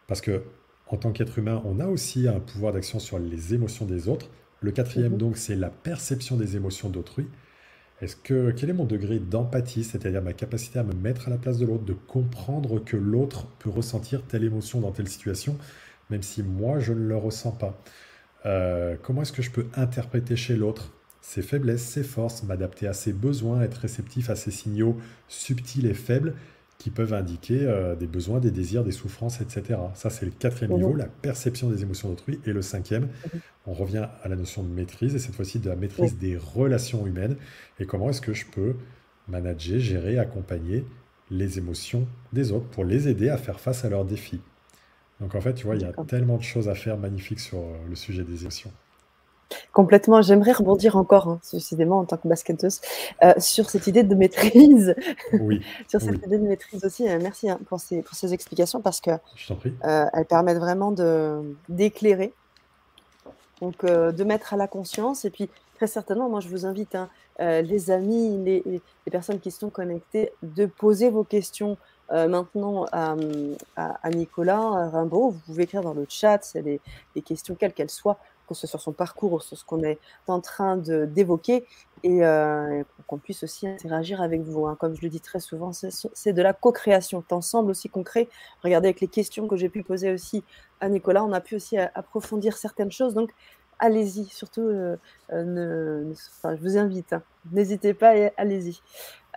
Parce 0.08 0.20
que 0.20 0.42
en 0.88 0.96
tant 0.96 1.12
qu'être 1.12 1.38
humain, 1.38 1.62
on 1.64 1.78
a 1.78 1.86
aussi 1.86 2.26
un 2.26 2.40
pouvoir 2.40 2.72
d'action 2.72 2.98
sur 2.98 3.20
les 3.20 3.54
émotions 3.54 3.86
des 3.86 4.08
autres. 4.08 4.28
Le 4.60 4.72
quatrième, 4.72 5.12
mhm. 5.12 5.18
donc, 5.18 5.36
c'est 5.36 5.54
la 5.54 5.70
perception 5.70 6.36
des 6.36 6.56
émotions 6.56 6.88
d'autrui. 6.88 7.28
Est-ce 8.00 8.16
que 8.16 8.50
quel 8.50 8.70
est 8.70 8.74
mon 8.74 8.84
degré 8.84 9.18
d'empathie, 9.18 9.84
c'est-à-dire 9.84 10.22
ma 10.22 10.32
capacité 10.32 10.78
à 10.78 10.82
me 10.82 10.94
mettre 10.94 11.28
à 11.28 11.30
la 11.30 11.38
place 11.38 11.58
de 11.58 11.66
l'autre, 11.66 11.84
de 11.84 11.92
comprendre 11.92 12.82
que 12.82 12.96
l'autre 12.96 13.46
peut 13.58 13.70
ressentir 13.70 14.22
telle 14.22 14.44
émotion 14.44 14.80
dans 14.80 14.90
telle 14.90 15.08
situation, 15.08 15.56
même 16.10 16.22
si 16.22 16.42
moi 16.42 16.80
je 16.80 16.92
ne 16.92 17.06
le 17.06 17.16
ressens 17.16 17.52
pas? 17.52 17.80
Euh, 18.46 18.96
comment 19.02 19.22
est-ce 19.22 19.32
que 19.32 19.42
je 19.42 19.50
peux 19.50 19.66
interpréter 19.74 20.36
chez 20.36 20.56
l'autre 20.56 20.92
ses 21.22 21.40
faiblesses, 21.40 21.82
ses 21.82 22.02
forces, 22.02 22.42
m'adapter 22.42 22.86
à 22.86 22.92
ses 22.92 23.14
besoins, 23.14 23.62
être 23.62 23.78
réceptif 23.78 24.28
à 24.28 24.36
ses 24.36 24.50
signaux 24.50 24.98
subtils 25.26 25.86
et 25.86 25.94
faibles 25.94 26.34
qui 26.84 26.90
peuvent 26.90 27.14
indiquer 27.14 27.60
euh, 27.62 27.96
des 27.96 28.06
besoins, 28.06 28.40
des 28.40 28.50
désirs, 28.50 28.84
des 28.84 28.92
souffrances, 28.92 29.40
etc. 29.40 29.80
Ça, 29.94 30.10
c'est 30.10 30.26
le 30.26 30.32
quatrième 30.32 30.76
niveau, 30.76 30.94
la 30.94 31.06
perception 31.06 31.70
des 31.70 31.80
émotions 31.80 32.10
d'autrui. 32.10 32.40
Et 32.44 32.52
le 32.52 32.60
cinquième, 32.60 33.08
on 33.66 33.72
revient 33.72 34.06
à 34.22 34.28
la 34.28 34.36
notion 34.36 34.62
de 34.62 34.68
maîtrise, 34.68 35.14
et 35.14 35.18
cette 35.18 35.34
fois-ci 35.34 35.60
de 35.60 35.70
la 35.70 35.76
maîtrise 35.76 36.18
des 36.18 36.36
relations 36.36 37.06
humaines. 37.06 37.36
Et 37.80 37.86
comment 37.86 38.10
est-ce 38.10 38.20
que 38.20 38.34
je 38.34 38.44
peux 38.44 38.74
manager, 39.28 39.80
gérer, 39.80 40.18
accompagner 40.18 40.84
les 41.30 41.56
émotions 41.56 42.06
des 42.34 42.52
autres 42.52 42.66
pour 42.66 42.84
les 42.84 43.08
aider 43.08 43.30
à 43.30 43.38
faire 43.38 43.60
face 43.60 43.86
à 43.86 43.88
leurs 43.88 44.04
défis. 44.04 44.42
Donc 45.20 45.34
en 45.34 45.40
fait, 45.40 45.54
tu 45.54 45.64
vois, 45.64 45.76
il 45.76 45.80
y 45.80 45.86
a 45.86 45.92
tellement 46.04 46.36
de 46.36 46.42
choses 46.42 46.68
à 46.68 46.74
faire 46.74 46.98
magnifiques 46.98 47.40
sur 47.40 47.60
euh, 47.60 47.78
le 47.88 47.96
sujet 47.96 48.24
des 48.24 48.42
émotions. 48.42 48.70
Complètement. 49.72 50.22
J'aimerais 50.22 50.52
rebondir 50.52 50.96
encore, 50.96 51.28
hein, 51.28 51.40
en 51.90 52.04
tant 52.04 52.16
que 52.16 52.28
basketteuse, 52.28 52.80
euh, 53.22 53.34
sur 53.38 53.70
cette 53.70 53.86
idée 53.86 54.02
de 54.02 54.14
maîtrise. 54.14 54.94
Oui. 55.32 55.62
sur 55.88 56.00
cette 56.00 56.24
idée 56.24 56.38
de 56.38 56.46
maîtrise 56.46 56.84
aussi. 56.84 57.08
Euh, 57.08 57.18
merci 57.20 57.50
hein, 57.50 57.58
pour, 57.68 57.80
ces, 57.80 58.02
pour 58.02 58.14
ces 58.14 58.32
explications 58.32 58.80
parce 58.80 59.00
que 59.00 59.10
euh, 59.10 60.06
elles 60.12 60.26
permettent 60.26 60.58
vraiment 60.58 60.92
de 60.92 61.56
d'éclairer, 61.68 62.32
donc 63.60 63.84
de 63.84 64.24
mettre 64.24 64.54
à 64.54 64.56
la 64.56 64.68
conscience. 64.68 65.24
Et 65.24 65.30
puis 65.30 65.48
très 65.76 65.86
certainement, 65.86 66.28
moi 66.28 66.40
je 66.40 66.48
vous 66.48 66.66
invite, 66.66 66.94
hein, 66.94 67.08
les 67.38 67.90
amis, 67.90 68.38
les, 68.44 68.62
les, 68.66 69.10
personnes 69.10 69.40
qui 69.40 69.50
sont 69.50 69.70
connectées, 69.70 70.32
de 70.42 70.66
poser 70.66 71.10
vos 71.10 71.24
questions. 71.24 71.76
maintenant 72.10 72.84
à, 72.92 73.16
à, 73.76 74.10
Nicolas 74.10 74.88
Rimbaud, 74.90 75.30
vous 75.30 75.40
pouvez 75.46 75.64
écrire 75.64 75.82
dans 75.82 75.94
le 75.94 76.06
chat, 76.08 76.40
des, 76.54 76.80
des 77.14 77.22
questions 77.22 77.54
quelles 77.54 77.72
qu'elles 77.72 77.90
soient, 77.90 78.18
que 78.48 78.54
ce 78.54 78.66
soit 78.66 78.68
sur 78.68 78.80
son 78.80 78.92
parcours 78.92 79.32
ou 79.32 79.40
sur 79.40 79.56
ce 79.56 79.64
qu'on 79.64 79.82
est 79.82 79.98
en 80.26 80.40
train 80.40 80.76
d'évoquer, 80.76 81.66
et 82.04 82.22
euh, 82.22 82.84
qu'on 83.06 83.16
puisse 83.16 83.42
aussi 83.44 83.66
interagir 83.66 84.20
avec 84.20 84.42
vous. 84.42 84.66
Hein. 84.66 84.76
Comme 84.78 84.94
je 84.94 85.00
le 85.00 85.08
dis 85.08 85.20
très 85.20 85.40
souvent, 85.40 85.72
c'est 85.72 86.32
de 86.34 86.42
la 86.42 86.52
co-création. 86.52 87.24
ensemble 87.30 87.70
aussi 87.70 87.88
concret. 87.88 88.28
Regardez 88.62 88.88
avec 88.88 89.00
les 89.00 89.08
questions 89.08 89.48
que 89.48 89.56
j'ai 89.56 89.70
pu 89.70 89.82
poser 89.82 90.12
aussi 90.12 90.44
à 90.80 90.90
Nicolas, 90.90 91.24
on 91.24 91.32
a 91.32 91.40
pu 91.40 91.56
aussi 91.56 91.78
approfondir 91.78 92.58
certaines 92.58 92.92
choses. 92.92 93.14
Donc, 93.14 93.30
allez-y, 93.78 94.26
surtout, 94.26 94.62
euh, 94.62 94.96
euh, 95.32 96.12
je 96.44 96.60
vous 96.60 96.78
invite, 96.78 97.12
hein. 97.12 97.22
n'hésitez 97.52 97.94
pas 97.94 98.16
et 98.16 98.32
allez-y. 98.36 98.80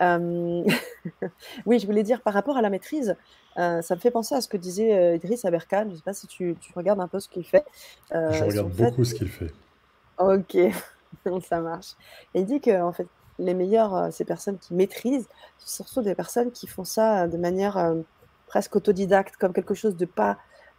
oui, 1.66 1.78
je 1.80 1.86
voulais 1.86 2.04
dire 2.04 2.22
par 2.22 2.32
rapport 2.32 2.56
à 2.56 2.62
la 2.62 2.70
maîtrise, 2.70 3.16
euh, 3.58 3.82
ça 3.82 3.96
me 3.96 4.00
fait 4.00 4.10
penser 4.10 4.34
à 4.34 4.40
ce 4.40 4.48
que 4.48 4.56
disait 4.56 4.94
euh, 4.94 5.16
Idriss 5.16 5.44
Aberkan. 5.44 5.84
Je 5.86 5.90
ne 5.90 5.96
sais 5.96 6.02
pas 6.02 6.12
si 6.12 6.26
tu, 6.26 6.56
regardes 6.76 7.00
un 7.00 7.08
peu 7.08 7.18
ce 7.18 7.28
qu'il 7.28 7.44
fait. 7.44 7.64
Euh, 8.14 8.32
je 8.32 8.44
regarde 8.44 8.70
beaucoup 8.70 9.04
ce 9.04 9.14
qu'il 9.14 9.28
fait. 9.28 9.52
Ok, 10.18 10.56
ça 11.48 11.60
marche. 11.60 11.94
il 12.34 12.46
dit 12.46 12.60
que 12.60 12.80
en 12.80 12.92
fait, 12.92 13.08
les 13.38 13.54
meilleures, 13.54 14.12
ces 14.12 14.24
personnes 14.24 14.58
qui 14.58 14.74
maîtrisent, 14.74 15.28
ce 15.58 15.68
sont 15.68 15.84
surtout 15.84 16.02
des 16.02 16.14
personnes 16.14 16.50
qui 16.50 16.66
font 16.66 16.84
ça 16.84 17.28
de 17.28 17.36
manière 17.36 17.94
presque 18.46 18.74
autodidacte, 18.74 19.36
comme 19.36 19.52
quelque 19.52 19.74
chose 19.74 19.96
de 19.96 20.06
pas 20.06 20.38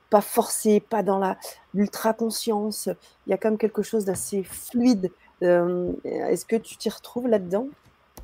pas 0.10 0.22
forcé, 0.22 0.80
pas 0.80 1.04
dans 1.04 1.20
la 1.20 1.38
l'ultra 1.74 2.14
conscience. 2.14 2.90
Il 3.28 3.32
y 3.32 3.34
a 3.34 3.38
comme 3.38 3.58
quelque 3.58 3.82
chose 3.82 4.06
d'assez 4.06 4.44
fluide. 4.44 5.12
Est-ce 5.42 6.46
que 6.46 6.56
tu 6.56 6.78
t'y 6.78 6.90
retrouves 6.90 7.28
là-dedans 7.28 7.68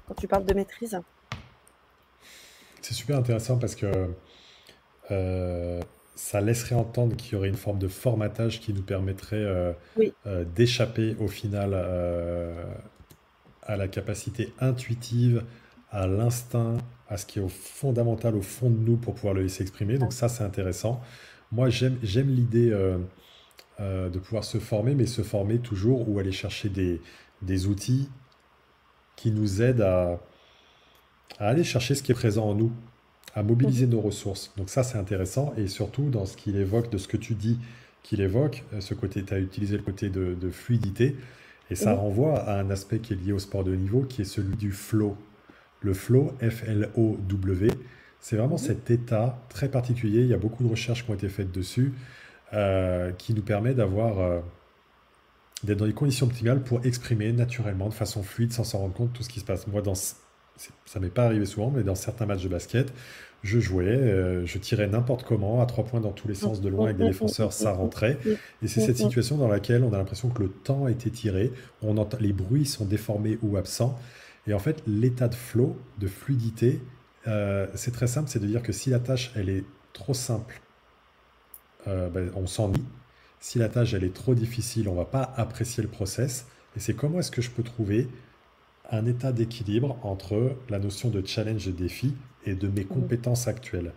quand 0.07 0.15
tu 0.15 0.27
parles 0.27 0.45
de 0.45 0.53
maîtrise? 0.53 0.99
C'est 2.81 2.93
super 2.93 3.17
intéressant 3.17 3.57
parce 3.57 3.75
que 3.75 4.11
euh, 5.11 5.81
ça 6.15 6.41
laisserait 6.41 6.75
entendre 6.75 7.15
qu'il 7.15 7.33
y 7.33 7.35
aurait 7.35 7.49
une 7.49 7.57
forme 7.57 7.79
de 7.79 7.87
formatage 7.87 8.59
qui 8.59 8.73
nous 8.73 8.83
permettrait 8.83 9.37
euh, 9.37 9.73
euh, 10.27 10.45
d'échapper 10.55 11.15
au 11.19 11.27
final 11.27 11.73
à 13.63 13.75
la 13.75 13.87
capacité 13.87 14.53
intuitive 14.59 15.43
à 15.91 16.07
l'instinct, 16.07 16.77
à 17.07 17.17
ce 17.17 17.25
qui 17.25 17.39
est 17.39 17.47
fondamental 17.47 18.35
au 18.35 18.41
fond 18.41 18.69
de 18.69 18.77
nous 18.77 18.97
pour 18.97 19.15
pouvoir 19.15 19.33
le 19.33 19.43
laisser 19.43 19.63
exprimer. 19.63 19.97
Donc 19.97 20.13
ça, 20.13 20.27
c'est 20.27 20.43
intéressant. 20.43 21.01
Moi, 21.51 21.69
j'aime 21.69 22.29
l'idée 22.29 22.71
euh, 22.71 22.97
euh, 23.79 24.09
de 24.09 24.19
pouvoir 24.19 24.43
se 24.43 24.57
former, 24.57 24.95
mais 24.95 25.05
se 25.05 25.21
former 25.21 25.59
toujours 25.59 26.09
ou 26.09 26.19
aller 26.19 26.31
chercher 26.31 26.69
des, 26.69 27.01
des 27.41 27.67
outils 27.67 28.09
qui 29.15 29.31
nous 29.31 29.61
aident 29.61 29.81
à, 29.81 30.19
à, 31.39 31.49
aller 31.49 31.63
chercher 31.63 31.95
ce 31.95 32.03
qui 32.03 32.11
est 32.11 32.15
présent 32.15 32.49
en 32.49 32.55
nous, 32.55 32.71
à 33.35 33.43
mobiliser 33.43 33.87
nos 33.87 34.01
ressources. 34.01 34.51
Donc 34.57 34.69
ça, 34.69 34.83
c'est 34.83 34.97
intéressant. 34.97 35.53
Et 35.57 35.67
surtout, 35.67 36.09
dans 36.09 36.25
ce 36.25 36.35
qu'il 36.37 36.55
évoque, 36.55 36.89
de 36.89 36.97
ce 36.97 37.07
que 37.07 37.17
tu 37.17 37.33
dis 37.35 37.59
qu'il 38.03 38.21
évoque, 38.21 38.63
euh, 38.73 38.81
ce 38.81 38.93
côté, 38.93 39.23
tu 39.23 39.33
as 39.33 39.39
utilisé 39.39 39.77
le 39.77 39.83
côté 39.83 40.09
de, 40.09 40.33
de 40.33 40.49
fluidité. 40.49 41.15
Et 41.71 41.75
ça 41.75 41.95
renvoie 41.95 42.39
à 42.39 42.59
un 42.59 42.69
aspect 42.69 42.99
qui 42.99 43.13
est 43.13 43.15
lié 43.15 43.31
au 43.31 43.39
sport 43.39 43.63
de 43.63 43.75
niveau, 43.75 44.01
qui 44.01 44.21
est 44.21 44.25
celui 44.25 44.55
du 44.55 44.71
flow. 44.71 45.17
Le 45.81 45.93
flow, 45.93 46.33
F-L-O-W, 46.39 47.69
c'est 48.25 48.37
vraiment 48.37 48.55
mhm. 48.55 48.57
cet 48.57 48.89
état 48.89 49.37
très 49.49 49.69
particulier. 49.69 50.21
Il 50.21 50.27
y 50.27 50.33
a 50.33 50.37
beaucoup 50.37 50.63
de 50.63 50.67
recherches 50.67 51.05
qui 51.05 51.11
ont 51.11 51.13
été 51.13 51.29
faites 51.29 51.51
dessus, 51.51 51.93
euh, 52.53 53.11
qui 53.11 53.35
nous 53.35 53.43
permet 53.43 53.75
d'avoir, 53.75 54.19
euh, 54.19 54.39
d'être 55.63 55.77
dans 55.77 55.85
les 55.85 55.93
conditions 55.93 56.25
optimales 56.25 56.63
pour 56.63 56.83
exprimer 56.87 57.31
naturellement, 57.33 57.87
de 57.87 57.93
façon 57.93 58.23
fluide, 58.23 58.51
sans 58.51 58.63
s'en 58.63 58.79
rendre 58.79 58.95
compte, 58.95 59.13
tout 59.13 59.21
ce 59.21 59.29
qui 59.29 59.41
se 59.41 59.45
passe. 59.45 59.67
Moi, 59.67 59.83
dans, 59.83 59.93
ça 59.93 60.99
m'est 60.99 61.09
pas 61.09 61.25
arrivé 61.25 61.45
souvent, 61.45 61.69
mais 61.69 61.83
dans 61.83 61.93
certains 61.93 62.25
matchs 62.25 62.41
de 62.41 62.49
basket, 62.49 62.91
je 63.43 63.59
jouais, 63.59 63.85
euh, 63.85 64.43
je 64.43 64.57
tirais 64.57 64.87
n'importe 64.87 65.23
comment, 65.23 65.61
à 65.61 65.67
trois 65.67 65.83
points 65.83 66.01
dans 66.01 66.11
tous 66.11 66.27
les 66.27 66.33
sens 66.33 66.61
de 66.61 66.69
loin 66.69 66.85
avec 66.85 66.97
des 66.97 67.05
défenseurs, 67.05 67.53
ça 67.53 67.73
rentrait. 67.73 68.17
Et 68.63 68.67
c'est 68.67 68.81
cette 68.81 68.97
situation 68.97 69.37
dans 69.37 69.47
laquelle 69.47 69.83
on 69.83 69.93
a 69.93 69.97
l'impression 69.99 70.29
que 70.29 70.41
le 70.41 70.49
temps 70.49 70.85
a 70.85 70.89
été 70.89 71.11
tiré, 71.11 71.53
on 71.83 71.95
entend, 71.97 72.17
les 72.19 72.33
bruits 72.33 72.65
sont 72.65 72.85
déformés 72.85 73.37
ou 73.43 73.55
absents. 73.55 73.99
Et 74.47 74.55
en 74.55 74.59
fait, 74.59 74.81
l'état 74.87 75.27
de 75.27 75.35
flow, 75.35 75.77
de 75.99 76.07
fluidité, 76.07 76.81
euh, 77.27 77.67
c'est 77.75 77.91
très 77.91 78.07
simple, 78.07 78.29
c'est 78.29 78.39
de 78.39 78.47
dire 78.47 78.61
que 78.61 78.71
si 78.71 78.89
la 78.89 78.99
tâche, 78.99 79.31
elle 79.35 79.49
est 79.49 79.63
trop 79.93 80.13
simple, 80.13 80.61
euh, 81.87 82.09
ben, 82.09 82.31
on 82.35 82.47
s'ennuie. 82.47 82.83
Si 83.39 83.59
la 83.59 83.69
tâche, 83.69 83.93
elle 83.93 84.03
est 84.03 84.13
trop 84.13 84.35
difficile, 84.35 84.89
on 84.89 84.95
va 84.95 85.05
pas 85.05 85.33
apprécier 85.37 85.83
le 85.83 85.89
process. 85.89 86.47
Et 86.75 86.79
c'est 86.79 86.93
comment 86.93 87.19
est-ce 87.19 87.31
que 87.31 87.41
je 87.41 87.51
peux 87.51 87.63
trouver 87.63 88.07
un 88.91 89.05
état 89.05 89.31
d'équilibre 89.31 89.97
entre 90.03 90.55
la 90.69 90.79
notion 90.79 91.09
de 91.09 91.25
challenge 91.25 91.67
et 91.67 91.71
défi 91.71 92.13
et 92.45 92.53
de 92.53 92.67
mes 92.67 92.83
mmh. 92.83 92.87
compétences 92.87 93.47
actuelles. 93.47 93.93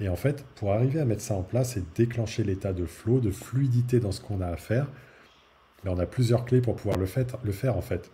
Et 0.00 0.08
en 0.08 0.16
fait, 0.16 0.44
pour 0.56 0.72
arriver 0.72 1.00
à 1.00 1.04
mettre 1.04 1.22
ça 1.22 1.34
en 1.34 1.42
place 1.42 1.76
et 1.76 1.84
déclencher 1.94 2.42
l'état 2.42 2.72
de 2.72 2.86
flow, 2.86 3.20
de 3.20 3.30
fluidité 3.30 4.00
dans 4.00 4.12
ce 4.12 4.20
qu'on 4.20 4.40
a 4.40 4.46
à 4.46 4.56
faire, 4.56 4.86
ben, 5.84 5.92
on 5.92 5.98
a 5.98 6.06
plusieurs 6.06 6.44
clés 6.44 6.60
pour 6.60 6.76
pouvoir 6.76 6.98
le, 6.98 7.06
le 7.44 7.52
faire 7.52 7.76
en 7.76 7.82
fait. 7.82 8.10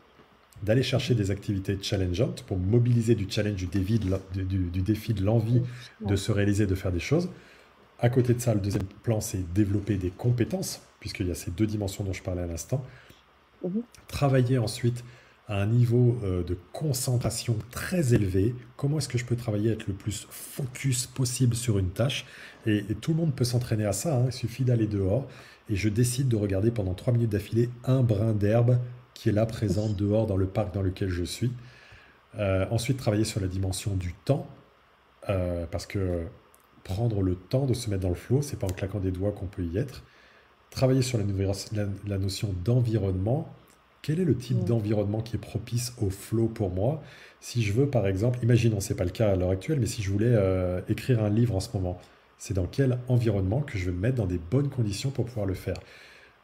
D'aller 0.62 0.82
chercher 0.82 1.14
des 1.14 1.30
activités 1.30 1.78
challengeantes 1.80 2.42
pour 2.42 2.58
mobiliser 2.58 3.14
du 3.14 3.26
challenge, 3.28 3.56
du 3.56 3.66
défi, 3.66 3.98
de, 3.98 4.42
du, 4.42 4.82
défi, 4.82 5.14
de 5.14 5.24
l'envie 5.24 5.62
de 6.00 6.16
se 6.16 6.32
réaliser, 6.32 6.66
de 6.66 6.74
faire 6.74 6.92
des 6.92 7.00
choses. 7.00 7.30
À 7.98 8.08
côté 8.08 8.34
de 8.34 8.40
ça, 8.40 8.54
le 8.54 8.60
deuxième 8.60 8.84
plan, 9.02 9.20
c'est 9.20 9.52
développer 9.52 9.96
des 9.96 10.10
compétences, 10.10 10.82
puisqu'il 11.00 11.28
y 11.28 11.30
a 11.30 11.34
ces 11.34 11.50
deux 11.50 11.66
dimensions 11.66 12.04
dont 12.04 12.12
je 12.12 12.22
parlais 12.22 12.42
à 12.42 12.46
l'instant. 12.46 12.84
Mmh. 13.62 13.80
Travailler 14.08 14.58
ensuite 14.58 15.04
à 15.50 15.56
un 15.60 15.66
niveau 15.66 16.16
euh, 16.22 16.44
de 16.44 16.56
concentration 16.72 17.56
très 17.72 18.14
élevé. 18.14 18.54
Comment 18.76 18.98
est-ce 18.98 19.08
que 19.08 19.18
je 19.18 19.24
peux 19.24 19.34
travailler, 19.34 19.72
être 19.72 19.88
le 19.88 19.94
plus 19.94 20.26
focus 20.30 21.06
possible 21.06 21.56
sur 21.56 21.78
une 21.78 21.90
tâche? 21.90 22.24
Et, 22.66 22.84
tout 23.00 23.10
le 23.10 23.16
monde 23.16 23.34
peut 23.34 23.44
s'entraîner 23.44 23.84
à 23.84 23.92
ça, 23.92 24.16
hein. 24.16 24.26
il 24.26 24.32
suffit 24.32 24.64
d'aller 24.64 24.86
dehors. 24.86 25.26
Et 25.68 25.74
je 25.74 25.88
décide 25.88 26.28
de 26.28 26.36
regarder 26.36 26.70
pendant 26.70 26.94
trois 26.94 27.12
minutes 27.12 27.30
d'affilée 27.30 27.68
un 27.84 28.02
brin 28.02 28.32
d'herbe 28.32 28.78
qui 29.20 29.28
est 29.28 29.32
là 29.32 29.44
présent 29.44 29.90
dehors 29.90 30.26
dans 30.26 30.38
le 30.38 30.46
parc 30.46 30.72
dans 30.72 30.80
lequel 30.80 31.10
je 31.10 31.24
suis. 31.24 31.52
Euh, 32.38 32.64
ensuite, 32.70 32.96
travailler 32.96 33.24
sur 33.24 33.38
la 33.38 33.48
dimension 33.48 33.94
du 33.94 34.14
temps, 34.24 34.46
euh, 35.28 35.66
parce 35.70 35.84
que 35.84 36.22
prendre 36.84 37.20
le 37.20 37.34
temps 37.34 37.66
de 37.66 37.74
se 37.74 37.90
mettre 37.90 38.00
dans 38.00 38.08
le 38.08 38.14
flot, 38.14 38.40
c'est 38.40 38.58
pas 38.58 38.66
en 38.66 38.70
claquant 38.70 38.98
des 38.98 39.10
doigts 39.10 39.32
qu'on 39.32 39.44
peut 39.44 39.62
y 39.62 39.76
être. 39.76 40.04
Travailler 40.70 41.02
sur 41.02 41.18
la, 41.18 41.24
la 42.06 42.16
notion 42.16 42.54
d'environnement, 42.64 43.54
quel 44.00 44.20
est 44.20 44.24
le 44.24 44.38
type 44.38 44.64
d'environnement 44.64 45.20
qui 45.20 45.36
est 45.36 45.38
propice 45.38 45.92
au 46.00 46.08
flow 46.08 46.48
pour 46.48 46.70
moi? 46.70 47.02
Si 47.40 47.62
je 47.62 47.74
veux, 47.74 47.90
par 47.90 48.06
exemple, 48.06 48.38
imaginons, 48.42 48.80
ce 48.80 48.94
n'est 48.94 48.96
pas 48.96 49.04
le 49.04 49.10
cas 49.10 49.30
à 49.30 49.36
l'heure 49.36 49.50
actuelle, 49.50 49.80
mais 49.80 49.86
si 49.86 50.00
je 50.02 50.10
voulais 50.10 50.32
euh, 50.32 50.80
écrire 50.88 51.22
un 51.22 51.28
livre 51.28 51.54
en 51.54 51.60
ce 51.60 51.68
moment, 51.76 52.00
c'est 52.38 52.54
dans 52.54 52.66
quel 52.66 52.98
environnement 53.08 53.60
que 53.60 53.76
je 53.76 53.84
vais 53.84 53.92
me 53.92 54.00
mettre 54.00 54.16
dans 54.16 54.26
des 54.26 54.38
bonnes 54.38 54.70
conditions 54.70 55.10
pour 55.10 55.26
pouvoir 55.26 55.44
le 55.44 55.52
faire? 55.52 55.76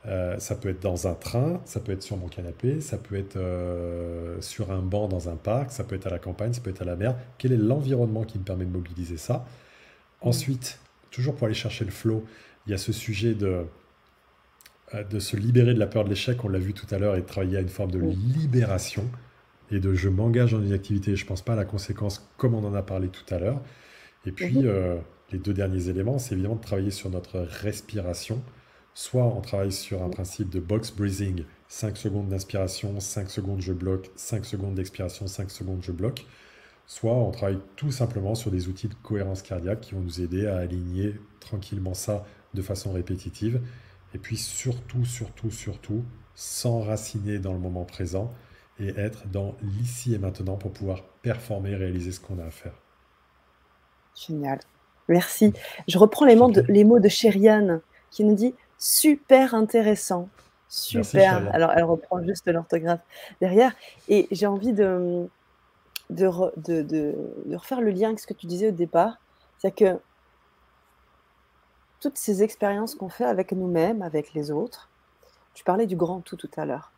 Euh, 0.07 0.39
ça 0.39 0.55
peut 0.55 0.69
être 0.69 0.83
dans 0.83 1.09
un 1.09 1.15
train, 1.15 1.61
ça 1.65 1.81
peut 1.81 1.93
être 1.93 2.03
sur 2.03 2.17
mon 2.17 2.29
canapé, 2.29 2.81
ça 2.81 2.97
peut 2.97 3.17
être 3.17 3.37
euh, 3.37 4.41
sur 4.41 4.71
un 4.71 4.81
banc 4.81 5.09
dans 5.09 5.29
un 5.29 5.37
parc, 5.37 5.73
ça 5.73 5.85
peut 5.85 5.97
être 5.97 6.07
à 6.07 6.11
la 6.11 6.19
campagne, 6.19 6.53
ça 6.53 6.61
peut 6.61 6.71
être 6.71 6.83
à 6.83 6.85
la 6.85 6.97
mer. 6.97 7.17
Quel 7.39 7.53
est 7.53 7.57
l'environnement 7.57 8.25
qui 8.25 8.39
me 8.39 8.45
permet 8.45 8.65
de 8.65 8.71
mobiliser 8.71 9.17
ça? 9.17 9.45
Ensuite, 10.21 10.79
toujours 11.11 11.35
pour 11.35 11.47
aller 11.47 11.55
chercher 11.55 11.85
le 11.85 11.91
flow, 11.91 12.25
il 12.67 12.71
y 12.71 12.75
a 12.75 12.79
ce 12.79 12.93
sujet 12.93 13.35
de 13.35 13.65
euh, 14.95 15.03
de 15.03 15.19
se 15.19 15.37
libérer 15.37 15.75
de 15.75 15.81
la 15.81 15.89
peur 15.89 16.05
de 16.05 16.11
l'échec, 16.11 16.45
on 16.45 16.49
l'a 16.49 16.61
vu 16.61 16.73
tout 16.73 16.87
à 16.95 16.99
l'heure, 16.99 17.17
et 17.17 17.21
de 17.21 17.27
travailler 17.27 17.57
à 17.57 17.61
une 17.61 17.69
forme 17.69 17.91
de 17.91 17.99
libération 17.99 19.05
et 19.73 19.81
de 19.81 19.95
je 19.95 20.09
m'engage 20.09 20.53
dans 20.53 20.63
une 20.63 20.73
activité, 20.73 21.17
je 21.17 21.25
ne 21.25 21.29
pense 21.29 21.43
pas 21.43 21.55
à 21.55 21.57
la 21.57 21.65
conséquence 21.65 22.31
comme 22.37 22.55
on 22.55 22.65
en 22.65 22.75
a 22.75 22.83
parlé 22.83 23.09
tout 23.09 23.35
à 23.35 23.39
l'heure. 23.41 23.61
Et 24.27 24.31
puis, 24.31 24.59
mhm. 24.59 24.67
euh, 24.67 24.97
les 25.33 25.39
deux 25.39 25.53
derniers 25.53 25.89
éléments, 25.89 26.19
c'est 26.19 26.35
évidemment 26.35 26.55
de 26.55 26.61
travailler 26.61 26.93
sur 26.93 27.11
notre 27.11 27.41
respiration. 27.41 28.43
Soit 28.99 29.25
on 29.25 29.43
travaille 29.43 29.73
sur 29.73 30.03
un 30.03 30.09
principe 30.09 30.49
de 30.49 30.59
box 30.59 30.91
breathing, 30.91 31.45
5 31.69 31.99
secondes 31.99 32.29
d'inspiration, 32.29 32.99
5 32.99 33.29
secondes 33.29 33.61
je 33.61 33.75
bloque, 33.75 34.11
5 34.17 34.47
secondes 34.47 34.75
d'expiration, 34.75 35.27
5 35.27 35.51
secondes 35.51 35.83
je 35.83 35.93
bloque. 35.93 36.25
Soit 36.87 37.13
on 37.13 37.31
travaille 37.31 37.61
tout 37.77 37.91
simplement 37.91 38.35
sur 38.35 38.51
des 38.51 38.69
outils 38.69 38.89
de 38.89 38.95
cohérence 38.95 39.43
cardiaque 39.43 39.83
qui 39.83 39.95
vont 39.95 40.01
nous 40.01 40.23
aider 40.23 40.47
à 40.47 40.57
aligner 40.57 41.21
tranquillement 41.41 41.93
ça 41.93 42.25
de 42.55 42.63
façon 42.63 42.91
répétitive 42.91 43.61
et 44.15 44.19
puis 44.19 44.39
surtout, 44.39 45.05
surtout, 45.05 45.51
surtout, 45.51 46.03
s'enraciner 46.35 47.39
dans 47.39 47.53
le 47.53 47.59
moment 47.59 47.85
présent 47.85 48.33
et 48.81 48.99
être 48.99 49.29
dans 49.29 49.57
l'ici 49.61 50.15
et 50.15 50.19
maintenant 50.19 50.57
pour 50.57 50.73
pouvoir 50.73 51.03
performer 51.21 51.73
et 51.73 51.77
réaliser 51.77 52.13
ce 52.13 52.21
qu'on 52.21 52.39
a 52.39 52.47
à 52.47 52.51
faire. 52.51 52.81
Génial. 54.15 54.61
Merci. 55.07 55.53
Je 55.87 55.99
reprends 55.99 56.25
les 56.25 56.35
mots 56.35 56.51
de, 56.51 56.65
les 56.67 56.85
mots 56.85 56.99
de 56.99 57.11
Chériane 57.11 57.83
qui 58.11 58.25
nous 58.25 58.35
dit 58.35 58.55
super 58.79 59.55
intéressant. 59.55 60.29
Super. 60.69 61.49
Alors, 61.55 61.73
elle 61.73 61.85
reprend 61.85 62.23
juste 62.23 62.47
l'orthographe 62.49 63.01
derrière. 63.41 63.73
Et 64.09 64.27
j'ai 64.31 64.47
envie 64.47 64.73
de 64.73 65.29
de, 66.11 66.31
de, 66.57 66.83
de, 66.83 67.57
refaire 67.57 67.81
le 67.81 67.91
lien 67.91 68.09
avec 68.09 68.21
ce 68.21 68.27
que 68.27 68.35
tu 68.35 68.47
disais 68.47 68.69
au 68.69 68.73
départ. 68.73 69.19
C'est 69.59 69.75
que 69.75 69.99
toutes 72.01 72.19
ces 72.19 72.43
expériences 72.43 72.95
qu'on 72.95 73.09
fait 73.09 73.25
avec 73.25 73.53
nous-mêmes, 73.53 74.03
avec 74.03 74.35
les 74.35 74.51
autres. 74.51 74.89
Tu 75.55 75.65
parlais 75.65 75.87
du 75.87 75.97
grand 75.97 76.21
tout 76.21 76.37
tout 76.37 76.51
à 76.57 76.67
l'heure. 76.67 76.93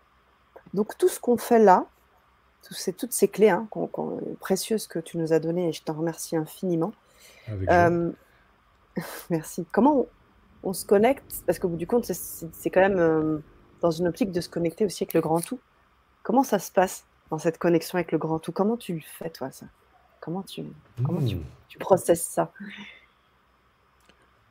Donc 0.75 0.99
tout 0.99 1.09
ce 1.09 1.21
qu'on 1.21 1.37
fait 1.37 1.59
là, 1.59 1.87
toutes 2.99 3.13
ces 3.13 3.29
clés 3.29 3.49
hein, 3.49 3.69
précieuses 4.41 4.87
que 4.87 4.99
tu 4.99 5.17
nous 5.17 5.33
as 5.33 5.39
données, 5.39 5.69
et 5.69 5.73
je 5.73 5.83
t'en 5.83 5.95
remercie 5.95 6.37
infiniment. 6.37 6.93
Euh, 7.49 8.11
merci. 9.31 9.65
Comment 9.73 10.01
on, 10.01 10.09
se 10.73 10.85
connecte 10.85 11.43
Parce 11.47 11.59
qu'au 11.59 11.69
bout 11.69 11.77
du 11.77 11.87
compte, 11.87 12.05
c'est 12.05 12.71
quand 12.71 12.81
même 12.81 12.99
euh, 12.99 13.39
dans 13.81 13.91
une 13.91 14.09
optique 14.09 14.33
de 14.33 14.41
se 14.41 14.49
connecter 14.49 14.85
aussi 14.85 15.05
avec 15.05 15.15
le 15.15 15.21
grand 15.21 15.41
tout. 15.41 15.61
Comment 16.23 16.43
ça 16.43 16.59
se 16.59 16.71
passe 16.71 17.05
dans 17.31 17.39
cette 17.39 17.59
connexion 17.59 17.97
avec 17.97 18.13
le 18.13 18.19
grand 18.19 18.39
tout? 18.39 18.53
Comment 18.53 18.77
tu 18.77 18.95
le 18.95 19.01
fais, 19.01 19.31
toi, 19.31 19.51
ça? 19.51 19.67
Comment 20.21 20.43
tu, 20.43 20.65
comment 21.05 21.25
tu, 21.25 21.37
hmm. 21.37 21.45
tu 21.69 21.79
processes 21.79 22.25
ça? 22.25 22.53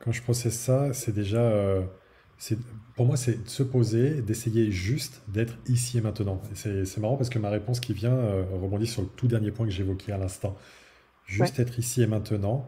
Quand 0.00 0.12
je 0.12 0.22
processe 0.22 0.58
ça, 0.58 0.92
c'est 0.92 1.12
déjà. 1.12 1.40
Euh, 1.40 1.82
pour 2.94 3.06
moi, 3.06 3.16
c'est 3.16 3.44
de 3.44 3.48
se 3.48 3.62
poser, 3.62 4.22
d'essayer 4.22 4.70
juste 4.70 5.22
d'être 5.28 5.54
ici 5.66 5.98
et 5.98 6.00
maintenant. 6.00 6.40
C'est 6.54 6.98
marrant 6.98 7.16
parce 7.16 7.30
que 7.30 7.38
ma 7.38 7.50
réponse 7.50 7.80
qui 7.80 7.92
vient 7.92 8.14
euh, 8.14 8.44
rebondit 8.60 8.86
sur 8.86 9.02
le 9.02 9.08
tout 9.08 9.26
dernier 9.26 9.50
point 9.50 9.66
que 9.66 9.72
j'évoquais 9.72 10.12
à 10.12 10.18
l'instant. 10.18 10.56
Juste 11.26 11.58
être 11.58 11.78
ici 11.78 12.02
et 12.02 12.06
maintenant. 12.06 12.66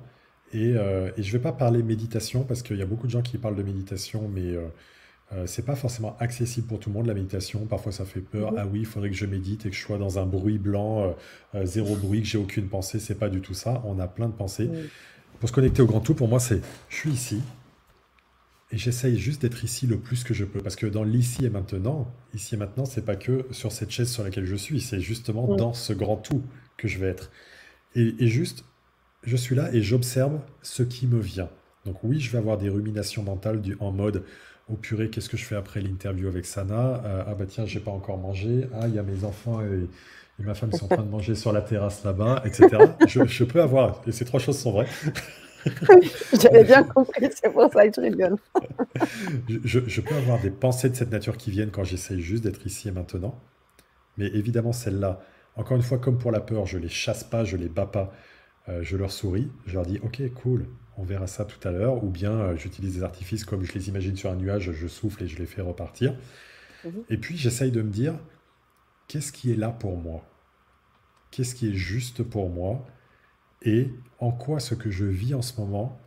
Et, 0.53 0.75
euh, 0.77 1.11
et 1.17 1.23
je 1.23 1.29
ne 1.29 1.33
vais 1.33 1.43
pas 1.43 1.53
parler 1.53 1.83
méditation 1.83 2.45
parce 2.45 2.63
qu'il 2.63 2.77
y 2.77 2.83
a 2.83 2.87
beaucoup 2.87 3.07
de 3.07 3.13
gens 3.13 3.23
qui 3.23 3.39
parlent 3.39 3.57
de 3.57 3.63
méditation, 3.63 4.29
mais 4.29 4.55
ce 5.31 5.47
c'est 5.47 5.65
pas 5.65 5.77
forcément 5.77 6.17
accessible 6.19 6.67
pour 6.67 6.81
tout 6.81 6.91
le 6.91 6.95
monde 6.95 7.07
la 7.07 7.15
méditation. 7.15 7.65
Parfois, 7.67 7.93
ça 7.93 8.05
fait 8.05 8.21
peur. 8.21 8.53
Mhm. 8.53 8.59
Ah 8.59 8.67
oui, 8.67 8.81
il 8.81 8.87
faudrait 8.87 9.11
que 9.11 9.17
je 9.17 9.27
médite 9.27 9.65
et 9.67 9.71
que 9.71 9.77
je 9.77 9.81
sois 9.81 9.99
dans 9.99 10.19
un 10.19 10.27
bruit 10.27 10.59
blanc, 10.59 11.15
zéro 11.63 11.95
bruit, 11.95 12.23
que 12.23 12.27
j'ai 12.27 12.39
aucune 12.39 12.69
pensée. 12.69 12.99
C'est 12.99 13.15
pas 13.15 13.29
du 13.29 13.41
tout 13.41 13.55
ça. 13.55 13.81
On 13.87 14.01
a 14.01 14.09
plein 14.09 14.29
de 14.29 14.35
pensées. 14.35 14.69
Pour 15.39 15.49
se 15.49 15.55
connecter 15.55 15.83
au 15.83 15.87
grand 15.87 16.01
tout, 16.01 16.15
pour 16.15 16.29
moi, 16.29 16.41
c'est 16.41 16.61
je 16.89 16.97
suis 16.97 17.11
ici 17.11 17.41
et 18.73 18.79
j'essaye 18.79 19.19
juste 19.19 19.43
d'être 19.43 19.65
ici 19.65 19.87
le 19.87 19.99
plus 19.99 20.23
que 20.23 20.33
je 20.33 20.45
peux. 20.45 20.61
Parce 20.61 20.77
que 20.77 20.87
dans 20.87 21.03
l'ici 21.03 21.45
et 21.45 21.51
maintenant, 21.51 22.13
ici 22.35 22.55
et 22.55 22.59
maintenant, 22.59 22.85
c'est 22.85 23.05
pas 23.05 23.17
que 23.17 23.47
sur 23.51 23.73
cette 23.73 23.91
chaise 23.91 24.11
sur 24.11 24.23
laquelle 24.23 24.45
je 24.45 24.57
suis, 24.57 24.81
c'est 24.81 25.01
justement 25.01 25.57
dans 25.57 25.73
ce 25.73 25.93
grand 25.93 26.17
tout 26.17 26.43
que 26.77 26.87
je 26.87 26.99
vais 26.99 27.09
être. 27.09 27.31
Et, 27.97 28.29
juste, 28.29 28.65
je 29.23 29.37
suis 29.37 29.55
là 29.55 29.73
et 29.73 29.83
j'observe 29.83 30.41
ce 30.63 30.83
qui 30.83 31.07
me 31.07 31.21
vient. 31.21 31.49
Donc 31.87 32.03
oui, 32.03 32.21
je 32.21 32.31
vais 32.31 32.39
avoir 32.39 32.59
des 32.59 32.69
ruminations 32.69 33.23
mentales 33.23 33.61
du, 33.61 33.77
en 33.81 33.93
mode 33.93 34.25
au 34.71 34.77
purée, 34.77 35.11
qu'est-ce 35.11 35.29
que 35.29 35.37
je 35.37 35.45
fais 35.45 35.57
après 35.57 35.81
l'interview 35.81 36.29
avec 36.29 36.47
Sana? 36.47 37.03
Euh, 37.05 37.25
Ah 37.27 37.35
bah 37.35 37.45
tiens, 37.49 37.67
j'ai 37.67 37.81
pas 37.81 37.91
encore 37.91 38.19
mangé. 38.19 38.69
Ah, 38.75 38.87
il 38.87 38.95
y 38.95 38.99
a 38.99 39.03
mes 39.03 39.25
enfants 39.25 39.61
et, 39.61 39.89
ma 40.43 40.55
femme 40.55 40.71
qui 40.71 40.79
sont 40.79 40.87
en 40.87 40.97
train 40.97 41.05
de 41.05 41.11
manger 41.11 41.35
sur 41.35 41.53
la 41.53 41.61
terrasse 41.61 42.03
là-bas, 42.03 42.43
etc. 42.47 42.69
je, 43.07 43.45
peux 43.45 43.61
avoir, 43.61 44.01
et 44.07 44.13
ces 44.13 44.25
trois 44.25 44.41
choses 44.41 44.59
sont 44.59 44.73
vraies. 44.73 44.87
J'avais 46.41 46.65
bien 46.65 46.83
compris, 46.83 47.29
c'est 47.31 47.53
pour 47.53 47.71
ça 47.71 47.87
que 47.87 47.95
je 47.95 48.01
rigole. 48.01 48.37
je, 49.65 49.81
je, 49.87 50.01
peux 50.01 50.15
avoir 50.15 50.41
des 50.41 50.49
pensées 50.49 50.89
de 50.89 50.95
cette 50.95 51.11
nature 51.11 51.37
qui 51.37 51.51
viennent 51.51 51.71
quand 51.71 51.85
j'essaye 51.85 52.23
juste 52.23 52.45
d'être 52.45 52.67
ici 52.67 52.89
et 52.89 52.91
maintenant. 52.91 53.39
Mais 54.17 54.29
évidemment, 54.29 54.73
celles-là, 54.73 55.21
encore 55.57 55.77
une 55.77 55.83
fois, 55.83 55.99
comme 55.99 56.17
pour 56.17 56.31
la 56.31 56.41
peur, 56.41 56.65
je 56.65 56.79
les 56.79 56.89
chasse 56.89 57.23
pas, 57.23 57.45
je 57.45 57.59
les 57.59 57.69
bats 57.69 57.85
pas, 57.85 58.11
euh, 58.71 58.83
je 58.83 58.97
leur 58.97 59.11
souris, 59.11 59.51
je 59.67 59.75
leur 59.75 59.85
dis 59.85 59.99
ok, 60.03 60.23
cool, 60.35 60.67
on 60.97 61.03
verra 61.03 61.27
ça 61.27 61.45
tout 61.45 61.67
à 61.67 61.73
l'heure, 61.73 62.05
ou 62.05 62.11
bien 62.11 62.33
euh, 62.33 62.57
j'utilise 62.57 62.95
des 62.95 63.03
artifices 63.03 63.45
comme 63.45 63.65
je 63.65 63.73
les 63.73 63.89
imagine 63.89 64.17
sur 64.17 64.31
un 64.31 64.37
nuage, 64.37 64.73
je 64.73 64.87
souffle 64.87 65.25
et 65.25 65.29
je 65.29 65.39
les 65.39 65.47
fais 65.47 65.63
repartir. 65.63 66.15
Mhm. 66.85 67.05
Et 67.09 67.17
puis 67.17 67.37
j'essaye 67.37 67.73
de 67.73 67.83
me 67.83 67.91
dire, 67.91 68.15
qu'est-ce 69.09 69.33
qui 69.33 69.53
est 69.53 69.57
là 69.57 69.71
pour 69.71 69.97
moi? 69.97 70.25
Qu'est-ce 71.31 71.55
qui 71.55 71.71
est 71.71 71.75
juste 71.75 72.23
pour 72.23 72.51
moi? 72.51 72.87
Et 73.63 73.91
en 74.19 74.33
quoi 74.33 74.61
ce 74.61 74.75
que 74.75 74.91
je 74.91 75.05
vis 75.05 75.35
en 75.35 75.43
ce 75.43 75.61
moment 75.61 76.01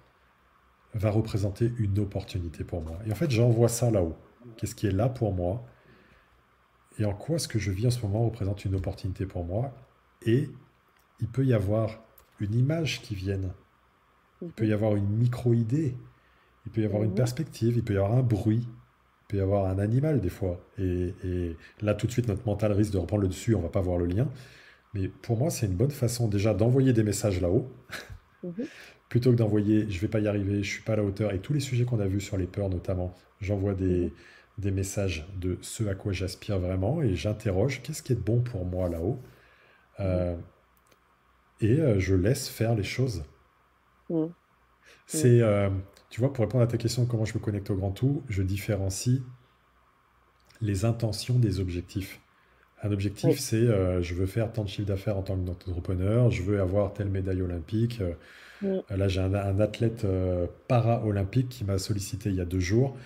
va 0.94 1.10
représenter 1.10 1.72
une 1.78 2.00
opportunité 2.00 2.64
pour 2.64 2.82
moi? 2.82 3.00
Et 3.06 3.12
en 3.12 3.16
fait, 3.16 3.30
j'envoie 3.32 3.70
ça 3.70 3.92
là-haut. 3.92 4.18
Qu'est-ce 4.58 4.76
qui 4.76 4.88
est 4.88 4.92
là 4.92 5.10
pour 5.10 5.34
moi? 5.34 5.66
Et 7.00 7.06
en 7.06 7.14
quoi 7.14 7.40
ce 7.40 7.48
que 7.48 7.60
je 7.60 7.72
vis 7.72 7.88
en 7.88 7.92
ce 7.92 8.02
moment 8.02 8.24
représente 8.26 8.66
une 8.66 8.76
opportunité 8.76 9.26
pour 9.26 9.46
moi? 9.46 9.74
Et 10.26 10.50
il 11.20 11.28
peut 11.28 11.46
y 11.46 11.54
avoir 11.54 12.04
une 12.44 12.56
image 12.56 13.02
qui 13.02 13.16
vienne 13.16 13.52
il 14.46 14.52
peut 14.52 14.68
y 14.68 14.74
avoir 14.74 14.96
une 14.96 15.08
micro-idée, 15.08 15.96
il 16.66 16.72
peut 16.72 16.82
y 16.82 16.86
avoir 16.86 17.04
une 17.04 17.10
mhm. 17.10 17.16
perspective, 17.16 17.78
il 17.78 17.84
peut 17.84 17.94
y 17.94 17.98
avoir 17.98 18.14
un 18.14 18.22
bruit, 18.22 18.68
il 18.68 19.28
peut 19.28 19.38
y 19.38 19.42
avoir 19.42 19.68
un 19.68 19.80
animal 19.80 20.22
des 20.22 20.30
fois. 20.30 20.60
Et, 20.78 21.56
là, 21.82 21.94
tout 21.94 22.08
de 22.08 22.12
suite, 22.12 22.28
notre 22.28 22.46
mental 22.46 22.72
risque 22.72 22.94
de 22.94 22.98
reprendre 22.98 23.24
le 23.24 23.30
dessus, 23.30 23.56
on 23.56 23.62
va 23.62 23.70
pas 23.70 23.82
voir 23.82 23.98
le 23.98 24.06
lien. 24.06 24.28
Mais 24.94 25.08
pour 25.08 25.38
moi, 25.38 25.50
c'est 25.50 25.66
une 25.66 25.76
bonne 25.76 25.92
façon 25.92 26.28
déjà 26.28 26.54
d'envoyer 26.54 26.94
des 26.94 27.04
messages 27.04 27.42
là-haut, 27.42 27.72
mhm. 28.44 28.54
plutôt 29.10 29.32
que 29.32 29.36
d'envoyer 29.36 29.90
je 29.90 30.00
vais 30.00 30.08
pas 30.08 30.20
y 30.20 30.28
arriver, 30.28 30.62
je 30.64 30.70
suis 30.70 30.84
pas 30.84 30.94
à 30.94 30.98
la 30.98 31.04
hauteur. 31.04 31.34
Et 31.34 31.40
tous 31.40 31.54
les 31.54 31.60
sujets 31.60 31.86
qu'on 31.86 32.00
a 32.00 32.08
vus 32.08 32.22
sur 32.22 32.38
les 32.38 32.48
peurs 32.48 32.70
notamment, 32.70 33.16
j'envoie 33.40 33.74
des, 33.74 34.06
mhm. 34.06 34.12
des 34.60 34.72
messages 34.72 35.28
de 35.40 35.58
ce 35.62 35.86
à 35.86 35.96
quoi 35.96 36.12
j'aspire 36.12 36.60
vraiment 36.60 37.02
et 37.02 37.16
j'interroge 37.16 37.82
qu'est-ce 37.82 38.04
qui 38.04 38.14
est 38.14 38.24
bon 38.24 38.42
pour 38.42 38.66
moi 38.66 38.90
là-haut? 38.90 39.20
Euh, 40.00 40.36
et 41.64 41.80
euh, 41.80 42.00
je 42.00 42.14
laisse 42.16 42.50
faire 42.50 42.76
les 42.76 42.84
choses. 42.84 43.24
Mm. 44.10 44.26
C'est, 45.08 45.42
euh, 45.42 45.70
tu 46.10 46.20
vois, 46.20 46.32
pour 46.32 46.44
répondre 46.44 46.64
à 46.64 46.68
ta 46.68 46.78
question 46.78 47.06
comment 47.06 47.26
je 47.26 47.34
me 47.38 47.40
connecte 47.40 47.70
au 47.70 47.76
grand 47.76 47.92
tout, 47.92 48.24
je 48.30 48.44
différencie 48.44 49.22
les 50.62 50.86
intentions 50.86 51.40
des 51.40 51.60
objectifs. 51.60 52.20
Un 52.84 52.92
objectif, 52.92 53.40
c'est 53.40 53.56
euh, 53.56 54.02
je 54.02 54.14
veux 54.14 54.26
faire 54.26 54.52
tant 54.52 54.64
de 54.64 54.70
chiffre 54.70 54.88
d'affaires 54.88 55.18
en 55.18 55.22
tant 55.22 55.38
qu'entrepreneur, 55.38 56.32
je 56.32 56.44
veux 56.44 56.60
avoir 56.60 56.94
telle 56.94 57.10
médaille 57.10 57.42
olympique. 57.42 58.02
Mm. 58.62 58.80
Là, 58.90 59.08
j'ai 59.08 59.22
un, 59.22 59.60
athlète 59.60 60.06
para-olympique 60.68 61.50
qui 61.50 61.64
m'a 61.64 61.78
sollicité 61.78 62.30
il 62.30 62.36
y 62.36 62.42
a 62.42 62.46
deux 62.46 62.60
jours. 62.60 62.98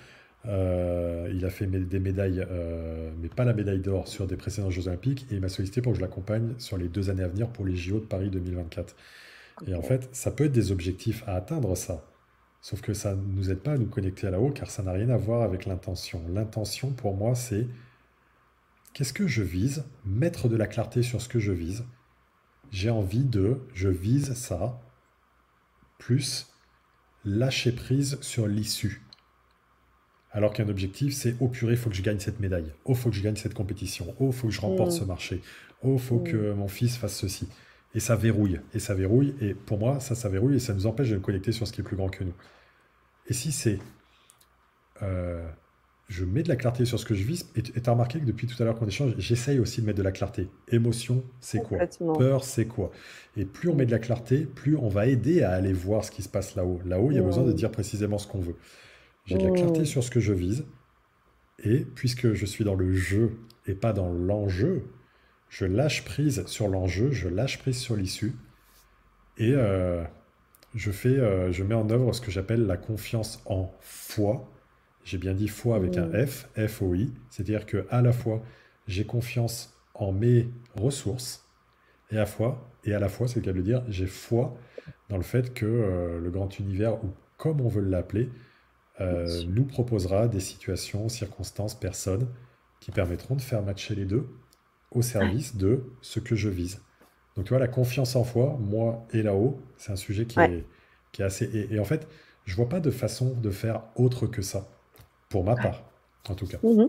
Il 0.47 1.45
a 1.45 1.49
fait 1.49 1.67
des 1.67 1.99
médailles, 1.99 2.45
mais 3.21 3.29
pas 3.29 3.45
la 3.45 3.53
médaille 3.53 3.81
d'or 3.81 4.07
sur 4.07 4.27
des 4.27 4.37
précédents 4.37 4.69
Jeux 4.69 4.87
olympiques, 4.87 5.27
et 5.29 5.35
il 5.35 5.41
m'a 5.41 5.49
sollicité 5.49 5.81
pour 5.81 5.91
que 5.91 5.97
je 5.97 6.01
l'accompagne 6.01 6.53
sur 6.57 6.77
les 6.77 6.87
deux 6.87 7.09
années 7.09 7.23
à 7.23 7.27
venir 7.27 7.49
pour 7.49 7.65
les 7.65 7.75
JO 7.75 7.99
de 7.99 8.05
Paris 8.05 8.29
2024. 8.29 8.95
Et 9.65 9.75
en 9.75 9.81
fait, 9.81 10.07
ça 10.11 10.31
peut 10.31 10.45
être 10.45 10.51
des 10.51 10.71
objectifs 10.71 11.23
à 11.27 11.35
atteindre, 11.35 11.75
ça. 11.75 12.05
Sauf 12.61 12.81
que 12.81 12.93
ça 12.93 13.15
ne 13.15 13.21
nous 13.21 13.49
aide 13.49 13.59
pas 13.59 13.73
à 13.73 13.77
nous 13.77 13.87
connecter 13.87 14.27
à 14.27 14.31
la 14.31 14.39
haut 14.39 14.51
car 14.51 14.69
ça 14.69 14.83
n'a 14.83 14.91
rien 14.91 15.09
à 15.09 15.17
voir 15.17 15.41
avec 15.41 15.65
l'intention. 15.65 16.21
L'intention, 16.33 16.91
pour 16.91 17.15
moi, 17.15 17.33
c'est 17.33 17.67
qu'est-ce 18.93 19.13
que 19.13 19.27
je 19.27 19.43
vise? 19.43 19.85
Mettre 20.05 20.49
de 20.49 20.55
la 20.55 20.67
clarté 20.67 21.01
sur 21.01 21.21
ce 21.21 21.29
que 21.29 21.39
je 21.39 21.51
vise. 21.51 21.85
J'ai 22.71 22.89
envie 22.89 23.23
de, 23.23 23.59
je 23.73 23.89
vise 23.89 24.33
ça, 24.33 24.81
plus 25.97 26.53
lâcher 27.25 27.71
prise 27.71 28.17
sur 28.21 28.47
l'issue. 28.47 29.01
Alors 30.31 30.53
qu'un 30.53 30.69
objectif, 30.69 31.13
c'est 31.13 31.35
oh 31.39 31.47
purée, 31.47 31.73
il 31.73 31.77
faut 31.77 31.89
que 31.89 31.95
je 31.95 32.01
gagne 32.01 32.19
cette 32.19 32.39
médaille. 32.39 32.71
Oh, 32.85 32.93
faut 32.93 33.09
que 33.09 33.15
je 33.15 33.23
gagne 33.23 33.35
cette 33.35 33.53
compétition. 33.53 34.13
Oh, 34.19 34.31
faut 34.31 34.47
que 34.47 34.53
je 34.53 34.61
remporte 34.61 34.91
mm. 34.91 34.95
ce 34.95 35.03
marché. 35.03 35.41
Oh, 35.81 35.97
faut 35.97 36.19
mm. 36.19 36.23
que 36.23 36.53
mon 36.53 36.67
fils 36.67 36.97
fasse 36.97 37.15
ceci 37.15 37.47
et 37.95 37.99
ça 37.99 38.15
verrouille, 38.15 38.59
et 38.75 38.79
ça 38.79 38.93
verrouille, 38.93 39.33
et 39.41 39.55
pour 39.55 39.79
moi, 39.79 39.99
ça, 39.99 40.13
ça 40.13 40.29
verrouille, 40.29 40.57
et 40.57 40.59
ça 40.59 40.73
nous 40.73 40.85
empêche 40.85 41.09
de 41.09 41.15
nous 41.15 41.21
connecter 41.21 41.51
sur 41.51 41.67
ce 41.67 41.73
qui 41.73 41.81
est 41.81 41.83
plus 41.83 41.95
grand 41.95 42.09
que 42.09 42.23
nous. 42.23 42.33
Et 43.27 43.33
si 43.33 43.51
c'est... 43.51 43.79
Euh, 45.01 45.47
je 46.07 46.23
mets 46.23 46.43
de 46.43 46.47
la 46.47 46.55
clarté 46.55 46.85
sur 46.85 46.99
ce 46.99 47.05
que 47.05 47.15
je 47.15 47.23
vis, 47.23 47.49
et 47.55 47.63
tu 47.63 47.73
as 47.83 47.91
remarqué 47.91 48.19
que 48.19 48.25
depuis 48.25 48.47
tout 48.47 48.61
à 48.61 48.65
l'heure 48.65 48.75
qu'on 48.75 48.87
échange, 48.87 49.15
j'essaye 49.17 49.59
aussi 49.59 49.81
de 49.81 49.87
mettre 49.87 49.97
de 49.97 50.03
la 50.03 50.11
clarté. 50.11 50.47
Émotion, 50.69 51.23
c'est 51.41 51.61
quoi? 51.61 51.79
Peur, 52.17 52.43
c'est 52.43 52.65
quoi? 52.65 52.91
Et 53.35 53.45
plus 53.45 53.69
on 53.69 53.75
met 53.75 53.85
de 53.85 53.91
la 53.91 53.99
clarté, 53.99 54.45
plus 54.45 54.77
on 54.77 54.89
va 54.89 55.07
aider 55.07 55.41
à 55.41 55.51
aller 55.51 55.73
voir 55.73 56.05
ce 56.05 56.11
qui 56.11 56.21
se 56.21 56.29
passe 56.29 56.55
là-haut. 56.55 56.79
Là-haut, 56.85 57.11
il 57.11 57.15
y 57.15 57.19
a 57.19 57.23
besoin 57.23 57.43
de 57.43 57.51
dire 57.51 57.71
précisément 57.71 58.19
ce 58.19 58.27
qu'on 58.27 58.39
veut. 58.39 58.55
J'ai 59.27 59.37
de 59.37 59.45
la 59.45 59.51
clarté 59.51 59.83
sur 59.83 60.03
ce 60.03 60.09
que 60.09 60.21
je 60.21 60.31
vise, 60.31 60.65
et 61.59 61.79
puisque 61.79 62.31
je 62.33 62.45
suis 62.45 62.63
dans 62.63 62.75
le 62.75 62.93
jeu 62.93 63.37
et 63.65 63.75
pas 63.75 63.91
dans 63.91 64.09
l'enjeu, 64.09 64.85
je 65.49 65.65
lâche 65.65 66.05
prise 66.05 66.45
sur 66.47 66.69
l'enjeu, 66.69 67.11
je 67.11 67.27
lâche 67.27 67.59
prise 67.59 67.77
sur 67.77 67.97
l'issue, 67.97 68.33
et 69.37 69.51
euh, 69.53 70.01
je, 70.75 70.91
fais, 70.91 71.09
euh, 71.09 71.51
je 71.51 71.63
mets 71.63 71.75
en 71.75 71.89
œuvre 71.89 72.13
ce 72.13 72.21
que 72.21 72.31
j'appelle 72.31 72.65
la 72.65 72.77
confiance 72.77 73.41
en 73.45 73.73
foi. 73.81 74.49
J'ai 75.03 75.17
bien 75.17 75.33
dit 75.33 75.49
foi 75.49 75.75
avec 75.75 75.97
un 75.97 76.07
mmh. 76.07 76.25
F, 76.25 76.49
F-O-I, 76.67 77.13
c'est-à-dire 77.29 77.65
que 77.65 77.85
à 77.89 78.01
la 78.01 78.13
fois 78.13 78.41
j'ai 78.87 79.05
confiance 79.05 79.77
en 79.93 80.13
mes 80.13 80.49
ressources, 80.75 81.45
et 82.11 82.17
à, 82.17 82.25
fois, 82.25 82.69
et 82.85 82.93
à 82.93 82.99
la 82.99 83.09
fois, 83.09 83.27
c'est 83.27 83.41
le 83.41 83.45
cas 83.45 83.51
de 83.51 83.57
le 83.57 83.63
dire, 83.63 83.83
j'ai 83.89 84.07
foi 84.07 84.57
dans 85.09 85.17
le 85.17 85.23
fait 85.23 85.53
que 85.53 85.65
euh, 85.65 86.19
le 86.21 86.29
grand 86.29 86.57
univers, 86.59 87.03
ou 87.03 87.09
comme 87.37 87.59
on 87.59 87.67
veut 87.67 87.81
l'appeler, 87.81 88.29
nous 88.99 89.65
proposera 89.65 90.27
des 90.27 90.39
situations, 90.39 91.09
circonstances, 91.09 91.75
personnes 91.75 92.27
qui 92.79 92.91
permettront 92.91 93.35
de 93.35 93.41
faire 93.41 93.61
matcher 93.61 93.95
les 93.95 94.05
deux 94.05 94.27
au 94.91 95.01
service 95.01 95.55
de 95.55 95.83
ce 96.01 96.19
que 96.19 96.35
je 96.35 96.49
vise. 96.49 96.81
Donc 97.35 97.45
tu 97.45 97.49
vois, 97.49 97.59
la 97.59 97.67
confiance 97.67 98.15
en 98.15 98.23
foi, 98.23 98.57
moi 98.59 99.05
et 99.13 99.21
là-haut, 99.21 99.59
c'est 99.77 99.91
un 99.91 99.97
sujet 99.97 100.25
qui, 100.25 100.39
est, 100.39 100.65
qui 101.11 101.21
est 101.21 101.25
assez... 101.25 101.67
Et, 101.71 101.79
en 101.79 101.85
fait, 101.85 102.07
je 102.45 102.55
vois 102.55 102.67
pas 102.67 102.79
de 102.79 102.89
façon 102.89 103.35
de 103.35 103.51
faire 103.51 103.83
autre 103.95 104.25
que 104.25 104.41
ça, 104.41 104.67
pour 105.29 105.43
ma 105.43 105.55
part, 105.55 105.83
en 106.29 106.35
tout 106.35 106.47
cas. 106.47 106.57
Mmh 106.63 106.87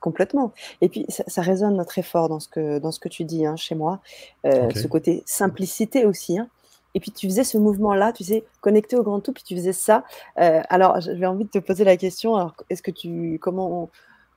Complètement. 0.00 0.52
Et 0.80 0.88
puis, 0.88 1.06
ça, 1.08 1.42
résonne 1.42 1.84
très 1.84 2.02
fort 2.02 2.28
dans 2.28 2.38
ce 2.38 2.46
que, 2.46 2.78
dans 2.78 2.92
ce 2.92 3.00
que 3.00 3.08
tu 3.08 3.24
dis 3.24 3.44
hein, 3.44 3.56
chez 3.56 3.74
moi, 3.74 4.00
euh, 4.44 4.70
ce 4.72 4.86
côté 4.86 5.24
simplicité 5.26 6.04
aussi. 6.04 6.38
Hein. 6.38 6.48
Et 6.94 7.00
puis, 7.00 7.10
tu 7.10 7.28
faisais 7.28 7.44
ce 7.44 7.58
mouvement-là, 7.58 8.12
tu 8.12 8.24
sais, 8.24 8.44
connecté 8.60 8.96
au 8.96 9.02
grand 9.02 9.20
tout, 9.20 9.32
puis 9.32 9.42
tu 9.42 9.54
faisais 9.54 9.72
ça. 9.72 10.04
Euh, 10.38 10.62
alors, 10.68 11.00
j'avais 11.00 11.26
envie 11.26 11.44
de 11.44 11.50
te 11.50 11.58
poser 11.58 11.84
la 11.84 11.96
question, 11.96 12.52
est-ce 12.70 12.82
que 12.82 12.90
tu... 12.90 13.38
Comment, 13.40 13.90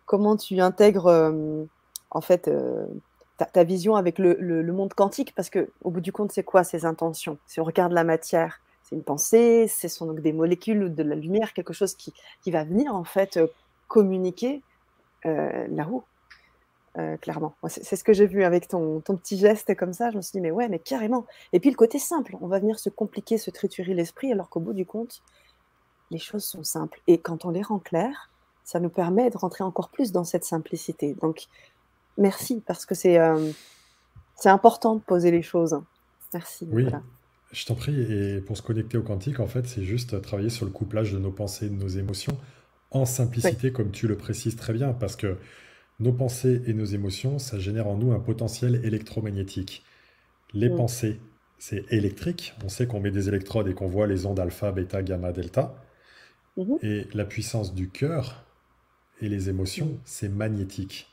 comment 0.06 0.36
tu 0.36 0.60
intègres... 0.60 1.08
Euh, 1.08 1.64
en 2.14 2.22
fait, 2.22 2.50
euh, 2.50 2.86
ta, 3.38 3.64
vision 3.64 3.96
avec 3.96 4.20
le, 4.20 4.64
monde 4.74 4.94
quantique, 4.94 5.34
parce 5.34 5.50
que 5.50 5.70
au 5.84 5.92
bout 5.92 6.02
du 6.02 6.12
compte, 6.12 6.32
c'est 6.32 6.44
quoi 6.44 6.64
ces 6.64 6.86
intentions? 6.86 7.38
Si 7.48 7.62
on 7.62 7.64
regarde 7.64 7.94
la 7.94 8.04
matière, 8.04 8.60
c'est 8.84 8.96
une 8.96 9.04
pensée, 9.04 9.68
ce 9.70 9.88
sont 9.88 10.06
donc 10.06 10.20
des 10.20 10.34
molécules 10.34 10.84
ou 10.84 10.90
de 10.90 11.04
la 11.04 11.16
lumière, 11.16 11.54
quelque 11.54 11.74
chose 11.74 11.96
qui, 11.96 12.14
va 12.48 12.66
venir 12.66 12.94
en 12.94 13.06
fait 13.06 13.40
communiquer 13.88 14.62
euh, 16.98 17.18
clairement. 17.18 17.56
C'est 17.68 17.96
ce 17.96 18.04
que 18.04 18.14
j'ai 18.14 18.28
vu 18.28 18.44
avec 18.44 18.68
ton, 18.68 19.00
ton, 19.00 19.16
petit 19.16 19.38
geste 19.38 19.76
comme 19.76 19.94
ça. 19.94 20.12
Je 20.12 20.18
me 20.18 20.22
suis 20.22 20.34
dit, 20.34 20.42
mais 20.42 20.52
ouais, 20.52 20.68
mais 20.68 20.80
carrément. 20.80 21.26
Et 21.54 21.60
puis 21.60 21.70
le 21.70 21.76
côté 21.76 22.00
simple, 22.00 22.36
on 22.42 22.48
va 22.48 22.60
venir 22.60 22.80
se 22.80 22.90
compliquer, 22.90 23.38
se 23.38 23.50
triturer 23.50 23.94
l'esprit, 23.94 24.32
alors 24.32 24.50
qu'au 24.50 24.60
bout 24.60 24.74
du 24.74 24.86
compte, 24.86 25.22
les 26.10 26.20
choses 26.20 26.44
sont 26.44 26.64
simples. 26.64 27.02
Et 27.08 27.18
quand 27.18 27.46
on 27.46 27.52
les 27.52 27.62
rend 27.62 27.80
claires, 27.80 28.30
ça 28.64 28.80
nous 28.80 28.90
permet 28.90 29.30
de 29.30 29.38
rentrer 29.38 29.64
encore 29.64 29.90
plus 29.90 30.12
dans 30.12 30.24
cette 30.24 30.44
simplicité. 30.44 31.16
Donc, 31.22 31.48
merci, 32.18 32.62
parce 32.66 32.86
que 32.86 32.94
c'est 32.94 33.18
euh, 33.18 33.52
c'est 34.36 34.50
important 34.50 34.96
de 34.96 35.02
poser 35.02 35.32
les 35.32 35.44
choses. 35.44 35.80
Merci. 36.34 36.68
Oui, 36.72 36.88
je 37.52 37.66
t'en 37.66 37.76
prie. 37.76 38.02
Et 38.02 38.42
pour 38.42 38.58
se 38.58 38.62
connecter 38.62 38.98
au 38.98 39.04
quantique, 39.04 39.40
en 39.40 39.48
fait, 39.48 39.68
c'est 39.68 39.84
juste 39.84 40.22
travailler 40.22 40.50
sur 40.50 40.66
le 40.66 40.72
couplage 40.72 41.14
de 41.14 41.20
nos 41.20 41.32
pensées 41.32 41.70
de 41.70 41.76
nos 41.76 41.88
émotions 41.88 42.38
en 42.92 43.06
simplicité, 43.06 43.72
comme 43.72 43.92
tu 43.92 44.08
le 44.08 44.18
précises 44.18 44.56
très 44.56 44.74
bien, 44.74 44.94
parce 44.94 45.16
que 45.16 45.38
nos 46.02 46.14
pensées 46.14 46.62
et 46.68 46.74
nos 46.74 46.86
émotions, 46.86 47.40
ça 47.40 47.60
génère 47.60 47.88
en 47.88 47.98
nous 47.98 48.12
un 48.12 48.20
potentiel 48.20 48.82
électromagnétique. 48.84 49.84
Les 50.54 50.70
mm. 50.70 50.76
pensées, 50.76 51.20
c'est 51.58 51.86
électrique. 51.92 52.54
On 52.64 52.70
sait 52.70 52.88
qu'on 52.88 53.00
met 53.00 53.12
des 53.12 53.30
électrodes 53.30 53.68
et 53.68 53.74
qu'on 53.74 53.88
voit 53.88 54.08
les 54.08 54.26
ondes 54.26 54.40
alpha, 54.40 54.72
bêta, 54.72 55.02
gamma, 55.04 55.32
delta. 55.32 55.76
Mm-hmm. 56.58 56.86
Et 56.86 57.08
la 57.14 57.26
puissance 57.26 57.74
du 57.74 57.90
cœur 57.90 58.44
et 59.22 59.30
les 59.30 59.50
émotions, 59.50 59.86
mm. 59.86 60.00
c'est 60.04 60.30
magnétique. 60.30 61.08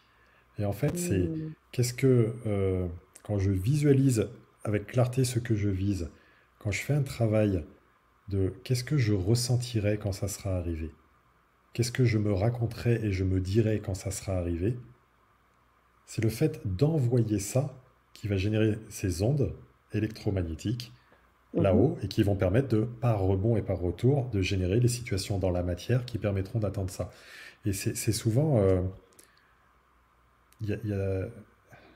Et 0.59 0.65
en 0.65 0.73
fait, 0.73 0.99
c'est 0.99 1.19
mmh. 1.19 1.53
qu'est-ce 1.73 1.95
que, 1.95 2.35
euh, 2.47 2.89
quand 3.23 3.39
je 3.39 3.51
visualise 3.51 4.29
avec 4.65 4.87
clarté 4.87 5.25
ce 5.25 5.39
que 5.39 5.55
je 5.55 5.69
vise, 5.69 6.11
quand 6.59 6.71
je 6.71 6.81
fais 6.81 6.95
un 6.95 7.03
travail 7.03 7.65
de 8.29 8.53
qu'est-ce 8.65 8.85
que 8.85 8.99
je 8.99 9.13
ressentirai 9.13 9.99
quand 9.99 10.13
ça 10.13 10.29
sera 10.29 10.57
arrivé, 10.57 10.91
qu'est-ce 11.79 11.93
que 11.93 12.05
je 12.05 12.19
me 12.19 12.33
raconterai 12.33 12.99
et 13.05 13.13
je 13.13 13.23
me 13.23 13.39
dirai 13.39 13.79
quand 13.79 13.95
ça 13.95 14.11
sera 14.11 14.33
arrivé, 14.33 14.77
c'est 16.07 16.25
le 16.25 16.29
fait 16.29 16.61
d'envoyer 16.65 17.39
ça 17.39 17.73
qui 18.15 18.27
va 18.27 18.37
générer 18.37 18.81
ces 18.89 19.23
ondes 19.23 19.55
électromagnétiques 19.93 20.93
mhm. 21.55 21.63
là-haut 21.63 21.97
et 22.03 22.09
qui 22.09 22.25
vont 22.25 22.35
permettre 22.35 22.67
de, 22.67 22.81
par 22.81 23.21
rebond 23.21 23.57
et 23.57 23.63
par 23.63 23.79
retour, 23.79 24.29
de 24.31 24.43
générer 24.43 24.81
les 24.81 24.89
situations 24.89 25.39
dans 25.39 25.51
la 25.51 25.63
matière 25.63 26.05
qui 26.05 26.19
permettront 26.19 26.59
d'atteindre 26.59 26.91
ça. 26.91 27.13
Et 27.65 27.73
c'est 27.73 28.13
souvent... 28.13 28.59
Euh, 28.59 28.83
il 30.61 30.71
y, 30.71 30.93
a 30.93 31.29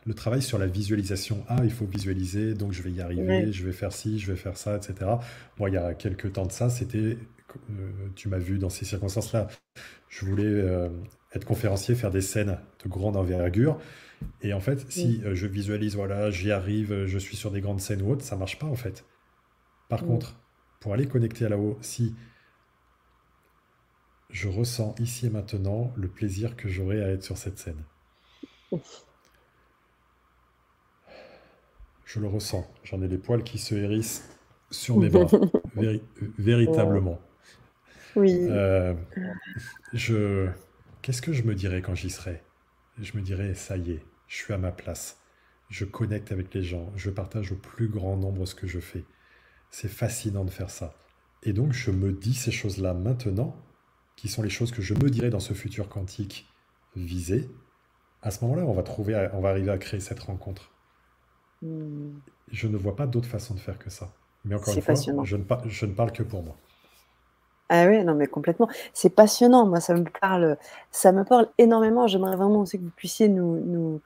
le 0.05 0.15
travail 0.15 0.43
sur 0.43 0.59
la 0.59 0.67
visualisation. 0.67 1.45
Ah, 1.49 1.63
il 1.65 1.73
faut 1.73 1.87
visualiser, 1.87 2.55
donc 2.55 2.71
je 2.71 2.83
vais 2.83 2.93
y 2.93 3.01
arriver, 3.01 3.51
je 3.51 3.65
vais 3.65 3.73
faire 3.73 3.93
ci, 3.93 4.21
je 4.21 4.31
vais 4.31 4.37
faire 4.37 4.57
ça, 4.57 4.77
etc. 4.77 4.95
Moi, 5.59 5.71
il 5.71 5.75
y 5.75 5.77
a 5.79 5.95
quelques 5.95 6.35
temps 6.35 6.47
de 6.47 6.53
ça, 6.53 6.71
c'était, 6.71 7.19
tu 8.15 8.29
m'as 8.29 8.39
vu 8.39 8.59
dans 8.59 8.71
ces 8.71 8.85
circonstances-là, 8.85 9.49
je 10.09 10.25
voulais 10.25 10.45
euh, 10.45 10.89
être 11.35 11.45
conférencier, 11.45 11.95
faire 11.95 12.11
des 12.11 12.21
scènes 12.21 12.59
de 12.85 12.89
grande 12.89 13.17
envergure. 13.17 13.79
Et 14.41 14.53
en 14.53 14.61
fait, 14.61 14.91
si 14.91 15.21
euh, 15.25 15.35
je 15.35 15.47
visualise, 15.47 15.97
voilà, 15.97 16.31
j'y 16.31 16.53
arrive, 16.53 17.07
je 17.07 17.19
suis 17.19 17.37
sur 17.37 17.51
des 17.51 17.61
grandes 17.61 17.81
scènes 17.81 18.03
ou 18.03 18.11
autres, 18.11 18.25
ça 18.25 18.37
marche 18.37 18.59
pas 18.59 18.67
en 18.67 18.77
fait. 18.77 19.05
Par 19.89 20.05
contre, 20.05 20.37
pour 20.81 20.95
aller 20.95 21.07
connecter 21.07 21.45
à 21.45 21.49
là-haut, 21.49 21.79
si 21.81 22.15
je 24.31 24.49
ressens 24.49 24.95
ici 24.99 25.27
et 25.27 25.31
maintenant 25.31 25.93
le 25.97 26.09
plaisir 26.09 26.57
que 26.57 26.69
j'aurai 26.69 27.03
à 27.03 27.09
être 27.09 27.23
sur 27.23 27.37
cette 27.37 27.59
scène. 27.59 27.85
Je 32.05 32.21
le 32.21 32.27
ressens. 32.27 32.67
J'en 32.85 33.03
ai 33.03 33.09
les 33.09 33.19
poils 33.19 33.43
qui 33.43 33.59
se 33.59 33.75
hérissent 33.75 34.29
sur 34.71 34.99
mes 34.99 35.09
bras, 35.09 35.27
véritablement. 36.39 37.19
Oui. 38.17 38.47
Euh, 38.49 38.95
je... 39.93 40.49
Qu'est-ce 41.03 41.23
que 41.23 41.33
je 41.33 41.43
me 41.43 41.55
dirais 41.55 41.83
quand 41.83 41.95
j'y 41.95 42.11
serai 42.11 42.43
Je 43.01 43.17
me 43.17 43.23
dirais, 43.23 43.55
ça 43.55 43.77
y 43.77 43.93
est, 43.93 44.05
je 44.29 44.37
suis 44.37 44.53
à 44.53 44.59
ma 44.59 44.73
place. 44.73 45.19
Je 45.69 45.85
connecte 45.85 46.33
avec 46.33 46.53
les 46.55 46.63
gens. 46.63 46.93
Je 46.97 47.11
partage 47.11 47.53
au 47.53 47.57
plus 47.57 47.89
grand 47.89 48.17
nombre 48.17 48.47
ce 48.47 48.55
que 48.55 48.67
je 48.67 48.79
fais. 48.79 49.05
C'est 49.71 49.89
fascinant 49.89 50.45
de 50.45 50.51
faire 50.51 50.71
ça. 50.71 50.95
Et 51.43 51.53
donc, 51.53 51.73
je 51.73 51.91
me 51.91 52.13
dis 52.13 52.35
ces 52.35 52.53
choses-là 52.53 52.95
maintenant, 52.95 53.57
qui 54.17 54.29
sont 54.29 54.43
les 54.43 54.51
choses 54.51 54.71
que 54.71 54.83
je 54.83 54.95
me 54.95 55.11
dirais 55.11 55.31
dans 55.31 55.41
ce 55.41 55.55
futur 55.55 55.89
quantique 55.89 56.47
visé. 56.95 57.51
À 58.21 58.31
ce 58.31 58.45
moment-là, 58.45 58.65
on 58.65 58.73
va 58.73 58.83
trouver, 58.83 59.29
on 59.33 59.41
va 59.41 59.49
arriver 59.49 59.71
à 59.71 59.79
créer 59.79 60.01
cette 60.01 60.21
rencontre. 60.21 60.71
Hmm. 61.63 62.19
Je 62.51 62.69
ne 62.69 62.77
vois 62.77 62.95
pas 62.95 63.07
d'autre 63.07 63.29
façon 63.29 63.55
de 63.55 63.59
faire 63.59 63.79
que 63.79 63.91
ça. 63.91 64.13
Mais 64.45 64.55
encore 64.55 64.75
une 64.75 64.83
fois, 64.83 64.95
je 64.95 65.37
ne, 65.37 65.45
je 65.67 65.87
ne, 65.87 65.93
parle 65.93 66.13
que 66.13 66.23
pour 66.23 66.43
moi. 66.43 66.57
Ah 67.75 67.87
oui, 67.89 68.05
non, 68.05 68.15
mais 68.15 68.27
complètement. 68.27 68.69
C'est 68.93 69.09
passionnant. 69.09 69.65
Moi, 69.67 69.81
ça 69.81 69.95
me 69.95 70.05
parle, 70.21 70.59
ça 70.91 71.11
me 71.11 71.25
parle 71.25 71.49
énormément. 71.57 72.07
J'aimerais 72.07 72.37
vraiment 72.37 72.61
aussi 72.61 72.79
que 72.79 72.85
vous 72.85 72.91
puissiez 72.95 73.29
nous, 73.29 74.01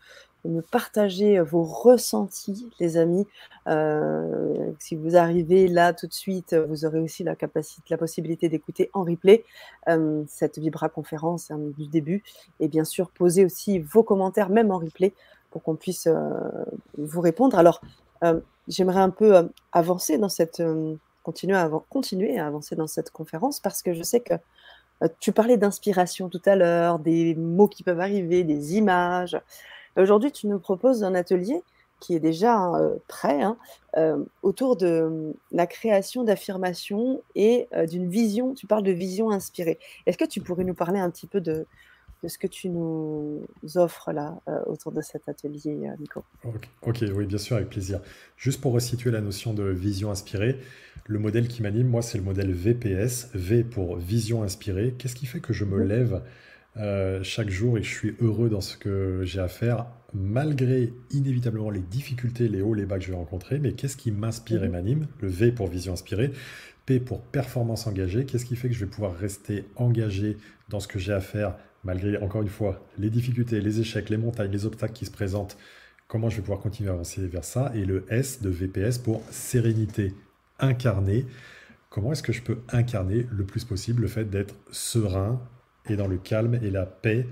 nous, 0.45 0.62
partager 0.71 1.41
vos 1.41 1.64
ressentis, 1.64 2.71
les 2.79 2.97
amis. 2.97 3.27
Euh, 3.67 4.71
si 4.79 4.95
vous 4.95 5.17
arrivez 5.17 5.67
là 5.67 5.93
tout 5.93 6.07
de 6.07 6.12
suite, 6.12 6.55
vous 6.55 6.85
aurez 6.85 7.01
aussi 7.01 7.25
la, 7.25 7.35
capacité, 7.35 7.83
la 7.91 7.99
possibilité 7.99 8.49
d'écouter 8.49 8.89
en 8.95 9.03
replay 9.03 9.45
euh, 9.89 10.23
cette 10.29 10.61
Vibra 10.61 10.89
conférence 10.89 11.51
hein, 11.51 11.59
du 11.77 11.89
début. 11.89 12.23
Et 12.61 12.69
bien 12.69 12.85
sûr, 12.85 13.11
poser 13.11 13.45
aussi 13.45 13.81
vos 13.81 14.05
commentaires, 14.05 14.49
même 14.49 14.71
en 14.71 14.79
replay, 14.79 15.12
pour 15.51 15.64
qu'on 15.64 15.75
puisse 15.75 16.07
euh, 16.07 16.31
vous 16.99 17.21
répondre. 17.21 17.59
Alors, 17.59 17.81
j'aimerais 18.69 19.01
un 19.01 19.11
peu 19.11 19.51
avancer 19.73 20.19
dans 20.19 20.29
cette. 20.29 20.62
Continuer, 21.27 22.39
à, 22.39 22.47
avancer 22.47 22.77
dans 22.77 22.87
cette 22.87 23.11
conférence 23.11 23.61
parce 23.61 23.83
que 23.83 23.93
je 23.93 24.03
sais 24.03 24.20
que 24.20 24.35
tu 25.20 25.33
parlais 25.33 25.57
d'inspiration 25.57 26.29
tout 26.29 26.41
à 26.47 26.57
l'heure, 26.57 26.99
des 26.99 27.35
mots 27.35 27.68
qui 27.68 27.83
peuvent 27.83 28.01
arriver, 28.01 28.45
des 28.45 28.77
images. 28.77 29.39
Aujourd'hui, 29.97 30.33
tu 30.33 30.47
nous 30.47 30.59
proposes 30.59 31.05
un 31.05 31.14
atelier 31.14 31.62
qui 32.01 32.14
est 32.14 32.20
déjà 32.20 32.74
euh, 32.74 32.97
prêt 33.09 33.43
hein, 33.43 33.57
euh, 33.97 34.22
autour 34.43 34.77
de 34.77 35.35
la 35.51 35.66
création 35.66 36.24
d'affirmations 36.24 37.22
et 37.35 37.68
euh, 37.74 37.87
d'une 37.87 38.09
vision. 38.09 38.55
Tu 38.55 38.66
parles 38.66 38.83
de 38.83 38.93
vision 38.93 39.31
inspirée. 39.31 39.79
Est-ce 40.05 40.18
que 40.18 40.24
tu 40.24 40.41
pourrais 40.41 40.64
nous 40.64 40.74
parler 40.74 41.01
un 41.01 41.11
petit 41.11 41.27
peu 41.27 41.41
de, 41.41 41.66
ce 42.27 42.39
que 42.39 42.47
tu 42.47 42.68
nous 42.68 43.47
offres 43.77 44.11
là 44.12 44.39
autour 44.66 44.91
de 44.91 45.01
cet 45.01 45.29
atelier, 45.29 45.91
Nico? 46.01 46.24
Ok, 46.83 47.05
oui, 47.14 47.24
bien 47.24 47.39
sûr, 47.39 47.57
avec 47.57 47.68
plaisir. 47.68 48.01
Juste 48.37 48.61
pour 48.61 48.72
resituer 48.72 49.11
la 49.11 49.20
notion 49.20 49.55
de 49.55 49.62
vision 49.64 50.11
inspirée, 50.11 50.59
le 51.09 51.19
modèle 51.19 51.47
qui 51.47 51.63
m'anime, 51.63 51.87
moi, 51.87 52.03
c'est 52.03 52.19
le 52.19 52.25
modèle 52.25 52.53
VPS. 52.53 53.31
V 53.35 53.63
pour 53.63 53.97
vision 53.97 54.43
inspirée. 54.43 54.95
Qu'est-ce 54.99 55.15
qui 55.15 55.27
fait 55.27 55.41
que 55.41 55.53
je 55.53 55.65
me 55.65 55.85
mmh. 55.85 55.89
lève 55.89 56.23
euh, 56.79 57.23
chaque 57.23 57.49
jour 57.49 57.79
et 57.79 57.83
je 57.83 57.89
suis 57.89 58.17
heureux 58.21 58.51
dans 58.51 58.61
ce 58.61 58.77
que 58.77 59.21
j'ai 59.25 59.41
à 59.41 59.49
faire, 59.49 59.87
malgré 60.13 60.93
inévitablement 61.11 61.71
les 61.71 61.81
difficultés, 61.81 62.49
les 62.49 62.61
hauts, 62.61 62.75
les 62.75 62.87
bas 62.87 62.99
que 62.99 63.05
je 63.05 63.11
vais 63.11 63.17
rencontrer? 63.17 63.59
Mais 63.59 63.73
qu'est-ce 63.73 63.97
qui 63.97 64.11
m'inspire 64.11 64.65
et 64.65 64.67
mhm. 64.67 64.73
m'anime? 64.73 65.07
Le 65.21 65.29
V 65.29 65.53
pour 65.53 65.69
vision 65.69 65.93
inspirée, 65.93 66.33
P 66.87 66.99
pour 66.99 67.23
performance 67.23 67.87
engagée. 67.87 68.25
Qu'est-ce 68.25 68.45
qui 68.45 68.57
fait 68.57 68.69
que 68.69 68.75
je 68.75 68.85
vais 68.85 68.91
pouvoir 68.91 69.17
rester 69.17 69.65
engagé 69.77 70.37
dans 70.69 70.81
ce 70.81 70.89
que 70.89 70.99
j'ai 70.99 71.13
à 71.13 71.21
faire, 71.21 71.57
malgré, 71.85 72.17
encore 72.19 72.43
une 72.43 72.49
fois, 72.49 72.85
les 72.99 73.11
difficultés, 73.11 73.61
les 73.61 73.81
échecs, 73.81 74.11
les 74.11 74.17
montagnes, 74.17 74.51
les 74.51 74.67
obstacles 74.67 74.95
qui 74.95 75.07
se 75.07 75.13
présentent? 75.13 75.57
Comment 76.09 76.31
je 76.31 76.37
vais 76.37 76.43
pouvoir 76.43 76.61
continuer 76.61 76.91
à 76.91 76.95
avancer 76.95 77.27
vers 77.27 77.45
ça? 77.45 77.73
Et 77.75 77.85
le 77.85 78.05
S 78.09 78.43
de 78.43 78.49
VPS 78.49 78.99
pour 78.99 79.23
sérénité 79.31 80.15
incarnée. 80.59 81.27
Comment 81.91 82.13
est-ce 82.13 82.23
que 82.23 82.33
je 82.33 82.43
peux 82.43 82.59
incarner 82.69 83.27
le 83.31 83.45
plus 83.45 83.65
possible 83.65 84.03
le 84.03 84.09
fait 84.09 84.25
d'être 84.25 84.55
serein, 84.71 85.41
et 85.89 85.97
dans 85.97 86.09
le 86.09 86.17
calme 86.17 86.59
et 86.63 86.71
la 86.71 86.85
paix, 86.85 87.27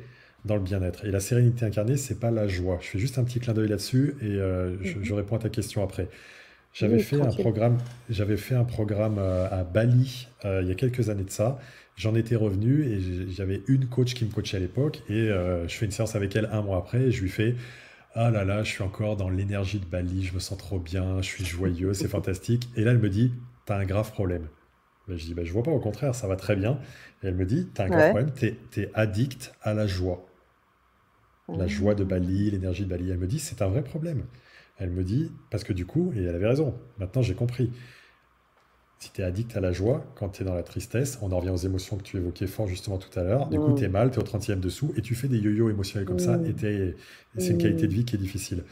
dans 0.45 0.55
le 0.55 0.63
bien-être? 0.63 1.05
Et 1.05 1.11
la 1.11 1.21
sérénité 1.21 1.67
incarnée, 1.67 1.97
c'est 1.97 2.21
pas 2.21 2.31
la 2.31 2.49
joie. 2.49 2.79
Je 2.81 2.89
fais 2.89 2.99
juste 2.99 3.19
un 3.19 3.25
petit 3.25 3.41
clin 3.41 3.53
d'œil 3.53 3.69
là-dessus 3.69 4.15
et 4.23 4.27
euh, 4.27 4.77
je, 4.83 4.99
mhm. 4.99 5.13
réponds 5.13 5.37
à 5.37 5.41
ta 5.41 5.49
question 5.49 5.83
après. 5.83 6.09
J'avais 6.73 6.99
fait, 6.99 7.21
un 7.21 7.27
programme, 7.27 7.79
j'avais 8.11 8.37
fait 8.37 8.57
un 8.57 8.65
programme 8.65 9.19
euh, 9.19 9.47
à 9.49 9.63
Bali 9.63 10.27
euh, 10.45 10.61
il 10.63 10.69
y 10.69 10.73
a 10.73 10.75
quelques 10.75 11.09
années 11.09 11.23
de 11.23 11.31
ça. 11.31 11.59
J'en 11.97 12.17
étais 12.17 12.35
revenu 12.35 12.85
et 12.85 13.31
j'avais 13.31 13.63
une 13.69 13.87
coach 13.87 14.15
qui 14.15 14.25
me 14.25 14.31
coachait 14.31 14.57
à 14.57 14.61
l'époque 14.61 15.03
et 15.09 15.29
je 15.29 15.73
fais 15.73 15.87
une 15.87 15.93
séance 15.93 16.17
avec 16.17 16.35
elle 16.35 16.49
un 16.51 16.61
mois 16.61 16.79
après 16.79 17.03
et 17.03 17.13
je 17.13 17.23
lui 17.23 17.29
fais 17.29 17.55
ah 18.15 18.31
là 18.31 18.45
là, 18.45 18.63
je 18.63 18.71
suis 18.71 18.83
encore 18.83 19.17
dans 19.17 19.29
l'énergie 19.29 19.81
de 19.81 19.87
Bali, 19.87 20.25
je 20.25 20.35
me 20.35 20.39
sens 20.39 20.57
trop 20.57 20.79
bien, 20.79 21.21
je 21.21 21.27
suis 21.27 21.45
joyeux, 21.45 21.95
c'est 21.95 22.09
fantastique. 22.09 22.69
Et 22.77 22.85
là, 22.85 22.93
elle 22.93 22.99
me 22.99 23.11
dit, 23.11 23.33
tu 23.67 23.73
as 23.73 23.77
un 23.77 23.85
grave 23.85 24.13
problème. 24.13 24.49
Ben, 25.09 25.17
je 25.17 25.25
dis, 25.25 25.35
ben, 25.35 25.45
je 25.45 25.53
vois 25.53 25.63
pas, 25.63 25.73
au 25.73 25.81
contraire, 25.81 26.15
ça 26.15 26.29
va 26.29 26.37
très 26.37 26.55
bien. 26.55 26.79
Et 27.23 27.27
elle 27.27 27.35
me 27.35 27.45
dit, 27.45 27.69
tu 27.75 27.81
as 27.81 27.85
un 27.85 27.89
grand 27.89 28.11
problème, 28.11 28.33
tu 28.33 28.81
es, 28.81 28.91
addict 28.95 29.55
à 29.63 29.75
la 29.75 29.87
joie. 29.87 30.25
La 31.49 31.67
joie 31.67 31.95
de 31.95 32.05
Bali, 32.05 32.51
l'énergie 32.51 32.85
de 32.85 32.89
Bali. 32.89 33.11
Elle 33.11 33.19
me 33.19 33.27
dit, 33.27 33.39
c'est 33.39 33.61
un 33.61 33.67
vrai 33.67 33.83
problème. 33.83 34.25
Elle 34.79 34.91
me 34.91 35.05
dit, 35.05 35.31
parce 35.51 35.63
que 35.63 35.73
du 35.73 35.85
coup, 35.85 36.13
et 36.17 36.23
elle 36.23 36.35
avait 36.35 36.49
raison, 36.49 36.75
maintenant 36.99 37.21
j'ai 37.21 37.35
compris. 37.35 37.71
Si 38.99 39.13
tu 39.13 39.21
es 39.21 39.25
addict 39.25 39.57
à 39.57 39.61
la 39.61 39.73
joie, 39.73 40.05
quand 40.15 40.31
tu 40.31 40.43
es 40.43 40.45
dans 40.47 40.55
la 40.55 40.63
tristesse, 40.63 41.19
on 41.21 41.31
en 41.33 41.39
revient 41.39 41.51
aux 41.51 41.57
émotions 41.57 41.97
que 41.97 42.03
tu 42.03 42.17
évoquais 42.17 42.47
fort 42.47 42.69
justement 42.69 42.97
tout 42.97 43.19
à 43.19 43.23
l'heure. 43.23 43.49
Du 43.49 43.59
coup, 43.59 43.75
tu 43.75 43.85
es 43.85 43.89
mal, 43.89 44.11
tu 44.11 44.19
es 44.19 44.23
au 44.23 44.25
30e 44.25 44.61
dessous 44.61 44.95
et 44.97 45.03
tu 45.03 45.15
fais 45.15 45.29
des 45.29 45.39
yo-yo 45.39 45.69
émotionnels 45.69 46.07
comme 46.07 46.19
ça 46.19 46.39
et, 46.45 46.95
c'est 47.37 47.51
une 47.51 47.59
qualité 47.59 47.87
de 47.87 47.93
vie 47.93 48.05
qui 48.05 48.15
est 48.15 48.19
difficile. 48.19 48.65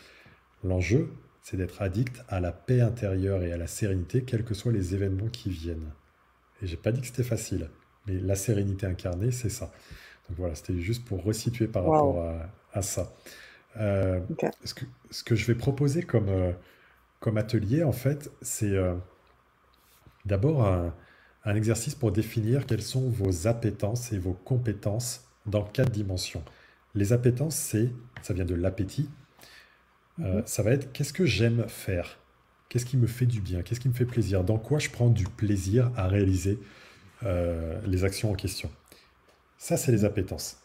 L'enjeu, 0.64 1.10
c'est 1.42 1.56
d'être 1.56 1.82
addict 1.82 2.22
à 2.28 2.40
la 2.40 2.52
paix 2.52 2.80
intérieure 2.80 3.42
et 3.42 3.52
à 3.52 3.56
la 3.56 3.66
sérénité, 3.66 4.22
quels 4.22 4.44
que 4.44 4.54
soient 4.54 4.72
les 4.72 4.94
événements 4.94 5.28
qui 5.28 5.50
viennent. 5.50 5.90
Et 6.62 6.66
j'ai 6.66 6.76
pas 6.76 6.92
dit 6.92 7.00
que 7.00 7.08
c'était 7.08 7.24
facile, 7.24 7.68
mais 8.06 8.14
la 8.20 8.36
sérénité 8.36 8.86
incarnée, 8.86 9.32
c'est 9.32 9.50
ça. 9.50 9.72
Donc 10.28 10.38
voilà, 10.38 10.54
c'était 10.54 10.78
juste 10.78 11.04
pour 11.04 11.24
resituer 11.24 11.66
par 11.66 11.82
rapport 11.82 12.32
à, 12.72 12.82
ça. 12.82 13.12
Euh, 13.76 14.20
ce, 14.64 14.74
que, 14.74 14.84
ce, 15.10 15.24
que, 15.24 15.34
je 15.34 15.46
vais 15.46 15.54
proposer 15.54 16.02
comme, 16.02 16.28
euh, 16.28 16.52
comme 17.20 17.38
atelier, 17.38 17.82
en 17.82 17.92
fait, 17.92 18.30
c'est 18.40 18.76
euh, 18.76 18.94
d'abord 20.24 20.64
un, 20.66 20.94
un, 21.44 21.54
exercice 21.54 21.94
pour 21.94 22.12
définir 22.12 22.66
quelles 22.66 22.82
sont 22.82 23.08
vos 23.08 23.46
appétences 23.46 24.12
et 24.12 24.18
vos 24.18 24.34
compétences 24.34 25.24
dans 25.46 25.64
quatre 25.64 25.90
dimensions. 25.90 26.44
Les 26.94 27.12
appétences, 27.12 27.56
c'est, 27.56 27.90
ça 28.22 28.34
vient 28.34 28.44
de 28.44 28.54
l'appétit. 28.54 29.08
Mhm. 30.18 30.42
Ça 30.46 30.62
va 30.62 30.72
être 30.72 30.92
qu'est-ce 30.92 31.12
que 31.12 31.26
j'aime 31.26 31.66
faire? 31.68 32.18
Qu'est-ce 32.68 32.86
qui 32.86 32.96
me 32.96 33.06
fait 33.06 33.26
du 33.26 33.40
bien? 33.40 33.62
Qu'est-ce 33.62 33.80
qui 33.80 33.88
me 33.88 33.94
fait 33.94 34.06
plaisir? 34.06 34.44
Dans 34.44 34.58
quoi 34.58 34.78
je 34.78 34.90
prends 34.90 35.10
du 35.10 35.24
plaisir 35.24 35.90
à 35.96 36.08
réaliser 36.08 36.58
euh, 37.22 37.80
les 37.86 38.04
actions 38.04 38.30
en 38.30 38.34
question? 38.34 38.70
Ça, 39.58 39.76
c'est 39.76 39.92
les 39.92 40.04
appétences. 40.04 40.58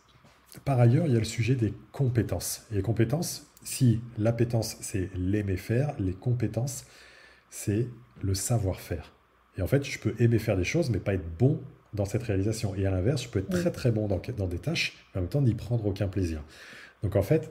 Par 0.63 0.79
ailleurs, 0.79 1.05
il 1.05 1.13
y 1.13 1.15
a 1.15 1.19
le 1.19 1.25
sujet 1.25 1.55
des 1.55 1.73
compétences. 1.91 2.65
Et 2.71 2.75
les 2.75 2.81
compétences, 2.81 3.47
si 3.63 4.01
l'appétence, 4.17 4.77
c'est 4.81 5.09
l'aimer 5.15 5.57
faire, 5.57 5.93
les 5.99 6.13
compétences, 6.13 6.85
c'est 7.49 7.87
le 8.21 8.33
savoir-faire. 8.33 9.11
Et 9.57 9.61
en 9.61 9.67
fait, 9.67 9.83
je 9.83 9.99
peux 9.99 10.13
aimer 10.19 10.39
faire 10.39 10.57
des 10.57 10.63
choses, 10.63 10.89
mais 10.89 10.99
pas 10.99 11.13
être 11.13 11.37
bon 11.37 11.59
dans 11.93 12.05
cette 12.05 12.23
réalisation. 12.23 12.75
Et 12.75 12.85
à 12.85 12.91
l'inverse, 12.91 13.23
je 13.23 13.29
peux 13.29 13.39
être 13.39 13.49
très 13.49 13.71
très 13.71 13.91
bon 13.91 14.07
dans, 14.07 14.21
dans 14.37 14.47
des 14.47 14.59
tâches, 14.59 14.93
mais 15.13 15.19
en 15.19 15.21
même 15.21 15.29
temps 15.29 15.41
n'y 15.41 15.55
prendre 15.55 15.85
aucun 15.85 16.07
plaisir. 16.07 16.43
Donc 17.03 17.15
en 17.15 17.21
fait, 17.21 17.49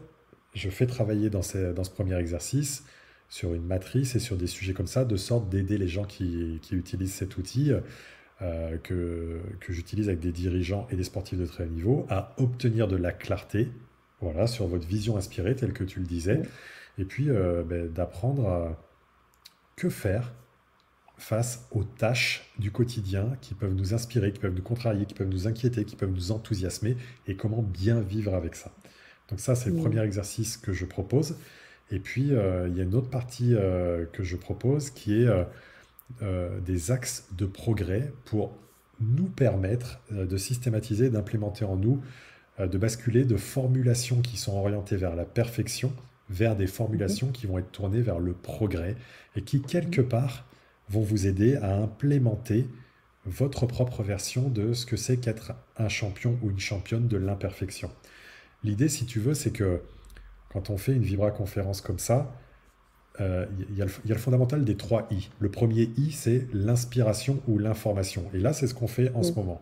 je 0.55 0.71
fais 0.71 0.87
travailler 0.87 1.31
dans, 1.31 1.43
dans 1.75 1.85
ce 1.85 1.91
premier 1.91 2.17
exercice 2.19 2.85
sur 3.29 3.55
une 3.55 3.65
matrice 3.65 4.15
et 4.15 4.21
sur 4.21 4.37
des 4.37 4.47
sujets 4.47 4.73
comme 4.73 4.87
ça, 4.87 5.05
de 5.05 5.17
sorte 5.17 5.49
d'aider 5.49 5.79
les 5.79 5.89
gens 5.89 6.05
qui, 6.05 6.61
utilisent 6.71 7.15
cet 7.15 7.37
outil 7.37 7.73
euh, 8.43 8.79
que, 8.79 9.41
que 9.61 9.73
j'utilise 9.73 10.09
avec 10.09 10.21
des 10.21 10.33
dirigeants 10.33 10.87
et 10.91 10.97
des 10.97 11.05
sportifs 11.05 11.39
de 11.39 11.47
très 11.47 11.65
haut 11.65 11.69
niveau, 11.69 12.07
à 12.09 12.35
obtenir 12.39 12.87
de 12.87 12.97
la 12.97 13.13
clarté 13.13 13.69
voilà, 14.21 14.47
sur 14.47 14.67
votre 14.67 14.87
vision 14.87 15.17
inspirée, 15.17 15.57
telle 15.57 15.73
que 15.73 15.85
tu 15.85 15.99
le 16.01 16.07
disais, 16.07 16.43
et 16.99 17.05
puis 17.05 17.31
euh, 17.31 17.63
ben, 17.65 17.89
d'apprendre 17.89 18.49
à 18.49 18.83
que 19.77 19.89
faire 19.89 20.33
face 21.19 21.67
aux 21.71 21.85
tâches 21.85 22.51
du 22.59 22.71
quotidien 22.71 23.37
qui 23.41 23.55
peuvent 23.55 23.75
nous 23.75 23.95
inspirer, 23.95 24.33
qui 24.33 24.41
peuvent 24.41 24.55
nous 24.55 24.63
contrarier, 24.63 25.07
qui 25.07 25.15
peuvent 25.15 25.29
nous 25.29 25.49
inquiéter, 25.49 25.85
qui 25.85 25.97
peuvent 25.97 26.13
nous 26.13 26.33
enthousiasmer, 26.33 26.97
et 27.27 27.37
comment 27.37 27.63
bien 27.63 28.01
vivre 28.01 28.35
avec 28.35 28.55
ça. 28.55 28.71
Donc 29.31 29.41
ça, 29.41 29.55
c'est 29.55 29.71
le 29.71 29.77
premier 29.77 30.03
exercice 30.03 30.57
que 30.57 30.73
je 30.73 30.85
propose. 30.85 31.37
Et 31.91 31.99
puis, 31.99 32.33
euh, 32.33 32.69
il 32.69 32.77
y 32.77 32.81
a 32.81 32.85
une 32.85 32.95
autre 32.95 33.11
partie 33.11 33.55
euh, 33.55 34.05
que 34.13 34.23
je 34.23 34.37
propose 34.37 34.91
qui 34.91 35.23
est 35.23 35.29
euh, 36.23 36.61
des 36.61 36.91
axes 36.91 37.27
de 37.37 37.47
progrès 37.47 38.13
pour 38.25 38.57
nous 39.01 39.27
permettre 39.27 40.01
de 40.11 40.37
systématiser, 40.37 41.11
d'implémenter 41.11 41.65
en 41.65 41.77
nous, 41.77 42.01
de 42.59 42.79
basculer 42.79 43.25
de 43.25 43.37
formulations 43.37 44.23
qui 44.23 44.39
sont 44.39 44.57
orientées 44.57 44.97
vers 44.97 45.15
la 45.15 45.27
perfection 45.27 45.93
vers 46.31 46.57
des 46.57 46.67
formulations 46.67 47.29
qui 47.29 47.47
vont 47.47 47.59
être 47.59 47.71
tournées 47.71 48.01
vers 48.01 48.19
le 48.19 48.33
progrès 48.33 48.97
et 49.37 49.43
qui, 49.43 49.61
quelque 49.61 50.01
part, 50.01 50.45
vont 50.89 51.03
vous 51.03 51.27
aider 51.27 51.57
à 51.57 51.75
implémenter 51.75 52.69
votre 53.25 53.67
propre 53.67 54.03
version 54.03 54.49
de 54.49 54.73
ce 54.73 54.87
que 54.87 54.97
c'est 54.97 55.17
qu'être 55.17 55.53
un 55.77 55.89
champion 55.89 56.39
ou 56.43 56.51
une 56.51 56.61
championne 56.61 57.09
de 57.09 57.17
l'imperfection. 57.17 57.91
L'idée, 58.63 58.89
si 58.89 59.05
tu 59.05 59.21
veux, 59.21 59.35
c'est 59.35 59.51
que 59.51 59.83
quand 60.51 60.71
on 60.71 60.77
fait 60.77 60.93
une 60.93 61.03
Vibra 61.03 61.31
conférence 61.31 61.81
comme 61.81 61.99
ça, 61.99 62.33
euh, 63.21 63.47
il 63.71 63.77
y, 63.77 63.83
a 63.83 63.87
le 64.07 64.15
fondamental 64.15 64.65
des 64.65 64.77
trois 64.77 65.09
I. 65.11 65.31
Le 65.39 65.51
premier 65.51 65.91
I, 65.97 66.13
c'est 66.13 66.47
l'inspiration 66.53 67.43
ou 67.49 67.59
l'information. 67.59 68.25
Et 68.35 68.39
là, 68.39 68.53
c'est 68.53 68.67
ce 68.67 68.75
qu'on 68.75 68.87
fait 68.87 69.11
en 69.15 69.23
ce 69.23 69.33
moment. 69.33 69.61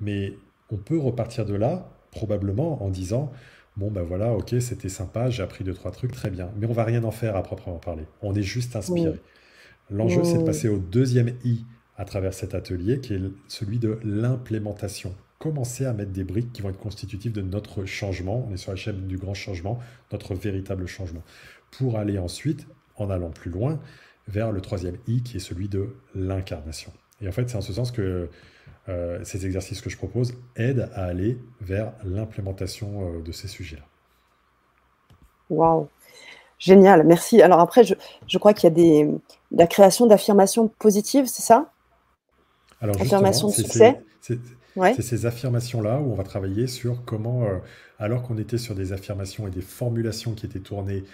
Mais 0.00 0.34
on 0.70 0.76
peut 0.76 0.98
repartir 0.98 1.46
de 1.46 1.54
là, 1.54 1.90
probablement, 2.10 2.82
en 2.82 2.90
disant, 2.90 3.32
bon, 3.76 3.90
ben 3.90 4.02
voilà, 4.02 4.32
ok, 4.32 4.54
c'était 4.60 4.88
sympa, 4.88 5.30
j'ai 5.30 5.42
appris 5.42 5.64
deux, 5.64 5.74
trois 5.74 5.90
trucs, 5.90 6.12
très 6.12 6.30
bien. 6.30 6.50
Mais 6.56 6.66
on 6.66 6.72
va 6.72 6.84
rien 6.84 7.02
en 7.04 7.10
faire 7.10 7.36
à 7.36 7.42
proprement 7.42 7.78
parler. 7.78 8.04
On 8.22 8.34
est 8.34 8.42
juste 8.42 8.76
inspiré. 8.76 9.20
L'enjeu, 9.90 10.24
c'est 10.24 10.38
de 10.38 10.44
passer 10.44 10.68
au 10.68 10.78
deuxième 10.78 11.34
I 11.44 11.64
à 11.96 12.04
travers 12.04 12.32
cet 12.32 12.54
atelier, 12.54 13.00
qui 13.00 13.14
est 13.14 13.20
celui 13.48 13.78
de 13.78 13.98
l'implémentation. 14.04 15.14
Commencer 15.38 15.84
à 15.84 15.92
mettre 15.92 16.12
des 16.12 16.24
briques 16.24 16.52
qui 16.52 16.62
vont 16.62 16.70
être 16.70 16.78
constitutives 16.78 17.32
de 17.32 17.42
notre 17.42 17.84
changement. 17.84 18.46
On 18.48 18.54
est 18.54 18.56
sur 18.56 18.72
la 18.72 18.76
chaîne 18.76 19.06
du 19.06 19.16
grand 19.16 19.34
changement, 19.34 19.78
notre 20.12 20.34
véritable 20.34 20.86
changement. 20.86 21.22
Pour 21.70 21.98
aller 21.98 22.18
ensuite, 22.18 22.66
en 22.96 23.10
allant 23.10 23.30
plus 23.30 23.50
loin, 23.50 23.80
vers 24.28 24.52
le 24.52 24.60
troisième 24.60 24.96
I, 25.08 25.22
qui 25.22 25.38
est 25.38 25.40
celui 25.40 25.68
de 25.68 25.94
l'incarnation. 26.14 26.92
Et 27.20 27.28
en 27.28 27.32
fait, 27.32 27.48
c'est 27.48 27.56
en 27.56 27.60
ce 27.60 27.72
sens 27.72 27.90
que 27.90 28.28
euh, 28.88 29.18
ces 29.24 29.44
exercices 29.44 29.80
que 29.80 29.90
je 29.90 29.96
propose 29.96 30.34
aident 30.56 30.88
à 30.94 31.04
aller 31.04 31.38
vers 31.60 31.92
l'implémentation 32.04 33.16
euh, 33.16 33.22
de 33.22 33.32
ces 33.32 33.48
sujets-là. 33.48 33.84
Waouh 35.50 35.88
Génial, 36.58 37.06
merci. 37.06 37.40
Alors 37.42 37.60
après, 37.60 37.84
je, 37.84 38.38
crois 38.38 38.52
qu'il 38.52 38.64
y 38.64 38.72
a 38.72 38.74
des, 38.74 39.08
la 39.50 39.66
création 39.66 40.06
d'affirmations 40.06 40.68
positives, 40.68 41.26
c'est 41.26 41.42
ça? 41.42 41.72
Alors 42.80 43.00
Affirmations 43.00 43.48
de 43.48 43.52
succès? 43.52 44.02
C'est 44.20 45.02
ces 45.02 45.26
affirmations-là 45.26 45.98
où 45.98 46.12
on 46.12 46.14
va 46.14 46.22
travailler 46.22 46.66
sur 46.66 47.04
comment, 47.04 47.44
euh, 47.44 47.58
alors 47.98 48.22
qu'on 48.22 48.38
était 48.38 48.58
sur 48.58 48.74
des 48.74 48.92
affirmations 48.92 49.46
et 49.46 49.50
des 49.50 49.60
formulations 49.60 50.32
qui 50.32 50.46
étaient 50.46 50.60
tournées 50.60 51.04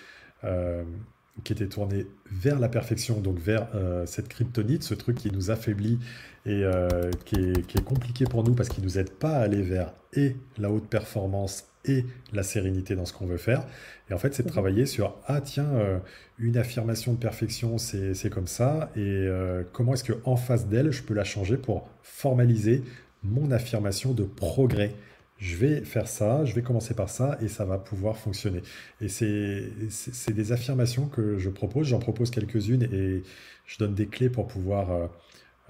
qui 1.44 1.52
était 1.52 1.68
tourné 1.68 2.06
vers 2.30 2.58
la 2.58 2.68
perfection, 2.68 3.20
donc 3.20 3.38
vers 3.38 3.68
euh, 3.74 4.06
cette 4.06 4.28
kryptonite, 4.28 4.82
ce 4.82 4.94
truc 4.94 5.18
qui 5.18 5.30
nous 5.30 5.50
affaiblit 5.50 5.98
et 6.46 6.64
euh, 6.64 7.10
qui, 7.24 7.36
est, 7.36 7.84
compliqué 7.84 8.24
pour 8.24 8.42
nous 8.44 8.54
parce 8.54 8.68
qu'il 8.68 8.82
ne 8.82 8.88
nous 8.88 8.98
aide 8.98 9.10
pas 9.10 9.32
à 9.32 9.40
aller 9.42 9.62
vers 9.62 9.92
et 10.14 10.36
la 10.58 10.70
haute 10.70 10.88
performance 10.88 11.66
et 11.86 12.04
la 12.32 12.42
sérénité 12.42 12.94
dans 12.94 13.04
ce 13.04 13.12
qu'on 13.12 13.26
veut 13.26 13.36
faire. 13.36 13.64
Et 14.10 14.14
en 14.14 14.18
fait, 14.18 14.34
c'est 14.34 14.42
de 14.42 14.48
travailler 14.48 14.86
sur, 14.86 15.16
ah 15.26 15.40
tiens, 15.40 15.68
euh, 15.74 15.98
une 16.38 16.56
affirmation 16.56 17.12
de 17.12 17.18
perfection, 17.18 17.78
c'est 17.78 18.30
comme 18.30 18.46
ça, 18.46 18.90
et 18.96 19.26
comment 19.72 19.94
est-ce 19.94 20.12
qu'en 20.12 20.36
face 20.36 20.66
d'elle, 20.66 20.90
je 20.92 21.02
peux 21.02 21.14
la 21.14 21.24
changer 21.24 21.56
pour 21.56 21.88
formaliser 22.02 22.82
mon 23.22 23.50
affirmation 23.50 24.12
de 24.12 24.24
progrès? 24.24 24.94
Je 25.38 25.56
vais 25.56 25.82
faire 25.82 26.08
ça, 26.08 26.44
je 26.46 26.54
vais 26.54 26.62
commencer 26.62 26.94
par 26.94 27.10
ça 27.10 27.36
et 27.42 27.48
ça 27.48 27.66
va 27.66 27.76
pouvoir 27.76 28.16
fonctionner. 28.16 28.62
Et 29.02 29.08
c'est 29.08 30.32
des 30.32 30.52
affirmations 30.52 31.08
que 31.08 31.36
je 31.36 31.50
propose, 31.50 31.88
j'en 31.88 31.98
propose 31.98 32.30
quelques-unes 32.30 32.84
et 32.84 33.22
je 33.66 33.78
donne 33.78 33.94
des 33.94 34.06
clés 34.06 34.30
pour 34.30 34.46
pouvoir 34.46 34.90
euh, 34.90 35.06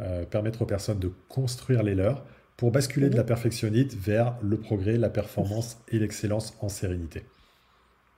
euh, 0.01 0.25
permettre 0.25 0.63
aux 0.63 0.67
personnes 0.67 1.01
de 1.01 1.11
construire 1.29 1.83
les 1.83 1.97
leurs 1.97 2.25
pour 2.57 2.71
basculer 2.71 3.11
de 3.11 3.17
la 3.17 3.25
perfectionnite 3.25 3.95
vers 3.95 4.37
le 4.43 4.57
progrès, 4.59 4.97
la 4.97 5.11
performance 5.11 5.79
et 5.89 5.99
l'excellence 5.99 6.55
en 6.61 6.69
sérénité. 6.69 7.25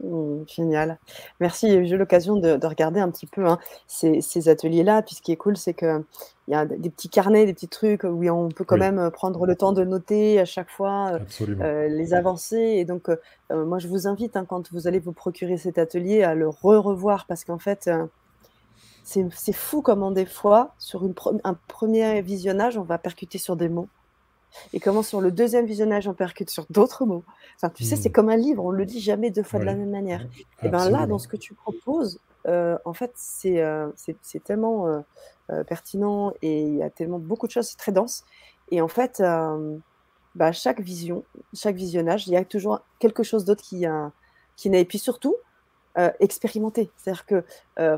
Mmh, 0.01 0.45
génial. 0.47 0.99
Merci. 1.41 1.84
J'ai 1.84 1.95
eu 1.95 1.99
l'occasion 1.99 2.36
de, 2.36 2.64
regarder 2.64 3.01
un 3.01 3.11
petit 3.11 3.26
peu 3.26 3.47
hein, 3.47 3.59
ces, 3.89 4.49
ateliers-là. 4.49 5.03
Puis 5.03 5.16
ce 5.16 5.22
qui 5.22 5.32
est 5.32 5.36
cool, 5.36 5.57
c'est 5.57 5.74
qu'il 5.74 6.05
y 6.47 6.55
a 6.55 6.66
des 6.66 6.91
petits 6.91 7.09
carnets, 7.09 7.47
des 7.47 7.53
petits 7.53 7.68
trucs 7.68 8.05
où 8.05 8.28
on 8.28 8.49
peut 8.49 8.64
quand 8.64 8.76
même 8.76 8.99
euh, 8.99 9.11
prendre 9.11 9.45
le 9.45 9.57
temps 9.57 9.72
de 9.72 9.82
noter 9.82 10.39
à 10.39 10.45
chaque 10.45 10.70
fois 10.70 11.14
euh, 11.14 11.47
euh, 11.61 11.89
les 11.89 12.14
avancées. 12.14 12.76
Et 12.76 12.84
donc, 12.84 13.09
moi, 13.51 13.78
je 13.78 13.89
vous 13.89 14.07
invite, 14.07 14.36
hein, 14.36 14.45
quand 14.49 14.70
vous 14.72 14.86
allez 14.86 15.01
vous 15.01 15.12
procurer 15.12 15.57
cet 15.57 15.78
atelier, 15.78 16.22
à 16.22 16.34
le 16.34 16.49
re-revoir 16.49 17.26
parce 17.26 17.45
qu'en 17.45 17.59
fait, 17.59 17.91
c'est 19.03 19.53
fou 19.53 19.82
comment 19.82 20.12
des 20.12 20.26
fois, 20.26 20.74
sur 20.78 21.05
une 21.05 21.14
un 21.43 21.55
premier 21.66 22.22
visionnage, 22.22 22.78
on 22.78 22.82
va 22.82 22.99
percuter 22.99 23.39
sur 23.39 23.57
des 23.57 23.68
mots 23.68 23.89
et 24.72 24.80
comment 24.80 25.03
sur 25.03 25.20
le 25.20 25.30
deuxième 25.30 25.66
visionnage 25.66 26.09
on 26.09 26.14
percute 26.14 26.51
sur 26.51 26.66
d'autres 26.70 27.05
mots. 27.05 27.24
Enfin, 27.57 27.70
tu 27.70 27.84
sais, 27.84 27.96
c'est 27.96 28.09
mmh. 28.09 28.12
comme 28.12 28.28
un 28.28 28.36
livre, 28.36 28.64
on 28.64 28.70
le 28.70 28.84
lit 28.84 29.01
jamais 29.01 29.30
deux 29.30 29.42
fois 29.42 29.61
de 29.61 29.64
la 29.64 29.74
même 29.74 29.90
manière. 29.90 30.26
Et 30.62 30.68
bien 30.68 30.88
là, 30.90 31.07
dans 31.07 31.18
ce 31.18 31.28
que 31.28 31.36
tu 31.36 31.55
proposes, 31.55 32.20
euh, 32.46 32.78
en 32.84 32.94
fait, 32.94 33.12
c'est 33.14 33.61
euh, 33.61 33.88
c'est 33.96 34.42
tellement 34.42 34.86
euh, 35.51 35.64
pertinent 35.64 36.32
et 36.42 36.62
il 36.62 36.76
y 36.76 36.82
a 36.82 36.90
tellement 36.90 37.18
beaucoup 37.18 37.46
de 37.46 37.53
choses, 37.53 37.68
c'est 37.68 37.76
très 37.76 37.92
dense. 37.92 38.24
Et 38.70 38.80
en 38.80 38.88
fait, 38.88 39.22
bah, 40.34 40.53
chaque 40.53 40.80
vision, 40.80 41.24
chaque 41.55 41.76
visionnage, 41.76 42.28
il 42.28 42.32
y 42.32 42.36
a 42.36 42.44
toujours 42.44 42.80
quelque 42.99 43.22
chose 43.22 43.44
d'autre 43.44 43.62
qui, 43.62 43.86
qui 44.57 44.70
naît. 44.70 44.82
Et 44.82 44.84
puis 44.84 44.99
surtout, 44.99 45.36
expérimenter. 46.20 46.90
C'est-à-dire 46.96 47.24
que 47.24 47.44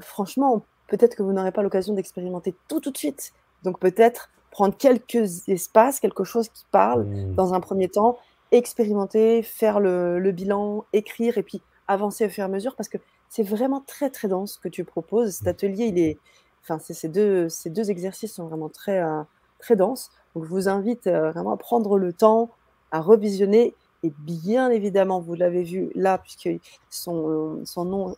franchement, 0.00 0.64
peut-être 0.86 1.16
que 1.16 1.22
vous 1.22 1.32
n'aurez 1.32 1.52
pas 1.52 1.62
l'occasion 1.62 1.94
d'expérimenter 1.94 2.54
tout 2.68 2.80
tout 2.80 2.92
de 2.92 2.96
suite. 2.96 3.32
Donc 3.64 3.80
peut-être 3.80 4.30
prendre 4.50 4.76
quelques 4.76 5.48
espaces, 5.48 6.00
quelque 6.00 6.24
chose 6.24 6.48
qui 6.48 6.64
parle 6.70 7.04
mmh. 7.04 7.34
dans 7.34 7.54
un 7.54 7.60
premier 7.60 7.88
temps, 7.88 8.18
expérimenter, 8.52 9.42
faire 9.42 9.80
le, 9.80 10.32
bilan, 10.32 10.84
écrire 10.92 11.38
et 11.38 11.42
puis 11.42 11.62
avancer 11.88 12.26
au 12.26 12.28
fur 12.28 12.42
et 12.42 12.44
à 12.44 12.48
mesure 12.48 12.76
parce 12.76 12.88
que 12.88 12.98
c'est 13.28 13.42
vraiment 13.42 13.82
très 13.86 14.10
très 14.10 14.28
dense 14.28 14.54
ce 14.54 14.58
que 14.58 14.68
tu 14.68 14.84
proposes. 14.84 15.34
Cet 15.36 15.46
mmh. 15.46 15.48
atelier, 15.48 15.84
il 15.86 15.98
est, 15.98 16.18
enfin, 16.62 16.78
ces 16.78 17.08
deux, 17.08 17.48
ces 17.48 17.70
deux 17.70 17.90
exercices 17.90 18.34
sont 18.34 18.46
vraiment 18.46 18.68
très 18.68 19.00
euh, 19.00 19.22
très 19.58 19.76
denses. 19.76 20.10
Donc 20.34 20.44
je 20.44 20.50
vous 20.50 20.68
invite 20.68 21.06
euh, 21.06 21.30
vraiment 21.30 21.52
à 21.52 21.56
prendre 21.56 21.98
le 21.98 22.12
temps, 22.12 22.50
à 22.90 23.00
revisionner 23.00 23.74
et 24.02 24.12
bien 24.18 24.70
évidemment, 24.70 25.20
vous 25.20 25.34
l'avez 25.34 25.62
vu 25.62 25.90
là, 25.94 26.18
puisque 26.18 26.48
son, 26.88 27.60
son 27.64 27.84
nom 27.84 28.16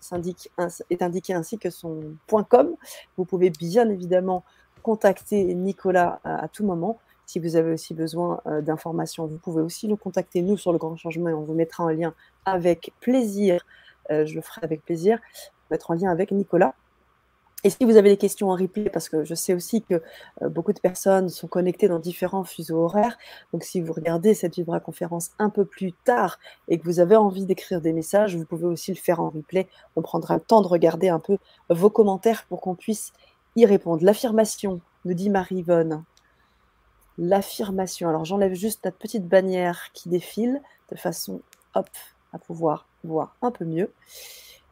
est 0.90 1.02
indiqué 1.02 1.34
ainsi 1.34 1.58
que 1.58 1.70
son 1.70 2.14
point 2.26 2.44
.com, 2.44 2.76
vous 3.16 3.24
pouvez 3.24 3.50
bien 3.50 3.88
évidemment 3.88 4.44
contacter 4.82 5.54
Nicolas 5.54 6.20
à, 6.24 6.48
tout 6.48 6.64
moment. 6.64 6.98
Si 7.26 7.38
vous 7.38 7.56
avez 7.56 7.72
aussi 7.72 7.94
besoin 7.94 8.40
euh, 8.46 8.60
d'informations, 8.60 9.26
vous 9.26 9.38
pouvez 9.38 9.62
aussi 9.62 9.88
nous 9.88 9.96
contacter, 9.96 10.42
nous, 10.42 10.56
sur 10.56 10.72
le 10.72 10.78
Grand 10.78 10.96
Changement, 10.96 11.28
et 11.30 11.34
on 11.34 11.42
vous 11.42 11.54
mettra 11.54 11.84
en 11.84 11.88
lien 11.88 12.14
avec 12.44 12.92
plaisir. 13.00 13.64
Euh, 14.10 14.26
je 14.26 14.34
le 14.34 14.40
ferai 14.42 14.60
avec 14.62 14.84
plaisir, 14.84 15.18
mettre 15.70 15.90
en 15.90 15.94
lien 15.94 16.10
avec 16.10 16.32
Nicolas. 16.32 16.74
Et 17.64 17.70
si 17.70 17.84
vous 17.84 17.96
avez 17.96 18.10
des 18.10 18.16
questions 18.16 18.50
en 18.50 18.56
replay, 18.56 18.90
parce 18.90 19.08
que 19.08 19.22
je 19.24 19.34
sais 19.36 19.54
aussi 19.54 19.82
que 19.82 20.02
euh, 20.42 20.48
beaucoup 20.48 20.72
de 20.72 20.80
personnes 20.80 21.28
sont 21.28 21.46
connectées 21.46 21.86
dans 21.86 22.00
différents 22.00 22.42
fuseaux 22.42 22.78
horaires, 22.78 23.16
donc 23.52 23.62
si 23.62 23.80
vous 23.80 23.92
regardez 23.92 24.34
cette 24.34 24.56
Vibra 24.56 24.80
conférence 24.80 25.30
un 25.38 25.48
peu 25.48 25.64
plus 25.64 25.92
tard 25.92 26.40
et 26.66 26.78
que 26.78 26.84
vous 26.84 26.98
avez 26.98 27.14
envie 27.14 27.46
d'écrire 27.46 27.80
des 27.80 27.92
messages, 27.92 28.34
vous 28.34 28.44
pouvez 28.44 28.66
aussi 28.66 28.90
le 28.90 28.96
faire 28.96 29.20
en 29.20 29.30
replay. 29.30 29.68
On 29.94 30.02
prendra 30.02 30.34
le 30.34 30.40
temps 30.40 30.60
de 30.60 30.66
regarder 30.66 31.08
un 31.08 31.20
peu 31.20 31.38
vos 31.70 31.90
commentaires 31.90 32.44
pour 32.48 32.60
qu'on 32.60 32.74
puisse 32.74 33.12
y 33.56 33.66
répondre. 33.66 34.04
L'affirmation, 34.04 34.80
nous 35.04 35.14
dit 35.14 35.30
Marie-Yvonne. 35.30 36.04
L'affirmation. 37.18 38.08
Alors 38.08 38.24
j'enlève 38.24 38.54
juste 38.54 38.84
la 38.84 38.90
petite 38.90 39.28
bannière 39.28 39.90
qui 39.92 40.08
défile 40.08 40.62
de 40.90 40.96
façon 40.96 41.42
hop, 41.74 41.88
à 42.32 42.38
pouvoir 42.38 42.86
voir 43.04 43.36
un 43.42 43.50
peu 43.50 43.64
mieux. 43.64 43.92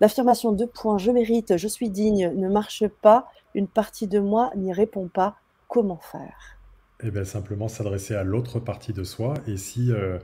L'affirmation 0.00 0.52
de 0.52 0.64
points, 0.64 0.96
je 0.96 1.10
mérite, 1.10 1.58
je 1.58 1.68
suis 1.68 1.90
digne, 1.90 2.32
ne 2.34 2.48
marche 2.48 2.86
pas, 3.02 3.30
une 3.54 3.68
partie 3.68 4.06
de 4.06 4.18
moi 4.18 4.50
n'y 4.56 4.72
répond 4.72 5.08
pas. 5.08 5.36
Comment 5.68 5.98
faire? 5.98 6.58
Eh 7.02 7.10
bien 7.10 7.24
simplement 7.24 7.68
s'adresser 7.68 8.14
à 8.14 8.24
l'autre 8.24 8.60
partie 8.60 8.92
de 8.92 9.04
soi. 9.04 9.34
Et 9.46 9.56
si 9.56 9.92
euh, 9.92 10.18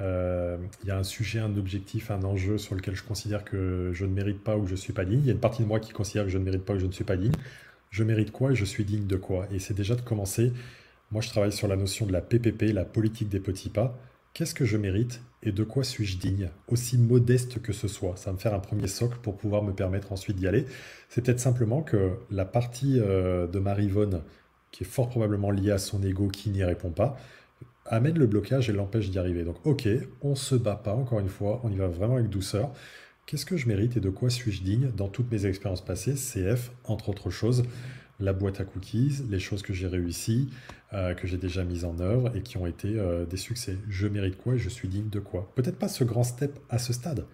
euh, 0.00 0.56
il 0.82 0.88
y 0.88 0.90
a 0.90 0.98
un 0.98 1.04
sujet, 1.04 1.38
un 1.38 1.56
objectif, 1.56 2.10
un 2.10 2.22
enjeu 2.24 2.58
sur 2.58 2.74
lequel 2.74 2.94
je 2.94 3.04
considère 3.04 3.44
que 3.44 3.90
je 3.92 4.04
ne 4.04 4.12
mérite 4.12 4.42
pas 4.42 4.56
ou 4.56 4.66
je 4.66 4.72
ne 4.72 4.76
suis 4.76 4.92
pas 4.92 5.04
digne, 5.04 5.20
il 5.20 5.26
y 5.26 5.30
a 5.30 5.32
une 5.32 5.40
partie 5.40 5.62
de 5.62 5.68
moi 5.68 5.78
qui 5.78 5.92
considère 5.92 6.24
que 6.24 6.30
je 6.30 6.38
ne 6.38 6.44
mérite 6.44 6.64
pas 6.64 6.72
ou 6.72 6.76
que 6.76 6.82
je 6.82 6.86
ne 6.86 6.92
suis 6.92 7.04
pas 7.04 7.16
digne, 7.16 7.34
je 7.94 8.02
mérite 8.02 8.32
quoi 8.32 8.50
et 8.50 8.54
je 8.56 8.64
suis 8.64 8.84
digne 8.84 9.06
de 9.06 9.16
quoi. 9.16 9.46
Et 9.52 9.60
c'est 9.60 9.72
déjà 9.72 9.94
de 9.94 10.00
commencer 10.00 10.52
Moi, 11.12 11.22
je 11.22 11.28
travaille 11.28 11.52
sur 11.52 11.68
la 11.68 11.76
notion 11.76 12.06
de 12.06 12.12
la 12.12 12.20
PPP, 12.20 12.72
la 12.72 12.84
politique 12.84 13.28
des 13.28 13.38
petits 13.38 13.68
pas. 13.68 13.96
Qu'est-ce 14.32 14.52
que 14.52 14.64
je 14.64 14.76
mérite 14.76 15.22
et 15.44 15.52
de 15.52 15.62
quoi 15.62 15.84
suis-je 15.84 16.18
digne 16.18 16.50
Aussi 16.66 16.98
modeste 16.98 17.62
que 17.62 17.72
ce 17.72 17.86
soit? 17.86 18.16
Ça 18.16 18.30
va 18.30 18.32
me 18.34 18.40
faire 18.40 18.52
un 18.52 18.58
premier 18.58 18.88
socle 18.88 19.18
pour 19.22 19.36
pouvoir 19.36 19.62
me 19.62 19.72
permettre 19.72 20.10
ensuite 20.10 20.36
d'y 20.36 20.48
aller. 20.48 20.66
C'est 21.08 21.24
peut-être 21.24 21.38
simplement 21.38 21.82
que 21.82 22.14
la 22.32 22.44
partie 22.44 22.98
euh, 22.98 23.46
de 23.46 23.60
Marivonne, 23.60 24.22
qui 24.72 24.82
est 24.82 24.86
fort 24.88 25.08
probablement 25.08 25.52
liée 25.52 25.70
à 25.70 25.78
son 25.78 26.02
ego 26.02 26.26
qui 26.26 26.50
n'y 26.50 26.64
répond 26.64 26.90
pas, 26.90 27.16
amène 27.86 28.18
le 28.18 28.26
blocage 28.26 28.68
et 28.68 28.72
l'empêche 28.72 29.08
d'y 29.08 29.20
arriver. 29.20 29.44
Donc, 29.44 29.64
ok, 29.64 29.86
on 30.20 30.34
se 30.34 30.56
bat 30.56 30.74
pas, 30.74 30.94
encore 30.94 31.20
une 31.20 31.28
fois, 31.28 31.60
on 31.62 31.70
y 31.70 31.76
va 31.76 31.86
vraiment 31.86 32.16
avec 32.16 32.28
douceur. 32.28 32.72
Qu'est-ce 33.26 33.46
que 33.46 33.56
je 33.56 33.68
mérite 33.68 33.96
et 33.96 34.00
de 34.00 34.10
quoi 34.10 34.28
suis-je 34.28 34.62
digne 34.62 34.90
dans 34.90 35.08
toutes 35.08 35.30
mes 35.32 35.46
expériences 35.46 35.84
passées 35.84 36.14
CF, 36.14 36.70
entre 36.84 37.08
autres 37.08 37.30
choses, 37.30 37.64
la 38.20 38.32
boîte 38.32 38.60
à 38.60 38.64
cookies, 38.64 39.24
les 39.30 39.38
choses 39.38 39.62
que 39.62 39.72
j'ai 39.72 39.86
réussies, 39.86 40.50
euh, 40.92 41.14
que 41.14 41.26
j'ai 41.26 41.38
déjà 41.38 41.64
mises 41.64 41.84
en 41.84 41.98
œuvre 42.00 42.36
et 42.36 42.42
qui 42.42 42.58
ont 42.58 42.66
été 42.66 42.98
euh, 42.98 43.24
des 43.24 43.38
succès. 43.38 43.78
Je 43.88 44.06
mérite 44.06 44.36
quoi 44.36 44.54
et 44.54 44.58
je 44.58 44.68
suis 44.68 44.88
digne 44.88 45.08
de 45.08 45.20
quoi 45.20 45.50
Peut-être 45.54 45.78
pas 45.78 45.88
ce 45.88 46.04
grand 46.04 46.22
step 46.22 46.58
à 46.68 46.78
ce 46.78 46.92
stade, 46.92 47.26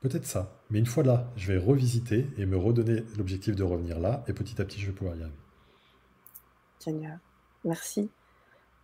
peut-être 0.00 0.26
ça. 0.26 0.60
Mais 0.70 0.78
une 0.78 0.86
fois 0.86 1.02
là, 1.02 1.32
je 1.36 1.50
vais 1.50 1.58
revisiter 1.58 2.26
et 2.36 2.44
me 2.44 2.56
redonner 2.56 3.04
l'objectif 3.16 3.56
de 3.56 3.64
revenir 3.64 3.98
là 3.98 4.24
et 4.28 4.34
petit 4.34 4.60
à 4.60 4.66
petit, 4.66 4.80
je 4.80 4.86
vais 4.88 4.92
pouvoir 4.92 5.16
y 5.16 5.22
arriver. 5.22 5.36
Génial. 6.84 7.20
Merci. 7.64 8.10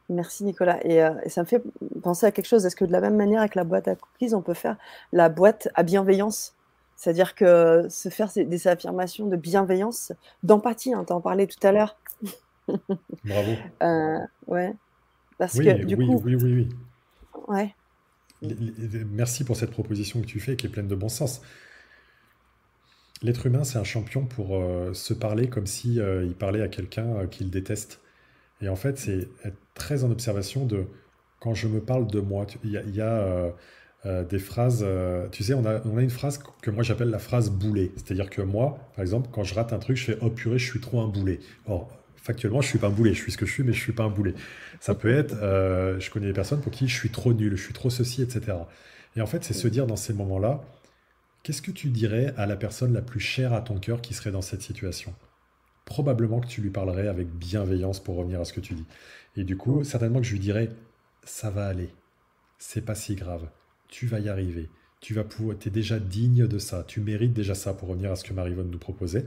Merci 0.09 0.45
Nicolas. 0.45 0.81
Euh, 0.85 1.15
et, 1.25 1.29
ça 1.29 1.43
me 1.43 1.47
fait 1.47 1.63
penser 2.03 2.27
à 2.27 2.33
quelque 2.33 2.47
chose. 2.47 2.67
Est-ce 2.67 2.77
que 2.77 2.85
de 2.85 2.93
la 2.93 3.01
même 3.01 3.17
manière 3.17 3.41
avec 3.41 3.55
la 3.55 3.65
boîte 3.65 3.89
à 3.89 3.97
cookies, 3.97 4.35
on 4.35 4.43
peut 4.43 4.55
faire 4.55 4.77
la 5.13 5.29
boîte 5.29 5.69
à 5.75 5.83
bienveillance? 5.83 6.54
C'est-à-dire 7.05 7.35
que 7.35 7.87
se 7.91 8.09
faire 8.09 8.31
des 8.35 8.67
affirmations 8.67 9.27
de 9.27 9.37
bienveillance, 9.37 10.13
d'empathie, 10.43 10.95
hein, 10.95 11.05
tu 11.07 11.13
en 11.13 11.21
parlais 11.21 11.47
tout 11.47 11.65
à 11.67 11.71
l'heure. 11.71 11.99
Bravo. 13.25 13.53
Euh, 13.83 14.19
ouais. 14.47 14.73
Parce 15.37 15.59
que 15.59 15.85
du 15.85 15.97
oui, 15.97 16.07
coup. 16.07 16.23
Oui, 16.25 16.35
oui, 16.35 16.55
oui. 16.55 16.69
Ouais. 17.47 17.75
Merci 19.11 19.45
pour 19.45 19.55
cette 19.57 19.71
proposition 19.71 20.23
que 20.23 20.27
tu 20.27 20.41
fais 20.41 20.57
qui 20.57 20.67
est 20.67 20.71
pleine 20.71 20.89
de 20.89 20.95
bon 20.95 21.11
sens. 21.11 21.43
L'être 23.21 23.45
humain, 23.45 23.65
c'est 23.65 23.79
un 23.79 23.85
champion 23.85 24.25
pour 24.25 24.57
euh, 24.57 24.95
se 24.95 25.13
parler 25.13 25.51
comme 25.51 25.67
si 25.67 25.97
il 25.97 26.35
parlait 26.35 26.63
à 26.63 26.69
quelqu'un 26.69 27.27
qu'il 27.27 27.51
déteste. 27.51 28.01
Et 28.63 28.71
en 28.71 28.77
fait, 28.77 28.97
c'est 28.97 29.29
être 29.45 29.59
très 29.75 30.05
en 30.05 30.11
observation 30.11 30.65
de 30.65 30.87
quand 31.39 31.53
je 31.53 31.69
me 31.69 31.81
parle 31.81 32.07
de 32.07 32.21
moi. 32.21 32.47
Il 32.65 32.71
y 32.71 33.03
a, 33.03 33.13
euh, 33.13 33.51
euh, 34.07 34.25
des 34.25 34.39
phrases, 34.39 34.85
euh, 34.87 35.29
tu 35.31 35.43
sais, 35.43 35.55
on 35.55 35.65
a, 35.65 35.81
une 36.01 36.11
phrase 36.11 36.39
que 36.61 36.71
moi 36.71 36.83
j'appelle 36.83 37.11
la 37.11 37.19
phrase 37.19 37.51
boulet. 37.51 37.93
C'est-à-dire 37.97 38.31
que 38.31 38.43
moi, 38.43 38.79
par 38.95 39.03
exemple, 39.03 39.29
quand 39.33 39.45
je 39.45 39.55
rate 39.55 39.73
un 39.73 39.79
truc, 39.79 39.97
je 39.97 40.05
fais 40.05 40.19
Oh 40.21 40.31
purée, 40.31 40.59
je 40.59 40.69
suis 40.69 40.81
trop 40.81 41.01
un 41.01 41.09
boulet. 41.09 41.41
Or, 41.67 41.91
factuellement, 42.17 42.61
je 42.61 42.69
suis 42.69 42.79
pas 42.79 42.89
un 42.89 42.91
boulet. 42.91 43.15
Je 43.15 43.21
suis 43.21 43.33
ce 43.33 43.39
que 43.39 43.47
je 43.47 43.53
suis, 43.53 43.63
mais 43.63 43.73
je 43.73 43.81
suis 43.81 43.93
pas 43.93 44.05
un 44.05 44.11
boulet. 44.11 44.35
Ça 44.81 44.95
peut 44.95 45.13
être, 45.13 45.35
je 45.35 46.11
connais 46.11 46.27
des 46.27 46.33
personnes 46.33 46.61
pour 46.61 46.73
qui 46.73 46.89
je 46.89 46.95
suis 46.95 47.11
trop 47.11 47.33
nul, 47.33 47.57
je 47.57 47.63
suis 47.63 47.73
trop 47.73 47.91
ceci, 47.91 48.23
etc. 48.23 48.59
Et 49.17 49.21
en 49.23 49.27
fait, 49.27 49.45
c'est 49.45 49.55
se 49.55 49.69
dire 49.69 49.87
dans 49.87 49.97
ces 49.97 50.13
moments-là, 50.13 50.63
qu'est-ce 51.43 51.63
que 51.63 51.71
tu 51.71 51.89
dirais 51.89 52.35
à 52.37 52.47
la 52.47 52.57
personne 52.57 52.93
la 52.93 53.03
plus 53.03 53.21
chère 53.21 53.53
à 53.53 53.63
ton 53.63 53.79
cœur 53.79 54.03
qui 54.03 54.13
serait 54.13 54.31
dans 54.31 54.43
cette 54.43 54.63
situation? 54.63 55.15
Probablement 55.87 56.41
que 56.41 56.47
tu 56.47 56.61
lui 56.61 56.71
parlerais 56.71 57.09
avec 57.09 57.29
bienveillance 57.29 58.01
pour 58.01 58.17
revenir 58.17 58.41
à 58.41 58.45
ce 58.45 58.53
que 58.53 58.61
tu 58.61 58.75
dis. 58.75 58.87
Et 59.37 59.45
du 59.45 59.57
coup, 59.57 59.85
certainement 59.85 60.21
que 60.21 60.27
je 60.27 60.33
lui 60.33 60.41
dirais 60.41 60.71
ça 61.25 61.51
va 61.51 61.67
aller, 61.67 61.91
c'est 62.59 62.85
pas 62.85 62.95
si 62.95 63.15
grave, 63.15 63.49
tu 63.89 64.07
vas 64.07 64.21
y 64.21 64.29
arriver, 64.29 64.69
tu 65.01 65.15
vas 65.15 65.25
pouvoir, 65.25 65.57
es 65.65 65.71
déjà 65.71 65.99
digne 65.99 66.47
de 66.47 66.59
ça, 66.59 66.85
tu 66.87 67.01
mérites 67.01 67.33
déjà 67.33 67.55
ça 67.55 67.75
pour 67.75 67.89
revenir 67.89 68.13
à 68.13 68.17
ce 68.17 68.25
que 68.25 68.33
Marivonne 68.33 68.71
nous 68.71 68.79
proposait. 68.79 69.27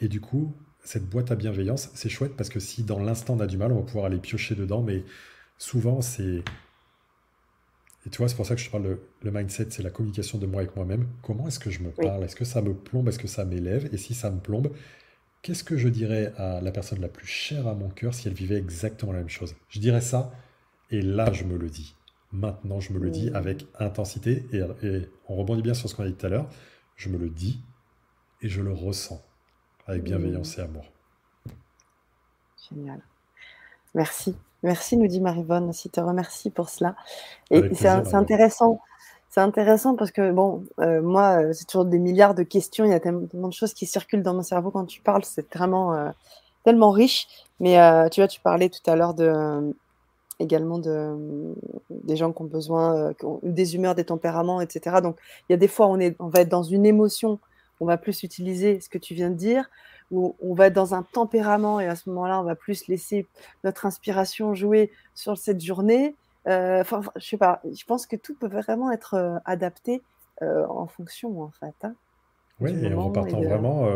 Et 0.00 0.08
du 0.08 0.20
coup, 0.20 0.54
cette 0.84 1.08
boîte 1.08 1.30
à 1.30 1.36
bienveillance, 1.36 1.90
c'est 1.94 2.08
chouette 2.08 2.36
parce 2.36 2.48
que 2.48 2.60
si 2.60 2.82
dans 2.84 2.98
l'instant 2.98 3.34
on 3.36 3.40
a 3.40 3.46
du 3.46 3.56
mal, 3.58 3.72
on 3.72 3.76
va 3.76 3.82
pouvoir 3.82 4.06
aller 4.06 4.18
piocher 4.18 4.54
dedans, 4.54 4.82
mais 4.82 5.04
souvent 5.58 6.00
c'est. 6.00 6.42
Et 8.06 8.10
tu 8.10 8.18
vois, 8.18 8.28
c'est 8.28 8.36
pour 8.36 8.44
ça 8.46 8.54
que 8.54 8.60
je 8.60 8.66
te 8.66 8.70
parle, 8.70 8.84
le, 8.84 9.00
le 9.22 9.30
mindset, 9.30 9.68
c'est 9.70 9.82
la 9.82 9.90
communication 9.90 10.36
de 10.38 10.46
moi 10.46 10.60
avec 10.60 10.76
moi-même. 10.76 11.08
Comment 11.22 11.48
est-ce 11.48 11.58
que 11.58 11.70
je 11.70 11.80
me 11.80 11.90
parle? 11.90 12.22
Est-ce 12.24 12.36
que 12.36 12.44
ça 12.44 12.60
me 12.60 12.74
plombe? 12.74 13.08
Est-ce 13.08 13.18
que 13.18 13.28
ça 13.28 13.46
m'élève? 13.46 13.88
Et 13.94 13.96
si 13.96 14.12
ça 14.14 14.30
me 14.30 14.40
plombe, 14.40 14.70
Qu'est-ce 15.44 15.62
que 15.62 15.76
je 15.76 15.88
dirais 15.88 16.32
à 16.38 16.62
la 16.62 16.72
personne 16.72 17.02
la 17.02 17.08
plus 17.08 17.26
chère 17.26 17.68
à 17.68 17.74
mon 17.74 17.90
cœur 17.90 18.14
si 18.14 18.28
elle 18.28 18.34
vivait 18.34 18.56
exactement 18.56 19.12
la 19.12 19.18
même 19.18 19.28
chose? 19.28 19.54
Je 19.68 19.78
dirais 19.78 20.00
ça, 20.00 20.32
et 20.90 21.02
là 21.02 21.32
je 21.34 21.44
me 21.44 21.58
le 21.58 21.68
dis. 21.68 21.94
Maintenant 22.34 22.80
je 22.80 22.92
me 22.92 22.98
le 22.98 23.10
dis 23.10 23.30
mmh. 23.30 23.36
avec 23.36 23.66
intensité, 23.78 24.44
et, 24.52 24.62
on 25.28 25.36
rebondit 25.36 25.62
bien 25.62 25.74
sur 25.74 25.88
ce 25.88 25.94
qu'on 25.94 26.02
a 26.02 26.08
dit 26.08 26.14
tout 26.14 26.26
à 26.26 26.28
l'heure, 26.28 26.48
je 26.96 27.08
me 27.08 27.16
le 27.16 27.30
dis 27.30 27.60
et 28.42 28.48
je 28.48 28.60
le 28.60 28.72
ressens 28.72 29.22
avec 29.86 30.02
mmh. 30.02 30.04
bienveillance 30.04 30.58
et 30.58 30.60
amour. 30.60 30.84
Génial. 32.68 33.00
Merci. 33.94 34.36
Merci, 34.62 34.96
nous 34.96 35.06
dit 35.06 35.20
Marivonne 35.20 35.68
aussi, 35.68 35.90
te 35.90 36.00
remercie 36.00 36.50
pour 36.50 36.70
cela. 36.70 36.96
Et 37.50 37.74
c'est 37.74 37.88
intéressant 37.88 38.80
c'est 39.34 39.40
intéressant 39.40 39.96
parce 39.96 40.12
que, 40.12 40.30
bon, 40.30 40.64
euh, 40.78 41.02
moi, 41.02 41.42
euh, 41.42 41.52
c'est 41.52 41.64
toujours 41.64 41.86
des 41.86 41.98
milliards 41.98 42.36
de 42.36 42.44
questions. 42.44 42.84
Il 42.84 42.92
y 42.92 42.94
a 42.94 43.00
tellement 43.00 43.48
de 43.48 43.52
choses 43.52 43.74
qui 43.74 43.84
circulent 43.84 44.22
dans 44.22 44.32
mon 44.32 44.44
cerveau 44.44 44.70
quand 44.70 44.84
tu 44.84 45.00
parles. 45.00 45.24
C'est 45.24 45.52
vraiment 45.52 45.92
euh, 45.92 46.10
tellement 46.62 46.92
riche. 46.92 47.26
Mais 47.58 47.74
tu 48.10 48.20
vois, 48.20 48.28
tu 48.28 48.40
parlais 48.40 48.68
tout 48.68 48.88
à 48.88 48.94
l'heure 48.94 49.12
de, 49.12 49.74
également 50.40 50.78
de, 50.78 51.54
des 51.90 52.16
gens 52.16 52.32
qui 52.32 52.42
ont 52.42 52.46
besoin, 52.46 53.12
des 53.42 53.74
humeurs, 53.74 53.94
des 53.94 54.04
tempéraments, 54.04 54.60
etc. 54.60 54.96
Donc, 55.02 55.16
il 55.48 55.52
y 55.52 55.54
a 55.54 55.58
des 55.58 55.68
fois, 55.68 55.86
on, 55.86 55.98
est, 55.98 56.16
on 56.18 56.28
va 56.28 56.40
être 56.40 56.48
dans 56.48 56.62
une 56.62 56.86
émotion. 56.86 57.38
On 57.80 57.86
va 57.86 57.96
plus 57.96 58.22
utiliser 58.22 58.80
ce 58.80 58.88
que 58.88 58.98
tu 58.98 59.14
viens 59.14 59.30
de 59.30 59.36
dire. 59.36 59.68
Ou 60.10 60.36
on 60.42 60.54
va 60.54 60.66
être 60.66 60.74
dans 60.74 60.94
un 60.94 61.02
tempérament 61.02 61.80
et 61.80 61.86
à 61.86 61.96
ce 61.96 62.08
moment-là, 62.10 62.40
on 62.40 62.44
va 62.44 62.54
plus 62.54 62.88
laisser 62.88 63.26
notre 63.64 63.86
inspiration 63.86 64.54
jouer 64.54 64.90
sur 65.14 65.38
cette 65.38 65.62
journée. 65.62 66.14
Euh, 66.46 66.82
enfin, 66.82 67.00
je 67.16 67.26
sais 67.26 67.36
pas. 67.36 67.62
Je 67.64 67.84
pense 67.84 68.06
que 68.06 68.16
tout 68.16 68.34
peut 68.34 68.48
vraiment 68.48 68.92
être 68.92 69.14
euh, 69.14 69.38
adapté 69.44 70.02
euh, 70.42 70.66
en 70.68 70.86
fonction, 70.86 71.42
en 71.42 71.50
fait. 71.50 71.74
Hein, 71.82 71.94
oui, 72.60 72.72
et 72.84 72.94
en 72.94 73.08
repartant 73.08 73.40
vraiment 73.40 73.88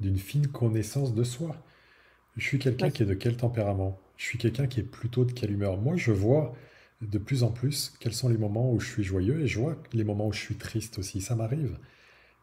d'une 0.00 0.18
fine 0.18 0.48
connaissance 0.48 1.14
de 1.14 1.24
soi. 1.24 1.56
Je 2.36 2.46
suis 2.46 2.58
quelqu'un 2.58 2.90
qui 2.90 3.02
est 3.02 3.06
de 3.06 3.14
quel 3.14 3.36
tempérament? 3.36 3.96
Je 4.22 4.28
suis 4.28 4.38
quelqu'un 4.38 4.68
qui 4.68 4.78
est 4.78 4.84
plutôt 4.84 5.24
de 5.24 5.32
quelle 5.32 5.50
humeur 5.50 5.78
Moi, 5.78 5.96
je 5.96 6.12
vois 6.12 6.54
de 7.00 7.18
plus 7.18 7.42
en 7.42 7.50
plus 7.50 7.92
quels 7.98 8.14
sont 8.14 8.28
les 8.28 8.38
moments 8.38 8.72
où 8.72 8.78
je 8.78 8.88
suis 8.88 9.02
joyeux 9.02 9.40
et 9.40 9.48
je 9.48 9.58
vois 9.58 9.76
les 9.92 10.04
moments 10.04 10.28
où 10.28 10.32
je 10.32 10.38
suis 10.38 10.54
triste 10.54 11.00
aussi. 11.00 11.20
Ça 11.20 11.34
m'arrive. 11.34 11.76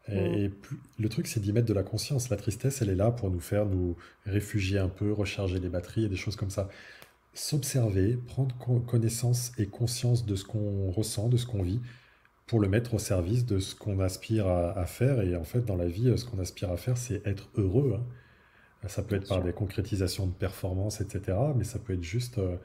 Et, 0.06 0.48
mmh. 0.48 0.52
le 0.98 1.08
truc, 1.08 1.26
c'est 1.26 1.40
d'y 1.40 1.54
mettre 1.54 1.66
de 1.66 1.72
la 1.72 1.82
conscience. 1.82 2.28
La 2.28 2.36
tristesse, 2.36 2.82
elle 2.82 2.90
est 2.90 2.94
là 2.94 3.10
pour 3.10 3.30
nous 3.30 3.40
faire 3.40 3.64
nous 3.64 3.96
réfugier 4.26 4.78
un 4.78 4.90
peu, 4.90 5.10
recharger 5.10 5.58
les 5.58 5.70
batteries 5.70 6.04
et 6.04 6.08
des 6.10 6.16
choses 6.16 6.36
comme 6.36 6.50
ça 6.50 6.68
s'observer, 7.32 8.18
prendre 8.26 8.54
connaissance 8.84 9.52
et 9.56 9.66
conscience 9.66 10.26
de 10.26 10.36
ce 10.36 10.44
qu'on 10.44 10.90
ressent, 10.90 11.30
de 11.30 11.38
ce 11.38 11.46
qu'on 11.46 11.62
vit, 11.62 11.80
pour 12.46 12.60
le 12.60 12.68
mettre 12.68 12.92
au 12.92 12.98
service 12.98 13.46
de 13.46 13.58
ce 13.58 13.74
qu'on 13.74 14.00
aspire 14.00 14.48
à, 14.48 14.84
faire. 14.84 15.22
Et 15.22 15.34
en 15.34 15.44
fait, 15.44 15.64
dans 15.64 15.76
la 15.76 15.86
vie, 15.86 16.12
ce 16.18 16.26
qu'on 16.26 16.40
aspire 16.40 16.70
à 16.70 16.76
faire, 16.76 16.98
c'est 16.98 17.26
être 17.26 17.48
heureux. 17.54 17.96
Hein. 17.96 18.04
Ça 18.86 19.02
peut 19.02 19.16
être 19.16 19.28
par 19.28 19.42
des 19.42 19.52
concrétisations 19.52 20.26
de 20.26 20.32
performance, 20.32 21.00
etc. 21.00 21.36
Mais 21.54 21.64
ça 21.64 21.78
peut 21.78 21.92
être 21.92 22.02
juste 22.02 22.38
euh, 22.38 22.56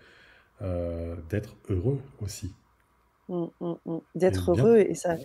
euh, 0.61 1.15
d'être 1.29 1.55
heureux 1.69 1.99
aussi. 2.21 2.53
Mmh, 3.27 3.45
mmh, 3.59 3.73
mmh. 3.85 3.97
D'être 4.15 4.51
heureux, 4.51 4.77
et 4.77 4.95
ça, 4.95 5.17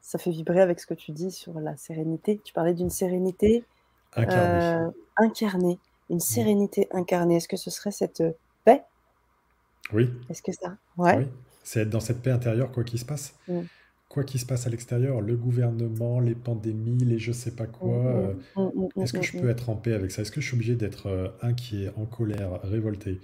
ça 0.00 0.18
fait 0.18 0.30
vibrer 0.30 0.60
avec 0.60 0.78
ce 0.78 0.86
que 0.86 0.94
tu 0.94 1.10
dis 1.12 1.32
sur 1.32 1.58
la 1.58 1.76
sérénité. 1.76 2.40
Tu 2.44 2.52
parlais 2.52 2.74
d'une 2.74 2.90
sérénité 2.90 3.64
incarnée. 4.14 4.86
Euh, 4.86 4.90
incarnée. 5.16 5.78
Une 6.08 6.20
sérénité 6.20 6.88
incarnée. 6.92 7.36
Est-ce 7.36 7.48
que 7.48 7.56
ce 7.56 7.70
serait 7.70 7.90
cette 7.90 8.22
oui. 9.92 10.10
Est-ce 10.28 10.42
que 10.42 10.52
ça? 10.52 10.76
Ouais. 10.96 11.18
Oui. 11.18 11.26
C'est 11.62 11.80
être 11.80 11.90
dans 11.90 12.00
cette 12.00 12.22
paix 12.22 12.30
intérieure, 12.30 12.70
quoi 12.72 12.84
qu'il 12.84 12.98
se 12.98 13.04
passe. 13.04 13.34
Mm. 14.14 14.14
Quoi 14.14 14.24
qu'il 14.24 14.40
se 14.40 14.46
passe 14.46 14.66
à 14.66 14.70
l'extérieur, 14.70 15.20
le 15.20 15.36
gouvernement, 15.36 16.20
les 16.20 16.34
pandémies, 16.34 17.04
les 17.04 17.18
je 17.18 17.32
sais 17.32 17.54
pas 17.54 17.66
quoi, 17.66 18.34
mm, 18.56 18.62
mm, 18.62 18.88
euh, 18.96 19.02
est-ce 19.02 19.12
que 19.12 19.22
je 19.22 19.32
peux 19.38 19.50
être 19.50 19.68
en 19.70 19.76
paix 19.76 19.92
avec 19.92 20.10
ça? 20.10 20.22
Est-ce 20.22 20.32
que 20.32 20.40
je 20.40 20.46
suis 20.46 20.54
obligé 20.56 20.76
d'être 20.76 21.06
euh, 21.08 21.28
inquiet, 21.42 21.90
en 21.96 22.06
colère, 22.06 22.60
révolté? 22.62 23.20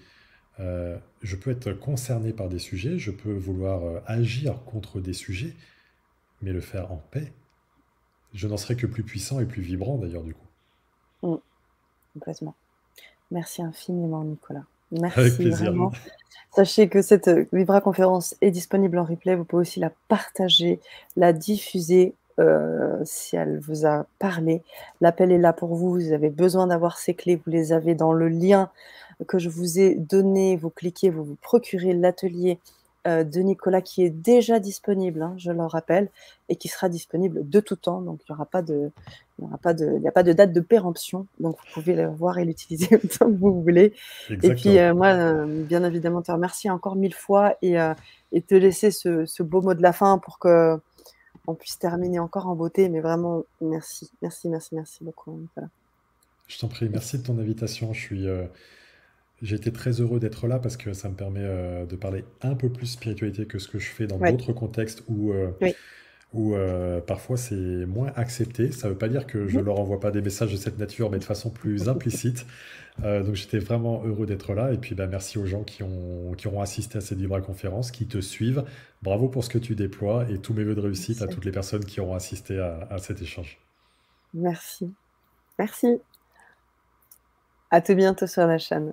Euh, 0.61 0.99
Je 1.23 1.37
peux 1.37 1.51
être 1.51 1.73
concerné 1.73 2.33
par 2.33 2.49
des 2.49 2.59
sujets, 2.59 2.99
je 2.99 3.11
peux 3.13 3.33
vouloir 3.35 4.03
agir 4.07 4.65
contre 4.65 5.01
des 5.01 5.15
sujets, 5.15 5.57
mais 6.43 6.53
le 6.53 6.61
faire 6.61 6.93
en 6.93 6.99
paix, 6.99 7.33
je 8.35 8.49
n'en 8.49 8.57
serai 8.59 8.77
que 8.77 8.87
plus 8.87 9.05
puissant 9.05 9.41
et 9.41 9.47
plus 9.47 9.63
vibrant 9.63 9.99
d'ailleurs 9.99 10.25
du 10.25 10.35
coup. 10.35 10.47
Complètement. 12.15 12.57
Merci 13.31 13.63
infiniment 13.63 14.25
Nicolas. 14.25 14.67
Avec 15.03 15.37
plaisir. 15.37 15.73
Sachez 16.55 16.89
que 16.89 17.03
cette 17.03 17.29
euh, 17.29 17.47
Vibra 17.53 17.81
conférence 17.81 18.37
est 18.41 18.53
disponible 18.53 18.99
en 18.99 19.05
replay. 19.05 19.35
Vous 19.35 19.45
pouvez 19.45 19.63
aussi 19.63 19.81
la 19.81 19.91
partager, 20.07 20.81
la 21.17 21.33
diffuser 21.33 22.15
euh, 22.39 23.01
si 23.05 23.35
elle 23.37 23.59
vous 23.59 23.87
a 23.87 24.07
parlé. 24.21 24.63
L'appel 25.01 25.33
est 25.33 25.39
là 25.39 25.53
pour 25.53 25.75
vous. 25.75 25.91
Vous 25.95 26.13
avez 26.13 26.31
besoin 26.31 26.69
d'avoir 26.69 26.99
ces 26.99 27.15
clés. 27.15 27.41
Vous 27.45 27.51
les 27.51 27.73
avez 27.73 27.97
dans 27.97 28.13
le 28.13 28.29
lien 28.29 28.71
que 29.27 29.39
je 29.39 29.49
vous 29.49 29.81
ai 29.81 29.97
donné. 29.97 30.57
Vous 30.57 30.71
cliquez, 30.71 31.11
vous 31.11 31.25
vous 31.25 31.39
procurez 31.43 31.93
l'atelier 31.93 32.59
de 33.05 33.41
Nicolas 33.41 33.83
qui 33.83 34.03
est 34.03 34.11
déjà 34.11 34.59
disponible, 34.59 35.23
hein, 35.23 35.35
je 35.37 35.51
le 35.51 35.63
rappelle, 35.65 36.09
et 36.49 36.57
qui 36.57 36.69
sera 36.69 36.89
disponible 36.89 37.49
de 37.49 37.61
tout 37.61 37.77
temps. 37.77 38.01
Donc, 38.01 38.21
il 38.23 38.33
n'y 38.33 38.35
aura 38.35 38.47
pas 38.47 38.63
de, 38.63 38.91
il 39.39 39.45
aura 39.45 39.59
pas 39.59 39.75
de, 39.75 39.99
il 40.01 40.07
a 40.07 40.13
pas 40.13 40.23
de 40.23 40.33
date 40.33 40.53
de 40.53 40.61
péremption. 40.61 41.27
Donc, 41.41 41.57
vous 41.59 41.73
pouvez 41.73 41.95
le 41.95 42.07
voir 42.07 42.39
et 42.39 42.45
l'utiliser 42.45 42.97
autant 43.05 43.27
que 43.27 43.37
vous 43.37 43.63
voulez. 43.63 43.93
Et 44.31 44.55
puis, 44.55 44.79
euh, 44.79 44.95
moi, 44.95 45.09
euh, 45.09 45.65
bien 45.65 45.85
évidemment, 45.85 46.23
te 46.23 46.33
remercier 46.33 46.71
encore 46.71 46.97
mille 46.97 47.15
fois 47.15 47.57
et, 47.63 47.77
et 48.33 48.41
te 48.41 48.55
laisser 48.55 48.91
ce, 48.91 49.27
ce, 49.27 49.43
beau 49.43 49.61
mot 49.61 49.75
de 49.75 49.83
la 49.83 49.93
fin 49.93 50.19
pour 50.19 50.39
que 50.39 50.79
on 51.47 51.55
puisse 51.55 51.79
terminer 51.79 52.19
encore 52.19 52.47
en 52.47 52.55
beauté. 52.55 52.89
Mais 52.89 53.01
vraiment, 53.01 53.45
merci, 53.61 54.11
merci, 54.23 54.49
merci, 54.49 54.75
merci 54.75 55.05
beaucoup. 55.05 55.47
Je 56.47 56.59
t'en 56.59 56.69
prie, 56.69 56.89
merci 56.89 57.19
de 57.19 57.23
ton 57.23 57.39
invitation. 57.39 57.93
Je 57.93 58.01
suis 58.01 58.27
j'ai 59.43 59.57
été 59.57 59.73
très 59.73 60.01
heureux 60.01 60.21
d'être 60.21 60.47
là 60.47 60.59
parce 60.59 60.77
que 60.77 60.93
ça 60.93 61.09
me 61.09 61.15
permet 61.15 61.43
euh, 61.43 61.87
de 61.87 61.97
parler 61.97 62.25
un 62.43 62.55
peu 62.55 62.71
plus 62.71 62.87
spiritualité 62.87 63.47
que 63.47 63.59
ce 63.59 63.69
que 63.69 63.79
je 63.79 63.89
fais 63.89 64.07
dans 64.07 64.19
d'autres 64.19 64.53
contextes 64.53 65.03
où, 65.09 65.33
euh, 65.33 65.51
où 66.33 66.55
euh, 66.55 67.01
parfois 67.01 67.37
c'est 67.37 67.55
moins 67.55 68.13
accepté. 68.17 68.73
Ça 68.73 68.89
ne 68.89 68.93
veut 68.93 68.99
pas 68.99 69.09
dire 69.09 69.27
que 69.27 69.47
je 69.47 69.57
ne 69.57 69.61
mhm. 69.61 69.67
leur 69.67 69.81
envoie 69.81 70.01
pas 70.01 70.11
des 70.11 70.23
messages 70.23 70.53
de 70.53 70.57
cette 70.57 70.79
nature, 70.79 71.11
mais 71.11 71.19
de 71.19 71.25
façon 71.25 71.51
plus 71.51 71.89
implicite. 71.91 72.47
donc 73.03 73.35
j'étais 73.35 73.59
vraiment 73.59 74.03
heureux 74.05 74.27
d'être 74.27 74.55
là. 74.55 74.73
Et 74.73 74.79
puis 74.79 74.95
bah, 74.95 75.09
merci 75.09 75.39
aux 75.39 75.47
gens 75.47 75.65
qui, 75.65 75.83
ont, 75.83 76.33
qui 76.39 76.47
auront 76.47 76.63
assisté 76.63 76.99
à 76.99 77.01
cette 77.01 77.19
Vibra 77.19 77.41
conférence, 77.41 77.91
qui 77.91 78.07
te 78.07 78.21
suivent. 78.21 78.65
Bravo 79.03 79.29
pour 79.29 79.45
ce 79.45 79.51
que 79.51 79.59
tu 79.59 79.75
déploies 79.75 80.27
et 80.31 80.39
tous 80.39 80.55
mes 80.55 80.65
voeux 80.65 80.77
de 80.77 80.81
réussite 80.81 81.23
à 81.23 81.27
toutes 81.27 81.45
les 81.45 81.53
personnes 81.53 81.85
qui 81.85 82.01
auront 82.01 82.15
assisté 82.15 82.59
à, 82.59 82.87
à 82.89 82.99
cet 82.99 83.21
échange. 83.21 83.59
Merci. 84.33 84.93
Merci. 85.59 86.01
À 87.71 87.81
tout 87.81 87.95
bientôt 87.95 88.27
sur 88.27 88.47
la 88.47 88.59
chaîne. 88.59 88.93